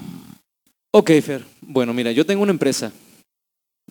Ok, 0.92 1.10
Fer, 1.22 1.44
bueno, 1.60 1.92
mira, 1.92 2.12
yo 2.12 2.24
tengo 2.24 2.42
una 2.42 2.52
empresa. 2.52 2.92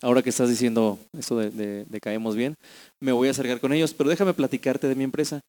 Ahora 0.02 0.22
que 0.22 0.30
estás 0.30 0.48
diciendo 0.48 0.98
esto 1.18 1.36
de, 1.36 2.00
caemos 2.00 2.34
bien, 2.34 2.56
me 3.00 3.12
voy 3.12 3.28
a 3.28 3.32
acercar 3.32 3.60
con 3.60 3.72
ellos, 3.72 3.92
pero 3.92 4.08
déjame 4.08 4.32
platicarte 4.32 4.88
de 4.88 4.94
mi 4.94 5.04
empresa. 5.04 5.40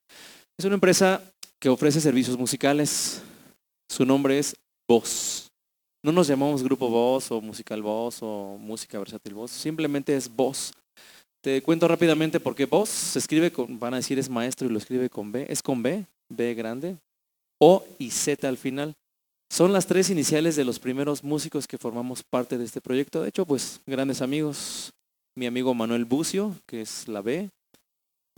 Es 0.57 0.65
una 0.65 0.75
empresa 0.75 1.23
que 1.59 1.69
ofrece 1.69 2.01
servicios 2.01 2.37
musicales. 2.37 3.21
Su 3.89 4.05
nombre 4.05 4.39
es 4.39 4.55
Voz. 4.89 5.47
No 6.03 6.11
nos 6.11 6.27
llamamos 6.27 6.63
Grupo 6.63 6.89
Voz 6.89 7.31
o 7.31 7.39
Musical 7.39 7.81
Voz 7.81 8.19
o 8.21 8.57
Música 8.59 8.99
Versátil 8.99 9.35
Voz, 9.35 9.51
simplemente 9.51 10.15
es 10.15 10.33
Voz. 10.33 10.73
Te 11.41 11.61
cuento 11.61 11.87
rápidamente 11.87 12.39
por 12.39 12.55
qué 12.55 12.65
Voz 12.65 12.89
se 12.89 13.19
escribe 13.19 13.51
con, 13.51 13.79
van 13.79 13.93
a 13.93 13.97
decir 13.97 14.19
es 14.19 14.29
maestro 14.29 14.67
y 14.67 14.71
lo 14.71 14.77
escribe 14.77 15.09
con 15.09 15.31
B, 15.31 15.45
es 15.49 15.61
con 15.61 15.81
B, 15.81 16.05
B 16.29 16.53
grande, 16.55 16.97
O 17.59 17.85
y 17.99 18.11
Z 18.11 18.47
al 18.47 18.57
final. 18.57 18.95
Son 19.51 19.73
las 19.73 19.85
tres 19.85 20.09
iniciales 20.09 20.55
de 20.55 20.63
los 20.63 20.79
primeros 20.79 21.25
músicos 21.25 21.67
que 21.67 21.77
formamos 21.77 22.23
parte 22.23 22.57
de 22.57 22.63
este 22.63 22.79
proyecto. 22.79 23.21
De 23.21 23.27
hecho, 23.29 23.45
pues 23.45 23.81
grandes 23.85 24.21
amigos. 24.21 24.91
Mi 25.37 25.45
amigo 25.45 25.73
Manuel 25.73 26.05
Bucio, 26.05 26.55
que 26.65 26.81
es 26.81 27.07
la 27.07 27.21
B. 27.21 27.49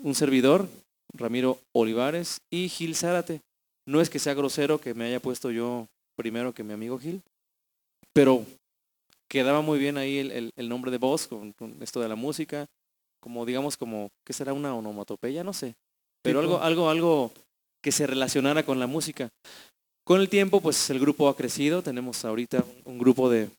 Un 0.03 0.15
servidor, 0.15 0.67
Ramiro 1.15 1.59
Olivares 1.75 2.37
y 2.51 2.67
Gil 2.69 2.95
Zárate. 2.95 3.41
No 3.87 4.01
es 4.01 4.09
que 4.09 4.19
sea 4.19 4.33
grosero 4.33 4.79
que 4.79 4.93
me 4.93 5.05
haya 5.05 5.19
puesto 5.19 5.51
yo 5.51 5.87
primero 6.15 6.53
que 6.53 6.63
mi 6.63 6.73
amigo 6.73 6.97
Gil, 6.99 7.21
pero 8.13 8.45
quedaba 9.29 9.61
muy 9.61 9.77
bien 9.79 9.97
ahí 9.97 10.19
el, 10.19 10.31
el- 10.31 10.49
el 10.55 10.69
nombre 10.69 10.89
de 10.91 10.97
voz 10.99 11.27
con, 11.27 11.51
con 11.53 11.75
esto 11.81 11.99
de 11.99 12.07
la 12.07 12.15
música, 12.15 12.65
como 13.19 13.45
digamos 13.45 13.75
como, 13.77 14.09
¿qué 14.25 14.33
será 14.33 14.53
una 14.53 14.75
onomatopeya? 14.75 15.43
No 15.43 15.53
sé, 15.53 15.73
pero 16.23 16.41
Tipo. 16.41 16.53
algo, 16.61 16.63
algo, 16.63 16.89
algo 16.89 17.31
que 17.83 17.91
se 17.91 18.05
relacionara 18.07 18.63
con 18.63 18.79
la 18.79 18.87
música. 18.87 19.29
Con 20.05 20.19
el 20.19 20.27
tiempo, 20.27 20.59
pues 20.59 20.89
el 20.89 20.99
grupo 20.99 21.29
ha 21.29 21.35
crecido. 21.35 21.81
Tenemos 21.81 22.25
ahorita 22.25 22.65
un, 22.83 22.97
grupo 22.97 23.29
de, 23.29 23.49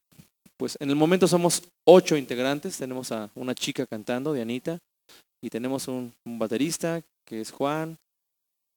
pues 0.59 0.77
en 0.79 0.91
el 0.91 0.97
momento 0.97 1.27
somos 1.27 1.63
ocho 1.85 2.17
integrantes. 2.17 2.77
Tenemos 2.77 3.13
a 3.13 3.31
una 3.35 3.55
chica 3.55 3.87
cantando, 3.87 4.33
Dianita, 4.33 4.79
y 5.43 5.49
tenemos 5.49 5.89
un, 5.89 6.13
un 6.25 6.39
baterista 6.39 7.03
que 7.25 7.41
es 7.41 7.51
Juan. 7.51 7.97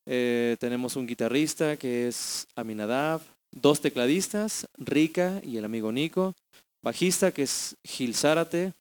Eh, 0.05 0.55
tenemos 0.61 0.95
un 0.95 1.05
guitarrista 1.05 1.76
que 1.76 2.07
es 2.07 2.47
Aminadab, 2.55 3.22
dos 3.51 3.82
tecladistas, 3.82 4.65
Rica 4.78 5.41
y 5.43 5.57
el 5.57 5.65
amigo 5.65 5.91
Nico, 5.91 6.34
bajista 6.82 7.34
que 7.34 7.43
es 7.43 7.76
Gil 7.84 8.15
Zárate, 8.15 8.74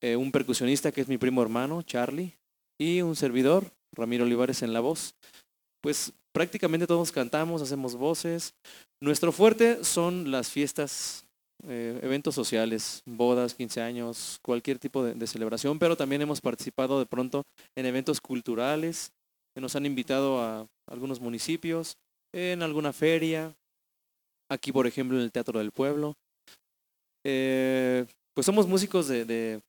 eh, 0.00 0.16
un 0.16 0.32
percusionista 0.32 0.90
que 0.90 1.02
es 1.02 1.08
mi 1.08 1.18
primo 1.18 1.40
hermano, 1.42 1.82
Charlie, 1.82 2.34
y 2.80 3.02
un 3.02 3.14
servidor, 3.14 3.70
Ramiro 3.92 4.24
Olivares 4.24 4.62
en 4.62 4.72
la 4.72 4.80
voz. 4.80 5.14
Pues 5.80 6.12
prácticamente 6.38 6.86
todos 6.86 7.10
cantamos, 7.10 7.62
hacemos 7.62 7.96
voces. 7.96 8.54
Nuestro 9.02 9.32
fuerte 9.32 9.82
son 9.82 10.30
las 10.30 10.48
fiestas, 10.48 11.24
eh, 11.66 11.98
eventos 12.00 12.32
sociales, 12.32 13.02
bodas, 13.04 13.54
15 13.54 13.80
años, 13.80 14.38
cualquier 14.40 14.78
tipo 14.78 15.02
de, 15.02 15.26
celebración, 15.26 15.80
pero 15.80 15.96
también 15.96 16.22
hemos 16.22 16.40
participado 16.40 17.00
de 17.00 17.06
pronto 17.06 17.42
en 17.74 17.86
eventos 17.86 18.20
culturales, 18.20 19.10
que 19.52 19.60
nos 19.60 19.74
han 19.74 19.84
invitado 19.84 20.40
a 20.40 20.68
algunos 20.86 21.18
municipios, 21.18 21.96
en 22.32 22.62
alguna 22.62 22.92
feria, 22.92 23.52
aquí 24.48 24.70
por 24.70 24.86
ejemplo 24.86 25.16
en 25.16 25.24
el 25.24 25.32
Teatro 25.32 25.58
del 25.58 25.72
Pueblo. 25.72 26.14
Eh, 27.24 28.06
pues 28.32 28.46
somos 28.46 28.68
músicos 28.68 29.08
de, 29.08 29.60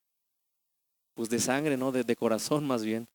pues 1.16 1.28
de 1.30 1.40
sangre, 1.40 1.76
¿no? 1.76 1.90
De, 1.90 2.04
de 2.04 2.14
corazón 2.14 2.64
más 2.64 2.84
bien. 2.84 3.08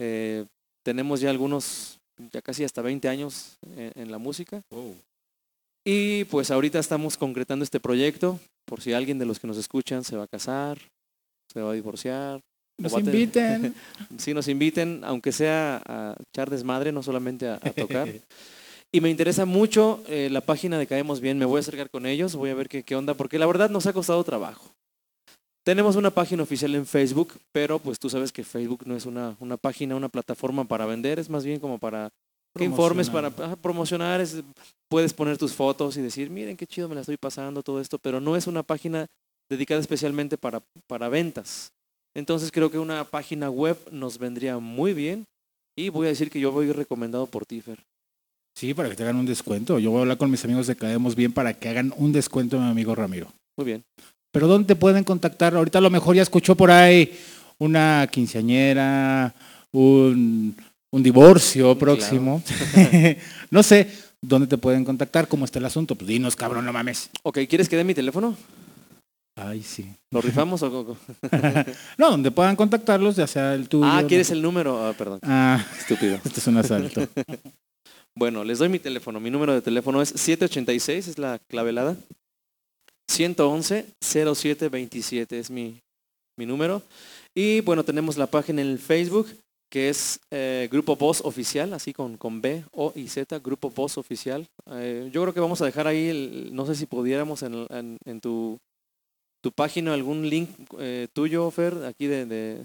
Eh, 0.00 0.44
tenemos 0.82 1.20
ya 1.20 1.30
algunos, 1.30 2.00
ya 2.32 2.42
casi 2.42 2.64
hasta 2.64 2.82
20 2.82 3.08
años 3.08 3.58
en, 3.76 3.92
en 3.94 4.10
la 4.10 4.18
música. 4.18 4.62
Y 5.84 6.24
pues 6.24 6.50
ahorita 6.50 6.78
estamos 6.78 7.16
concretando 7.16 7.62
este 7.64 7.80
proyecto, 7.80 8.40
por 8.64 8.80
si 8.80 8.92
alguien 8.92 9.18
de 9.18 9.26
los 9.26 9.38
que 9.38 9.46
nos 9.46 9.56
escuchan 9.56 10.02
se 10.02 10.16
va 10.16 10.24
a 10.24 10.28
casar, 10.28 10.78
se 11.52 11.60
va 11.60 11.70
a 11.70 11.74
divorciar. 11.74 12.40
Nos 12.78 12.94
a 12.94 13.00
inviten. 13.00 13.74
Sí, 14.18 14.34
nos 14.34 14.48
inviten, 14.48 15.02
aunque 15.04 15.32
sea 15.32 15.80
a 15.86 16.16
echar 16.32 16.50
desmadre, 16.50 16.92
no 16.92 17.02
solamente 17.02 17.48
a, 17.48 17.54
a 17.54 17.70
tocar. 17.70 18.08
Y 18.92 19.00
me 19.00 19.10
interesa 19.10 19.44
mucho 19.44 20.02
eh, 20.06 20.28
la 20.30 20.40
página 20.40 20.78
de 20.78 20.86
Caemos 20.86 21.20
Bien, 21.20 21.36
me 21.38 21.44
voy 21.44 21.58
a 21.58 21.60
acercar 21.60 21.90
con 21.90 22.06
ellos, 22.06 22.36
voy 22.36 22.50
a 22.50 22.54
ver 22.54 22.68
qué, 22.68 22.82
qué 22.84 22.94
onda, 22.94 23.14
porque 23.14 23.38
la 23.38 23.44
verdad 23.44 23.68
nos 23.68 23.86
ha 23.86 23.92
costado 23.92 24.22
trabajo. 24.24 24.72
Tenemos 25.66 25.96
una 25.96 26.10
página 26.12 26.44
oficial 26.44 26.76
en 26.76 26.86
Facebook, 26.86 27.34
pero 27.50 27.80
pues 27.80 27.98
tú 27.98 28.08
sabes 28.08 28.30
que 28.30 28.44
Facebook 28.44 28.84
no 28.86 28.94
es 28.94 29.04
una, 29.04 29.36
una 29.40 29.56
página, 29.56 29.96
una 29.96 30.08
plataforma 30.08 30.64
para 30.64 30.86
vender, 30.86 31.18
es 31.18 31.28
más 31.28 31.44
bien 31.44 31.58
como 31.58 31.78
para 31.78 32.10
que 32.56 32.64
informes, 32.64 33.10
para 33.10 33.30
Promocionar. 33.30 33.50
ajá, 33.52 33.60
promocionar, 33.62 34.20
es- 34.20 34.42
puedes 34.88 35.12
poner 35.12 35.36
tus 35.36 35.52
fotos 35.54 35.96
y 35.96 36.02
decir, 36.02 36.30
miren 36.30 36.56
qué 36.56 36.68
chido 36.68 36.88
me 36.88 36.94
la 36.94 37.00
estoy 37.00 37.16
pasando, 37.16 37.64
todo 37.64 37.80
esto, 37.80 37.98
pero 37.98 38.20
no 38.20 38.36
es 38.36 38.46
una 38.46 38.62
página 38.62 39.06
dedicada 39.50 39.80
especialmente 39.80 40.38
para, 40.38 40.62
para 40.86 41.08
ventas. 41.08 41.72
Entonces 42.14 42.52
creo 42.52 42.70
que 42.70 42.78
una 42.78 43.02
página 43.04 43.50
web 43.50 43.76
nos 43.90 44.18
vendría 44.18 44.58
muy 44.58 44.94
bien 44.94 45.24
y 45.76 45.88
voy 45.88 46.06
a 46.06 46.10
decir 46.10 46.30
que 46.30 46.38
yo 46.38 46.52
voy 46.52 46.70
recomendado 46.70 47.26
por 47.26 47.44
ti, 47.44 47.60
Fer. 47.60 47.82
Sí, 48.56 48.72
para 48.72 48.88
que 48.88 48.94
te 48.94 49.02
hagan 49.02 49.16
un 49.16 49.26
descuento. 49.26 49.80
Yo 49.80 49.90
voy 49.90 49.98
a 49.98 50.02
hablar 50.02 50.16
con 50.16 50.30
mis 50.30 50.44
amigos 50.44 50.68
de 50.68 50.76
Caemos 50.76 51.16
Bien 51.16 51.32
para 51.32 51.52
que 51.58 51.68
hagan 51.68 51.92
un 51.96 52.12
descuento 52.12 52.56
mi 52.58 52.70
amigo 52.70 52.94
Ramiro. 52.94 53.30
Muy 53.58 53.66
bien. 53.66 53.84
Pero 54.36 54.48
¿dónde 54.48 54.66
te 54.66 54.76
pueden 54.76 55.02
contactar? 55.02 55.54
Ahorita 55.56 55.78
a 55.78 55.80
lo 55.80 55.88
mejor 55.88 56.14
ya 56.14 56.20
escuchó 56.20 56.54
por 56.54 56.70
ahí 56.70 57.10
una 57.56 58.06
quinceañera, 58.12 59.32
un, 59.72 60.54
un 60.90 61.02
divorcio 61.02 61.74
próximo. 61.78 62.42
no 63.50 63.62
sé, 63.62 63.90
¿dónde 64.20 64.46
te 64.46 64.58
pueden 64.58 64.84
contactar? 64.84 65.26
¿Cómo 65.26 65.46
está 65.46 65.58
el 65.58 65.64
asunto? 65.64 65.94
Pues 65.94 66.06
dinos, 66.08 66.36
cabrón, 66.36 66.66
no 66.66 66.72
mames. 66.74 67.08
Ok, 67.22 67.38
¿quieres 67.48 67.66
que 67.66 67.78
dé 67.78 67.84
mi 67.84 67.94
teléfono? 67.94 68.36
Ay, 69.36 69.62
sí. 69.62 69.86
¿Lo 70.10 70.20
rifamos 70.20 70.62
o 70.62 70.80
o- 70.80 70.96
No, 71.96 72.10
donde 72.10 72.30
puedan 72.30 72.56
contactarlos, 72.56 73.16
ya 73.16 73.26
sea 73.26 73.54
el 73.54 73.70
tuyo. 73.70 73.86
Ah, 73.86 74.02
¿no? 74.02 74.06
¿quieres 74.06 74.30
el 74.32 74.42
número? 74.42 74.86
Ah, 74.86 74.92
perdón, 74.92 75.20
Ah, 75.22 75.64
estúpido. 75.78 76.16
este 76.26 76.40
es 76.40 76.46
un 76.46 76.58
asalto. 76.58 77.08
Bueno, 78.14 78.44
les 78.44 78.58
doy 78.58 78.68
mi 78.68 78.80
teléfono. 78.80 79.18
Mi 79.18 79.30
número 79.30 79.54
de 79.54 79.62
teléfono 79.62 80.02
es 80.02 80.10
786, 80.10 81.08
es 81.08 81.18
la 81.18 81.38
clavelada. 81.48 81.96
111-0727 83.10 85.32
es 85.32 85.50
mi, 85.50 85.78
mi 86.38 86.46
número. 86.46 86.82
Y 87.34 87.60
bueno, 87.60 87.84
tenemos 87.84 88.16
la 88.16 88.26
página 88.26 88.62
en 88.62 88.68
el 88.68 88.78
Facebook 88.78 89.28
que 89.68 89.88
es 89.88 90.20
eh, 90.30 90.68
Grupo 90.70 90.94
Voz 90.94 91.20
Oficial, 91.22 91.72
así 91.74 91.92
con, 91.92 92.16
con 92.16 92.40
B, 92.40 92.64
O 92.72 92.92
y 92.94 93.08
Z, 93.08 93.40
Grupo 93.40 93.68
Voz 93.68 93.98
Oficial. 93.98 94.46
Eh, 94.70 95.10
yo 95.12 95.22
creo 95.22 95.34
que 95.34 95.40
vamos 95.40 95.60
a 95.60 95.64
dejar 95.66 95.88
ahí, 95.88 96.06
el- 96.08 96.54
no 96.54 96.64
sé 96.66 96.76
si 96.76 96.86
pudiéramos 96.86 97.42
en, 97.42 97.66
en- 97.70 97.98
en 98.06 98.20
tu, 98.20 98.58
tu 99.42 99.50
página 99.50 99.92
algún 99.92 100.30
link 100.30 100.50
eh, 100.78 101.08
tuyo, 101.12 101.50
Fer, 101.50 101.84
aquí 101.84 102.06
de, 102.06 102.26
de- 102.26 102.64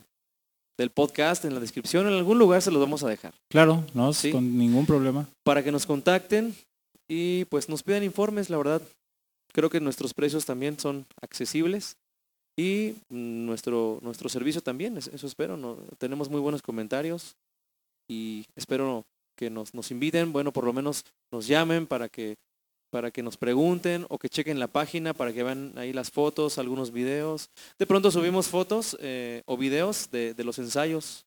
del 0.77 0.91
podcast, 0.91 1.43
en 1.45 1.55
la 1.55 1.59
descripción, 1.59 2.05
en 2.07 2.13
algún 2.13 2.37
lugar 2.37 2.61
se 2.61 2.69
los 2.71 2.79
vamos 2.79 3.03
a 3.03 3.09
dejar 3.09 3.33
Claro, 3.49 3.83
no, 3.95 4.13
Sí. 4.13 4.31
con 4.31 4.55
ningún 4.57 4.85
problema. 4.85 5.27
para 5.43 5.63
que 5.63 5.71
nos 5.71 5.87
contacten 5.87 6.53
y 7.09 7.45
pues 7.45 7.67
nos 7.67 7.81
pidan 7.81 8.03
informes, 8.03 8.49
la 8.51 8.57
verdad. 8.57 8.81
Creo 9.53 9.69
que 9.69 9.79
nuestros 9.79 10.13
precios 10.13 10.45
también 10.45 10.79
son 10.79 11.05
accesibles 11.21 11.97
y 12.57 12.95
nuestro, 13.09 13.99
nuestro 14.01 14.29
servicio 14.29 14.61
también, 14.61 14.97
es- 14.97 15.07
eso 15.07 15.27
espero. 15.27 15.57
No, 15.57 15.75
tenemos 15.97 16.29
muy 16.29 16.39
buenos 16.41 16.61
comentarios 16.61 17.35
y 18.09 18.45
espero 18.55 19.05
que 19.37 19.49
nos, 19.49 19.73
nos 19.73 19.91
inviten, 19.91 20.31
bueno, 20.33 20.51
por 20.51 20.65
lo 20.65 20.73
menos 20.73 21.05
nos 21.31 21.47
llamen 21.47 21.87
para 21.87 22.09
que, 22.09 22.35
para 22.91 23.09
que 23.11 23.23
nos 23.23 23.37
pregunten 23.37 24.05
o 24.09 24.17
que 24.17 24.29
chequen 24.29 24.59
la 24.59 24.67
página 24.67 25.13
para 25.13 25.31
que 25.33 25.43
vean 25.43 25.73
ahí 25.77 25.93
las 25.93 26.11
fotos, 26.11 26.57
algunos 26.57 26.91
videos. 26.91 27.49
De 27.79 27.87
pronto 27.87 28.11
subimos 28.11 28.47
fotos 28.49 28.97
eh, 28.99 29.41
o 29.45 29.57
videos 29.57 30.11
de, 30.11 30.33
de 30.33 30.43
los 30.43 30.59
ensayos 30.59 31.25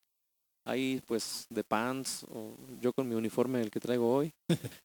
ahí 0.67 1.01
pues 1.05 1.45
de 1.49 1.63
pants 1.63 2.23
o 2.31 2.55
yo 2.81 2.91
con 2.93 3.07
mi 3.09 3.15
uniforme 3.15 3.61
el 3.61 3.71
que 3.71 3.79
traigo 3.79 4.13
hoy. 4.15 4.31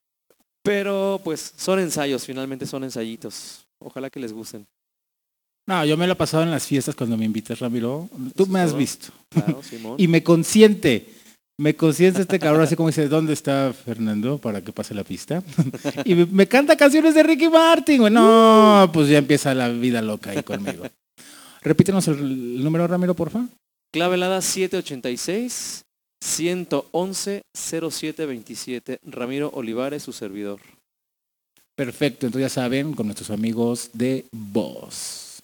Pero 0.70 1.20
pues 1.24 1.52
son 1.56 1.80
ensayos, 1.80 2.24
finalmente 2.24 2.64
son 2.64 2.84
ensayitos. 2.84 3.66
Ojalá 3.80 4.08
que 4.08 4.20
les 4.20 4.32
gusten. 4.32 4.64
No, 5.66 5.84
yo 5.84 5.96
me 5.96 6.06
la 6.06 6.12
he 6.12 6.16
pasado 6.16 6.44
en 6.44 6.52
las 6.52 6.64
fiestas 6.64 6.94
cuando 6.94 7.16
me 7.16 7.24
invitas, 7.24 7.58
Ramiro. 7.58 8.08
Tú 8.36 8.46
me 8.46 8.60
has 8.60 8.72
visto. 8.72 9.08
Claro, 9.30 9.60
Simón. 9.68 9.96
Y 9.98 10.06
me 10.06 10.22
consiente. 10.22 11.08
Me 11.58 11.74
consiente 11.74 12.20
este 12.20 12.38
cabrón, 12.38 12.62
así 12.62 12.76
como 12.76 12.88
dice, 12.88 13.08
¿dónde 13.08 13.32
está 13.32 13.72
Fernando 13.72 14.38
para 14.38 14.62
que 14.62 14.70
pase 14.70 14.94
la 14.94 15.02
pista? 15.02 15.42
y 16.04 16.14
me, 16.14 16.46
canta 16.46 16.76
canciones 16.76 17.16
de 17.16 17.24
Ricky 17.24 17.48
Martin, 17.48 18.02
güey. 18.02 18.12
No, 18.12 18.88
pues 18.92 19.08
ya 19.08 19.18
empieza 19.18 19.52
la 19.56 19.70
vida 19.70 20.00
loca 20.00 20.30
ahí 20.30 20.44
conmigo. 20.44 20.84
Repítenos 21.62 22.06
el, 22.06 22.18
el 22.20 22.62
número, 22.62 22.86
Ramiro, 22.86 23.14
porfa. 23.14 23.44
Clave 23.92 24.14
helada 24.14 24.40
786 24.40 25.82
111 26.20 27.42
0727. 27.54 28.98
Ramiro 29.04 29.50
Olivares, 29.54 30.02
su 30.02 30.12
servidor. 30.12 30.60
Perfecto, 31.76 32.26
entonces 32.26 32.52
ya 32.52 32.62
saben, 32.62 32.92
con 32.94 33.06
nuestros 33.06 33.30
amigos 33.30 33.90
de 33.94 34.26
Voz. 34.32 35.42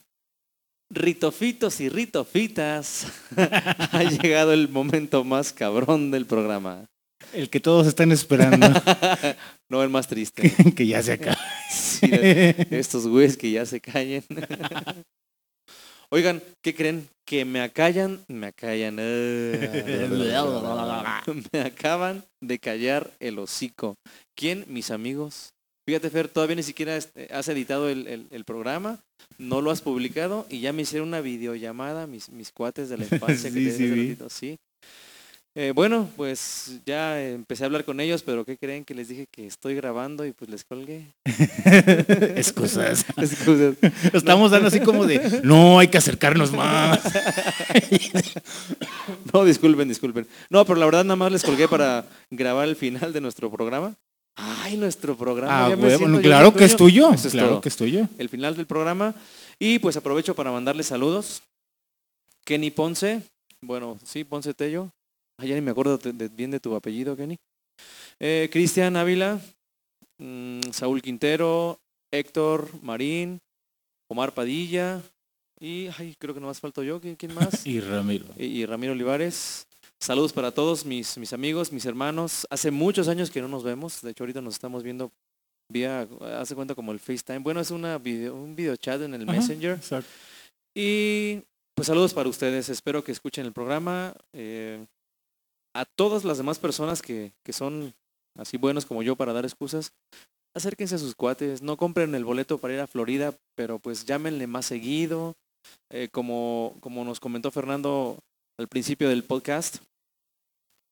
Ritofitos 0.91 1.81
y 1.81 1.89
ritofitas. 1.89 3.07
ha 3.37 4.05
llegado 4.05 4.53
el 4.53 4.69
momento 4.69 5.25
más 5.25 5.53
cabrón 5.53 6.11
del 6.11 6.27
programa. 6.27 6.85
El 7.33 7.51
que 7.51 7.61
todos 7.61 7.87
están 7.87 8.13
esperando 8.13 8.69
No 9.69 9.83
el 9.83 9.89
más 9.89 10.07
triste. 10.07 10.53
que 10.77 10.87
ya 10.87 11.03
se 11.03 11.13
acabe. 11.15 11.37
Sí, 11.71 12.09
estos 12.71 13.07
güeyes 13.09 13.37
que 13.37 13.51
ya 13.51 13.67
se 13.67 13.81
callen. 13.81 14.25
Oigan, 16.11 16.43
¿qué 16.63 16.75
creen? 16.75 17.09
Que 17.27 17.45
me 17.45 17.61
acallan, 17.61 18.21
me 18.29 18.47
acallan. 18.49 18.97
eh. 19.01 20.09
me 21.53 21.61
acaban 21.61 22.25
de 22.41 22.59
callar 22.59 23.11
el 23.21 23.39
hocico. 23.39 23.97
¿Quién? 24.37 24.65
Mis 24.69 24.91
amigos. 24.91 25.51
Fíjate, 25.89 26.11
Fer, 26.11 26.29
todavía 26.29 26.57
ni 26.57 26.63
siquiera 26.65 26.97
este, 26.97 27.29
has 27.33 27.49
editado 27.49 27.89
el, 27.89 28.07
el- 28.09 28.27
el 28.31 28.45
programa, 28.45 28.99
no 29.39 29.61
lo 29.61 29.71
has 29.71 29.81
publicado 29.83 30.45
y 30.51 30.61
ya 30.61 30.73
me 30.73 30.83
hicieron 30.83 31.09
una 31.09 31.21
videollamada, 31.21 32.07
mis, 32.09 32.29
mis 32.31 32.51
cuates 32.51 32.89
de 32.89 32.99
la 32.99 33.05
infancia 33.11 33.51
que 33.51 33.59
Sí, 33.61 33.65
te 33.67 33.73
sí, 33.73 33.91
vi. 33.91 34.03
ratito, 34.09 34.29
sí. 34.31 34.57
Eh, 35.59 35.73
bueno, 35.75 36.11
pues 36.19 36.83
ya 36.85 37.19
empecé 37.19 37.65
a 37.65 37.67
hablar 37.67 37.87
con 37.87 37.99
ellos, 37.99 38.23
pero 38.23 38.45
¿qué 38.45 38.59
creen? 38.59 38.85
Que 38.85 38.95
les 38.95 39.09
dije 39.09 39.27
que 39.31 39.47
estoy 39.47 39.75
grabando 39.75 40.27
y 40.27 40.33
pues 40.33 40.51
les 40.51 40.65
colgué. 40.65 41.07
Excusas. 42.37 43.07
Excusas. 43.17 43.75
Estamos 44.13 44.51
dando 44.51 44.69
así 44.69 44.81
como 44.81 45.07
de, 45.07 45.41
no, 45.43 45.79
hay 45.79 45.89
que 45.89 45.97
acercarnos 45.97 46.53
más. 46.53 47.01
No, 49.33 49.45
disculpen, 49.45 49.89
disculpen. 49.89 50.27
No, 50.51 50.65
pero 50.65 50.79
la 50.79 50.85
verdad 50.85 51.05
nada 51.05 51.17
más 51.17 51.31
les 51.33 51.43
colgué 51.43 51.69
para 51.69 52.05
grabar 52.31 52.69
el 52.69 52.77
final 52.77 53.13
de 53.13 53.21
nuestro 53.21 53.51
programa. 53.51 53.95
Ay, 54.35 54.77
nuestro 54.77 55.17
programa. 55.17 55.67
Ah, 55.67 55.69
ya 55.71 55.77
me 55.77 56.21
claro 56.21 56.55
que 56.55 56.65
es 56.65 56.77
tuyo. 56.77 57.13
Eso 57.13 57.29
es 57.29 57.33
claro 57.33 57.49
todo. 57.49 57.61
que 57.61 57.69
es 57.69 57.77
tuyo. 57.77 58.09
El 58.19 58.29
final 58.29 58.57
del 58.57 58.67
programa. 58.67 59.15
Y 59.59 59.79
pues 59.79 59.97
aprovecho 59.97 60.35
para 60.35 60.51
mandarles 60.51 60.87
saludos. 60.87 61.43
Kenny 62.45 62.71
Ponce. 62.71 63.23
Bueno, 63.61 63.99
sí, 64.05 64.25
Ponce 64.25 64.55
Tello. 64.55 64.91
Ay, 65.39 65.49
ya 65.51 65.55
ni 65.55 65.61
me 65.61 65.71
acuerdo 65.71 65.99
de- 65.99 66.13
de- 66.13 66.29
bien 66.29 66.51
de 66.51 66.61
tu 66.61 66.75
apellido, 66.75 67.17
Kenny. 67.17 67.37
Eh, 68.21 68.49
Cristian 68.53 68.97
Ávila. 68.97 69.41
mm, 70.19 70.61
Saúl 70.73 71.03
Quintero. 71.03 71.79
Héctor 72.13 72.71
Marín. 72.83 73.39
Omar 74.11 74.33
Padilla. 74.33 75.03
Y 75.61 75.89
ay, 75.99 76.15
creo 76.19 76.35
que 76.35 76.41
no 76.41 76.47
más 76.47 76.61
falto 76.61 76.83
yo. 76.83 77.01
¿Quién, 77.01 77.17
quién 77.17 77.35
más? 77.35 77.67
Y 77.67 77.81
Ramiro. 77.81 78.27
y, 78.37 78.45
y 78.47 78.67
Ramiro 78.67 78.93
Olivares. 78.93 79.67
Saludos 80.01 80.33
para 80.33 80.53
todos 80.53 80.85
mis, 80.85 81.17
mis 81.19 81.33
amigos, 81.33 81.73
mis 81.73 81.85
hermanos. 81.87 82.47
Hace 82.51 82.71
muchos 82.71 83.09
años 83.09 83.31
que 83.31 83.41
no 83.41 83.49
nos 83.49 83.65
vemos. 83.65 84.01
De 84.03 84.11
hecho, 84.11 84.25
ahorita 84.25 84.41
nos 84.41 84.55
estamos 84.55 84.83
viendo 84.83 85.11
vía, 85.73 86.07
hace 86.39 86.55
cuenta 86.55 86.75
como 86.75 86.93
el 86.93 87.01
FaceTime. 87.01 87.39
Bueno, 87.41 87.61
es 87.61 87.71
una 87.71 87.99
video, 87.99 88.35
un 88.35 88.55
video 88.55 88.77
chat 88.77 89.01
en 89.03 89.15
el 89.15 89.23
Ajá, 89.29 89.33
Messenger. 89.33 89.73
exacto. 89.73 90.09
Y 90.77 91.43
pues 91.75 91.87
saludos 91.89 92.13
para 92.15 92.29
ustedes. 92.29 92.69
Espero 92.69 93.03
que 93.03 93.13
escuchen 93.13 93.47
el 93.47 93.53
programa. 93.53 94.15
Eh, 94.35 94.85
a 95.81 95.85
todas 95.85 96.25
las 96.25 96.39
demás 96.39 96.59
personas 96.59 97.03
que, 97.03 97.33
que 97.43 97.53
son 97.53 97.95
así 98.37 98.57
buenos 98.57 98.87
como 98.87 99.03
yo 99.03 99.17
para 99.17 99.33
dar 99.33 99.45
excusas, 99.45 99.93
acérquense 100.55 100.95
a 100.95 100.99
sus 100.99 101.15
cuates. 101.15 101.63
No 101.63 101.77
compren 101.77 102.15
el 102.15 102.25
boleto 102.25 102.59
para 102.59 102.75
ir 102.75 102.81
a 102.81 102.87
Florida, 102.87 103.35
pero 103.55 103.79
pues 103.79 104.05
llámenle 104.05 104.47
más 104.47 104.67
seguido. 104.67 105.37
Eh, 105.91 106.09
como, 106.13 106.77
como 106.81 107.05
nos 107.05 107.19
comentó 107.19 107.51
Fernando 107.51 108.19
al 108.57 108.69
principio 108.69 109.09
del 109.09 109.25
podcast, 109.25 109.79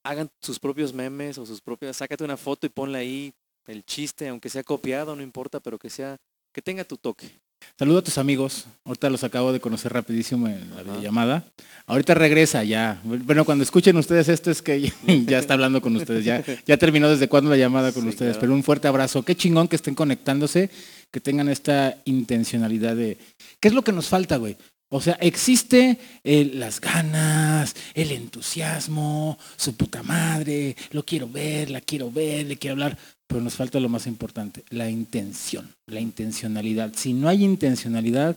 hagan 0.05 0.31
sus 0.41 0.59
propios 0.59 0.93
memes 0.93 1.39
o 1.39 1.47
sus 1.47 1.61
propias, 1.61 1.97
sácate 1.97 2.25
una 2.25 2.37
foto 2.37 2.67
y 2.67 2.71
ponle 2.71 2.99
ahí 2.99 3.35
el 3.67 3.85
chiste, 3.85 4.29
aunque 4.29 4.51
sea 4.51 4.63
copiado, 4.63 5.17
no 5.17 5.23
importa, 5.23 5.61
pero 5.61 5.79
que 5.79 5.91
sea, 5.91 6.17
que 6.53 6.61
tenga 6.61 6.85
tu 6.85 6.97
toque. 6.97 7.41
Saludo 7.79 7.99
a 7.99 8.03
tus 8.03 8.19
amigos. 8.19 8.67
Ahorita 8.85 9.11
los 9.11 9.25
acabo 9.25 9.53
de 9.53 9.61
conocer 9.61 9.93
rapidísimo 9.93 10.47
en 10.49 10.61
la 10.71 10.77
Ajá. 10.77 10.83
videollamada. 10.85 11.45
Ahorita 11.87 12.15
regresa 12.15 12.65
ya. 12.65 13.01
Bueno, 13.05 13.45
cuando 13.45 13.63
escuchen 13.65 13.97
ustedes 13.97 14.29
esto 14.29 14.51
es 14.51 14.63
que 14.63 14.93
ya 15.27 15.39
está 15.39 15.55
hablando 15.55 15.83
con 15.83 15.95
ustedes. 15.97 16.25
Ya, 16.25 16.43
ya 16.67 16.77
terminó 16.79 17.09
desde 17.11 17.29
cuándo 17.29 17.51
la 17.51 17.57
llamada 17.57 17.93
con 17.93 18.05
Sí, 18.05 18.09
ustedes. 18.11 18.33
claro. 18.33 18.41
Pero 18.41 18.55
un 18.55 18.63
fuerte 18.63 18.89
abrazo. 18.89 19.23
Qué 19.23 19.35
chingón 19.37 19.69
que 19.69 19.77
estén 19.77 19.95
conectándose, 19.95 20.71
que 21.11 21.21
tengan 21.21 21.49
esta 21.49 21.97
intencionalidad 22.05 22.97
de... 22.97 23.19
¿Qué 23.61 23.69
es 23.69 23.75
lo 23.75 23.83
que 23.83 23.93
nos 23.93 24.09
falta, 24.09 24.37
güey? 24.37 24.57
O 24.91 25.01
sea, 25.01 25.15
existe 25.15 25.99
el- 26.23 26.61
las 26.61 26.81
ganas, 26.81 27.75
el 27.95 28.13
entusiasmo, 28.13 29.39
su 29.57 29.75
puta 29.77 30.03
madre, 30.03 30.77
lo 30.93 31.05
quiero 31.05 31.29
ver, 31.29 31.71
la 31.71 31.81
quiero 31.81 32.11
ver, 32.11 32.47
le 32.47 32.57
quiero 32.57 32.75
hablar, 32.75 32.97
pero 33.27 33.41
nos 33.41 33.55
falta 33.55 33.81
lo 33.81 33.89
más 33.89 34.07
importante, 34.07 34.63
la 34.71 34.89
intención, 34.89 35.75
la 35.87 36.01
intencionalidad. 36.01 36.93
Si 36.95 37.13
no 37.13 37.29
hay 37.29 37.43
intencionalidad, 37.45 38.37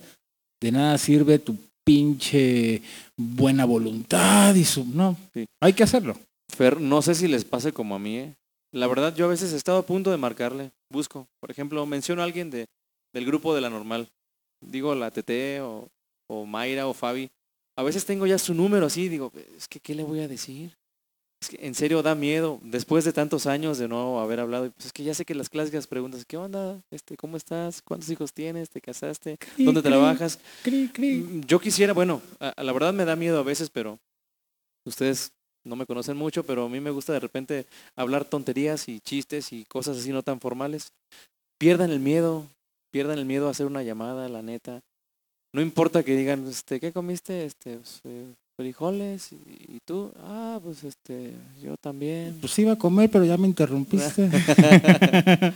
de 0.62 0.72
nada 0.72 0.98
sirve 0.98 1.38
tu 1.40 1.56
pinche 1.86 2.82
buena 3.16 3.66
voluntad 3.66 4.56
y 4.56 4.66
su... 4.66 4.84
No, 4.86 5.16
Sí. 5.34 5.46
hay 5.62 5.74
que 5.74 5.84
hacerlo. 5.84 6.18
Fer, 6.52 6.82
no 6.82 7.02
sé 7.02 7.14
si 7.16 7.28
les 7.28 7.46
pase 7.46 7.72
como 7.72 7.96
a 7.96 8.00
mí, 8.00 8.18
¿eh? 8.18 8.34
La 8.74 8.88
verdad, 8.88 9.16
yo 9.16 9.26
a 9.26 9.30
veces 9.30 9.54
he 9.54 9.58
estado 9.58 9.78
a 9.80 9.86
punto 9.86 10.12
de 10.12 10.18
marcarle, 10.18 10.72
busco. 10.92 11.28
Por 11.40 11.52
ejemplo, 11.52 11.86
menciono 11.86 12.22
a 12.22 12.26
alguien 12.26 12.50
de, 12.50 12.66
del 13.14 13.26
grupo 13.26 13.54
de 13.56 13.62
la 13.62 13.70
normal. 13.70 14.08
Digo 14.66 14.96
la 14.96 15.12
TT 15.12 15.62
o, 15.62 15.88
o 16.28 16.46
Mayra 16.46 16.88
o 16.88 16.94
Fabi. 16.94 17.30
A 17.78 17.84
veces 17.84 18.06
tengo 18.06 18.26
ya 18.26 18.38
su 18.38 18.54
número 18.54 18.86
así, 18.88 19.08
digo, 19.10 19.32
es 19.56 19.68
que 19.68 19.80
¿qué 19.80 19.94
le 19.96 20.04
voy 20.04 20.20
a 20.22 20.28
decir? 20.28 20.76
Es 21.40 21.50
que 21.50 21.60
en 21.68 21.76
serio 21.76 22.02
da 22.02 22.16
miedo, 22.16 22.60
después 22.64 23.06
de 23.06 23.14
tantos 23.14 23.46
años 23.46 23.78
de 23.78 23.88
no 23.88 24.20
haber 24.20 24.40
hablado, 24.40 24.72
pues 24.72 24.88
es 24.88 24.94
que 24.94 25.04
ya 25.04 25.14
sé 25.14 25.24
que 25.24 25.36
las 25.36 25.50
clásicas 25.50 25.86
preguntas, 25.86 26.26
¿qué 26.26 26.36
onda? 26.36 26.82
Este, 26.90 27.16
¿Cómo 27.16 27.38
estás? 27.38 27.84
¿Cuántos 27.84 28.10
hijos 28.10 28.34
tienes? 28.34 28.72
¿Te 28.72 28.82
casaste? 28.82 29.38
¿Dónde 29.58 29.82
Cri, 29.82 29.90
trabajas? 29.92 30.40
cri. 30.64 31.18
Mm, 31.20 31.42
Yo 31.46 31.60
quisiera, 31.60 31.94
bueno, 31.94 32.24
a 32.40 32.64
la 32.64 32.74
verdad 32.74 32.92
me 32.92 33.06
da 33.06 33.16
miedo 33.16 33.38
a 33.38 33.44
veces, 33.44 33.70
pero 33.70 34.00
ustedes 34.86 35.32
no 35.64 35.76
me 35.76 35.86
conocen 35.86 36.18
mucho, 36.18 36.44
pero 36.44 36.66
a 36.66 36.70
mí 36.70 36.80
me 36.80 36.90
gusta 36.90 37.14
de 37.14 37.20
repente 37.20 37.68
hablar 37.96 38.26
tonterías 38.26 38.88
y 38.90 39.00
chistes 39.02 39.54
y 39.54 39.66
cosas 39.66 39.98
así 39.98 40.12
no 40.12 40.24
tan 40.24 40.40
formales. 40.40 40.92
Pierdan 41.60 41.92
el 41.92 42.00
miedo, 42.00 42.48
pierdan 42.92 43.20
el 43.20 43.26
miedo 43.26 43.48
a 43.48 43.52
hacer 43.52 43.68
una 43.68 43.84
llamada, 43.84 44.28
la 44.30 44.42
neta. 44.42 44.82
No 45.58 45.64
importa 45.64 46.04
que 46.04 46.16
digan, 46.16 46.46
este, 46.48 46.80
¿qué 46.80 46.92
comiste? 46.92 47.44
Este, 47.44 47.78
pues, 47.78 48.02
eh, 48.04 48.26
frijoles 48.56 49.32
y, 49.32 49.38
y 49.76 49.80
tú, 49.84 50.12
ah, 50.20 50.60
pues 50.64 50.84
este, 50.84 51.32
yo 51.64 51.74
también. 51.82 52.38
Pues 52.40 52.60
iba 52.60 52.74
a 52.74 52.78
comer, 52.78 53.10
pero 53.10 53.26
ya 53.26 53.38
me 53.38 53.48
interrumpiste. 53.48 54.30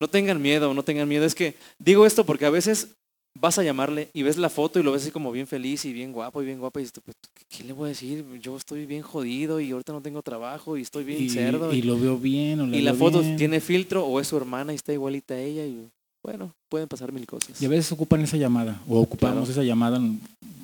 no 0.00 0.06
tengan 0.08 0.40
miedo, 0.40 0.72
no 0.72 0.84
tengan 0.84 1.08
miedo. 1.08 1.24
Es 1.24 1.34
que 1.34 1.56
digo 1.80 2.06
esto 2.06 2.24
porque 2.24 2.46
a 2.46 2.50
veces 2.50 2.94
vas 3.40 3.58
a 3.58 3.64
llamarle 3.64 4.08
y 4.12 4.22
ves 4.22 4.36
la 4.38 4.50
foto 4.50 4.78
y 4.78 4.84
lo 4.84 4.92
ves 4.92 5.02
así 5.02 5.10
como 5.10 5.32
bien 5.32 5.48
feliz 5.48 5.84
y 5.84 5.92
bien 5.92 6.12
guapo 6.12 6.40
y 6.40 6.46
bien 6.46 6.60
guapa 6.60 6.78
y 6.78 6.84
dices, 6.84 7.00
pues, 7.04 7.16
¿qué 7.48 7.64
le 7.64 7.72
voy 7.72 7.86
a 7.86 7.88
decir? 7.88 8.24
Yo 8.40 8.56
estoy 8.56 8.86
bien 8.86 9.02
jodido 9.02 9.58
y 9.58 9.72
ahorita 9.72 9.92
no 9.92 10.00
tengo 10.00 10.22
trabajo 10.22 10.76
y 10.76 10.82
estoy 10.82 11.02
bien 11.02 11.22
Y, 11.24 11.28
cerdo. 11.30 11.72
y 11.72 11.82
lo 11.82 11.98
veo 11.98 12.16
bien. 12.18 12.60
O 12.60 12.66
y 12.66 12.82
la 12.82 12.94
foto 12.94 13.20
bien. 13.20 13.36
tiene 13.36 13.60
filtro 13.60 14.06
o 14.06 14.20
es 14.20 14.28
su 14.28 14.36
hermana 14.36 14.72
y 14.72 14.76
está 14.76 14.92
igualita 14.92 15.34
a 15.34 15.40
ella 15.40 15.64
y 15.66 15.88
bueno, 16.28 16.52
pueden 16.68 16.88
pasar 16.88 17.10
mil 17.10 17.26
cosas. 17.26 17.60
Y 17.62 17.64
a 17.64 17.70
veces 17.70 17.90
ocupan 17.90 18.20
esa 18.20 18.36
llamada, 18.36 18.82
o 18.86 19.00
ocupamos 19.00 19.46
Claro. 19.46 19.50
esa 19.50 19.62
llamada, 19.62 19.98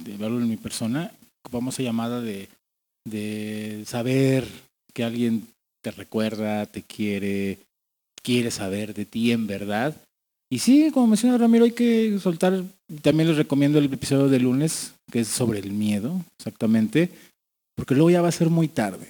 de 0.05 0.13
hablo 0.25 0.39
en 0.39 0.49
mi 0.51 0.59
persona, 0.59 1.11
ocupamos 1.43 1.75
esa 1.75 1.83
llamada 1.85 2.21
de, 2.21 2.51
de 3.09 3.83
saber 3.87 4.47
que 4.93 5.05
alguien 5.05 5.47
te 5.83 5.91
recuerda, 5.91 6.67
te 6.67 6.83
quiere, 6.83 7.59
quiere 8.23 8.51
saber 8.51 8.93
de 8.93 9.07
ti 9.07 9.33
en 9.33 9.47
verdad. 9.47 9.97
Y 10.53 10.59
sí, 10.59 10.91
como 10.93 11.07
menciona 11.07 11.39
Ramiro, 11.39 11.65
hay 11.65 11.73
que 11.73 12.19
soltar, 12.21 12.63
también 13.01 13.29
les 13.29 13.39
recomiendo 13.39 13.79
el 13.79 13.87
episodio 13.87 14.29
de 14.29 14.41
lunes, 14.41 14.93
que 15.11 15.21
es 15.21 15.29
sobre 15.29 15.61
el 15.61 15.73
miedo, 15.73 16.21
exactamente, 16.39 17.09
porque 17.75 17.95
luego 17.95 18.11
ya 18.11 18.21
va 18.21 18.29
a 18.29 18.33
ser 18.33 18.51
muy 18.51 18.69
tarde. 18.69 19.07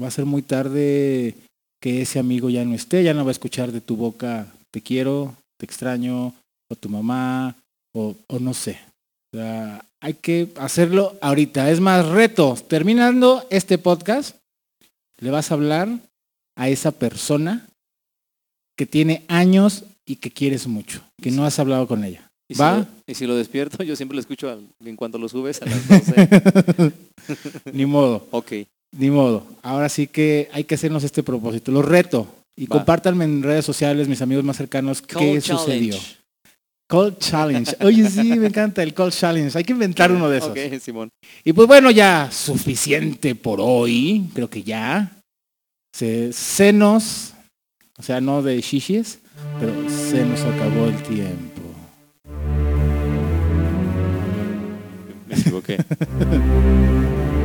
Va 0.00 0.06
a 0.06 0.12
ser 0.12 0.26
muy 0.26 0.42
tarde 0.42 1.34
que 1.82 2.02
ese 2.02 2.20
amigo 2.20 2.48
ya 2.50 2.64
no 2.64 2.74
esté, 2.76 3.02
ya 3.02 3.14
no 3.14 3.24
va 3.24 3.30
a 3.30 3.38
escuchar 3.38 3.72
de 3.72 3.80
tu 3.80 3.96
boca, 3.96 4.46
te 4.70 4.80
quiero, 4.80 5.34
te 5.62 5.66
extraño, 5.66 6.34
o 6.68 6.74
tu 6.74 6.88
mamá, 6.88 7.54
o, 7.94 8.16
o 8.26 8.38
no 8.40 8.52
sé. 8.52 8.80
O 9.32 9.36
sea, 9.38 9.84
hay 10.00 10.14
que 10.14 10.48
hacerlo 10.56 11.16
ahorita. 11.20 11.70
Es 11.70 11.78
más, 11.78 12.04
reto. 12.08 12.56
Terminando 12.68 13.46
este 13.48 13.78
podcast, 13.78 14.36
le 15.20 15.30
vas 15.30 15.50
a 15.50 15.54
hablar 15.54 15.88
a 16.56 16.68
esa 16.68 16.90
persona 16.90 17.64
que 18.76 18.86
tiene 18.86 19.22
años 19.28 19.84
y 20.04 20.16
que 20.16 20.30
quieres 20.32 20.66
mucho, 20.66 21.00
que 21.22 21.30
no 21.30 21.44
has 21.44 21.58
hablado 21.60 21.86
con 21.86 22.02
ella. 22.02 22.28
Y 22.48 22.54
si, 22.56 22.60
¿Va? 22.60 22.78
lo, 22.78 22.86
y 23.06 23.14
si 23.14 23.26
lo 23.26 23.36
despierto, 23.36 23.82
yo 23.84 23.94
siempre 23.94 24.16
lo 24.16 24.20
escucho 24.20 24.50
al- 24.50 24.66
en 24.84 24.96
cuanto 24.96 25.16
lo 25.18 25.28
subes 25.28 25.62
a 25.62 25.66
las 25.66 25.88
12. 25.88 26.92
Ni 27.72 27.86
modo, 27.86 28.26
ok. 28.32 28.52
ni 28.98 29.10
modo. 29.10 29.46
Ahora 29.62 29.88
sí 29.88 30.08
que 30.08 30.50
hay 30.52 30.64
que 30.64 30.74
hacernos 30.74 31.04
este 31.04 31.22
propósito. 31.22 31.70
Lo 31.70 31.80
reto. 31.82 32.26
Y 32.56 32.66
Va. 32.66 32.76
compártanme 32.76 33.24
en 33.24 33.42
redes 33.42 33.64
sociales, 33.64 34.08
mis 34.08 34.22
amigos 34.22 34.44
más 34.44 34.56
cercanos, 34.56 35.00
qué 35.02 35.14
Call 35.14 35.42
sucedió. 35.42 35.96
Call 36.88 37.16
Challenge. 37.16 37.74
Oye, 37.80 38.08
sí, 38.10 38.38
me 38.38 38.48
encanta 38.48 38.82
el 38.82 38.92
Call 38.92 39.10
Challenge. 39.12 39.56
Hay 39.56 39.64
que 39.64 39.72
inventar 39.72 40.12
uno 40.12 40.28
de 40.28 40.38
esos. 40.38 40.50
Ok, 40.50 40.58
Simón. 40.80 41.08
Y 41.42 41.54
pues 41.54 41.66
bueno, 41.66 41.90
ya 41.90 42.30
suficiente 42.30 43.34
por 43.34 43.60
hoy. 43.62 44.28
Creo 44.34 44.50
que 44.50 44.62
ya. 44.62 45.10
Se, 45.94 46.32
se 46.34 46.72
nos, 46.72 47.32
o 47.98 48.02
sea, 48.02 48.20
no 48.20 48.42
de 48.42 48.60
shishis, 48.60 49.20
pero 49.58 49.72
se 49.88 50.24
nos 50.24 50.40
acabó 50.40 50.86
el 50.86 51.02
tiempo. 51.02 51.62
Me 55.26 55.34
equivoqué. 55.34 55.78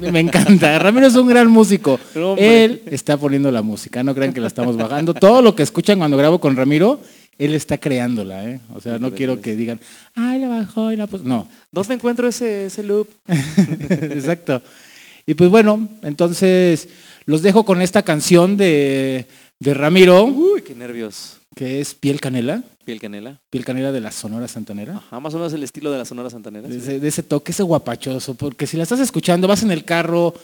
Me 0.00 0.20
encanta. 0.20 0.78
Ramiro 0.78 1.06
es 1.06 1.14
un 1.14 1.28
gran 1.28 1.50
músico. 1.50 1.98
No. 2.14 2.34
Él 2.38 2.82
está 2.86 3.16
poniendo 3.18 3.50
la 3.50 3.60
música. 3.62 4.02
No 4.02 4.14
crean 4.14 4.32
que 4.32 4.40
la 4.40 4.46
estamos 4.46 4.76
bajando. 4.76 5.12
Todo 5.12 5.42
lo 5.42 5.54
que 5.54 5.62
escuchan 5.62 5.98
cuando 5.98 6.16
grabo 6.16 6.40
con 6.40 6.56
Ramiro, 6.56 7.00
él 7.38 7.54
está 7.54 7.78
creándola. 7.78 8.48
¿eh? 8.48 8.60
O 8.74 8.80
sea, 8.80 8.98
no 8.98 9.12
quiero 9.12 9.40
que 9.40 9.54
digan, 9.54 9.78
ay, 10.14 10.40
la 10.40 10.48
bajó 10.48 10.92
y 10.92 10.96
la 10.96 11.06
puso. 11.06 11.24
No, 11.24 11.46
¿Dónde 11.70 11.94
encuentro 11.94 12.26
ese, 12.26 12.66
ese 12.66 12.82
loop? 12.82 13.08
Exacto. 13.28 14.62
Y 15.26 15.34
pues 15.34 15.50
bueno, 15.50 15.88
entonces 16.02 16.88
los 17.26 17.42
dejo 17.42 17.64
con 17.64 17.82
esta 17.82 18.02
canción 18.02 18.56
de, 18.56 19.26
de 19.58 19.74
Ramiro, 19.74 20.24
Uy, 20.24 20.62
qué 20.62 20.74
nervios. 20.74 21.35
Que 21.56 21.80
es 21.80 21.94
Piel 21.94 22.20
Canela, 22.20 22.62
Piel 22.84 23.00
canela. 23.00 23.40
Piel 23.48 23.64
Canela 23.64 23.90
de 23.90 24.00
la 24.00 24.12
Sonora 24.12 24.46
Santanera. 24.46 24.98
Ajá, 24.98 25.18
más 25.20 25.32
o 25.32 25.38
menos 25.38 25.54
el 25.54 25.62
estilo 25.62 25.90
de 25.90 25.96
la 25.96 26.04
Sonora 26.04 26.28
Santanera. 26.28 26.68
De 26.68 26.74
sí. 26.74 26.80
ese, 26.80 27.00
de 27.00 27.08
ese 27.08 27.22
toque, 27.22 27.52
ese 27.52 27.62
guapachoso, 27.62 28.34
porque 28.34 28.66
si 28.66 28.76
la 28.76 28.82
estás 28.82 29.00
escuchando, 29.00 29.48
vas 29.48 29.62
en 29.62 29.70
el 29.70 29.82
carro, 29.86 30.34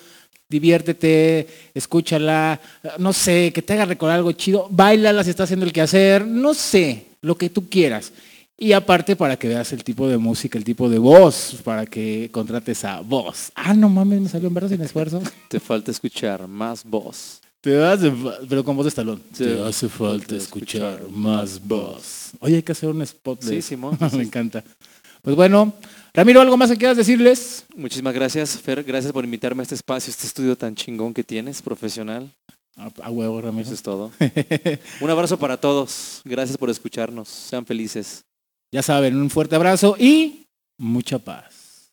diviértete, 0.49 1.47
escúchala, 1.75 2.59
no 2.99 3.13
sé, 3.13 3.53
que 3.53 3.61
te 3.61 3.75
haga 3.75 3.85
recordar 3.85 4.17
algo 4.17 4.33
chido, 4.33 4.69
bailala 4.71 5.23
si 5.23 5.29
estás 5.29 5.45
haciendo 5.45 5.67
el 5.67 5.73
quehacer, 5.75 6.27
no 6.27 6.55
sé, 6.55 7.09
lo 7.21 7.37
que 7.37 7.51
tú 7.51 7.69
quieras. 7.69 8.11
Y 8.57 8.73
aparte 8.73 9.15
para 9.15 9.37
que 9.37 9.49
veas 9.49 9.71
el 9.75 9.85
tipo 9.85 10.09
de 10.09 10.17
música, 10.17 10.57
el 10.57 10.65
tipo 10.65 10.89
de 10.89 10.97
voz, 10.97 11.57
para 11.63 11.85
que 11.85 12.31
contrates 12.33 12.87
a 12.87 13.03
voz. 13.03 13.53
Ah, 13.55 13.75
no 13.75 13.91
mames, 13.91 14.19
me 14.19 14.29
salió 14.31 14.49
en 14.49 14.55
verdad 14.55 14.71
sin 14.71 14.81
esfuerzo. 14.81 15.21
Te 15.49 15.61
falta 15.61 15.91
escuchar 15.91 16.49
más 16.49 16.83
voz. 16.83 17.42
Te 17.63 17.83
hace, 17.83 18.13
pero 18.49 18.65
con 18.65 18.77
voz 18.77 18.85
de 18.85 18.89
estalón. 18.89 19.23
Sí. 19.33 19.45
Te 19.45 19.63
hace 19.63 19.89
falta 19.89 20.35
escuchar 20.37 21.01
más 21.09 21.59
voz. 21.65 22.33
Oye, 22.41 22.57
hay 22.57 22.63
que 22.63 22.73
hacer 22.73 22.89
un 22.91 23.01
spot 23.03 23.41
de 23.45 23.63
Sí. 23.63 23.63
Simón. 23.63 23.97
Me 24.13 24.25
encanta. 24.25 24.63
Pues 25.23 25.37
bueno, 25.37 25.73
Ramiro, 26.13 26.41
¿algo 26.41 26.57
más 26.57 26.71
que 26.71 26.77
quieras 26.77 26.97
decirles? 26.97 27.65
Muchísimas 27.77 28.13
gracias, 28.13 28.59
Fer. 28.61 28.83
Gracias 28.83 29.13
por 29.13 29.25
invitarme 29.25 29.63
a 29.63 29.65
este 29.65 29.77
espacio, 29.77 30.11
este 30.11 30.27
estudio 30.27 30.57
tan 30.57 30.75
chingón 30.75 31.15
que 31.15 31.23
tienes, 31.23 31.63
profesional. 31.63 32.29
A, 32.77 32.91
a 33.03 33.11
huevo, 33.11 33.41
Ramiro. 33.41 33.63
Eso 33.63 33.75
es 33.75 33.83
todo. 33.83 34.11
Un 35.01 35.11
abrazo 35.11 35.39
para 35.39 35.57
todos. 35.57 36.21
Gracias 36.25 36.59
por 36.59 36.69
escucharnos. 36.69 37.29
Sean 37.29 37.65
felices. 37.65 38.25
Ya 38.73 38.83
saben, 38.83 39.17
un 39.17 39.31
fuerte 39.31 39.55
abrazo 39.55 39.95
y 39.99 40.47
mucha 40.79 41.21
paz. 41.21 41.93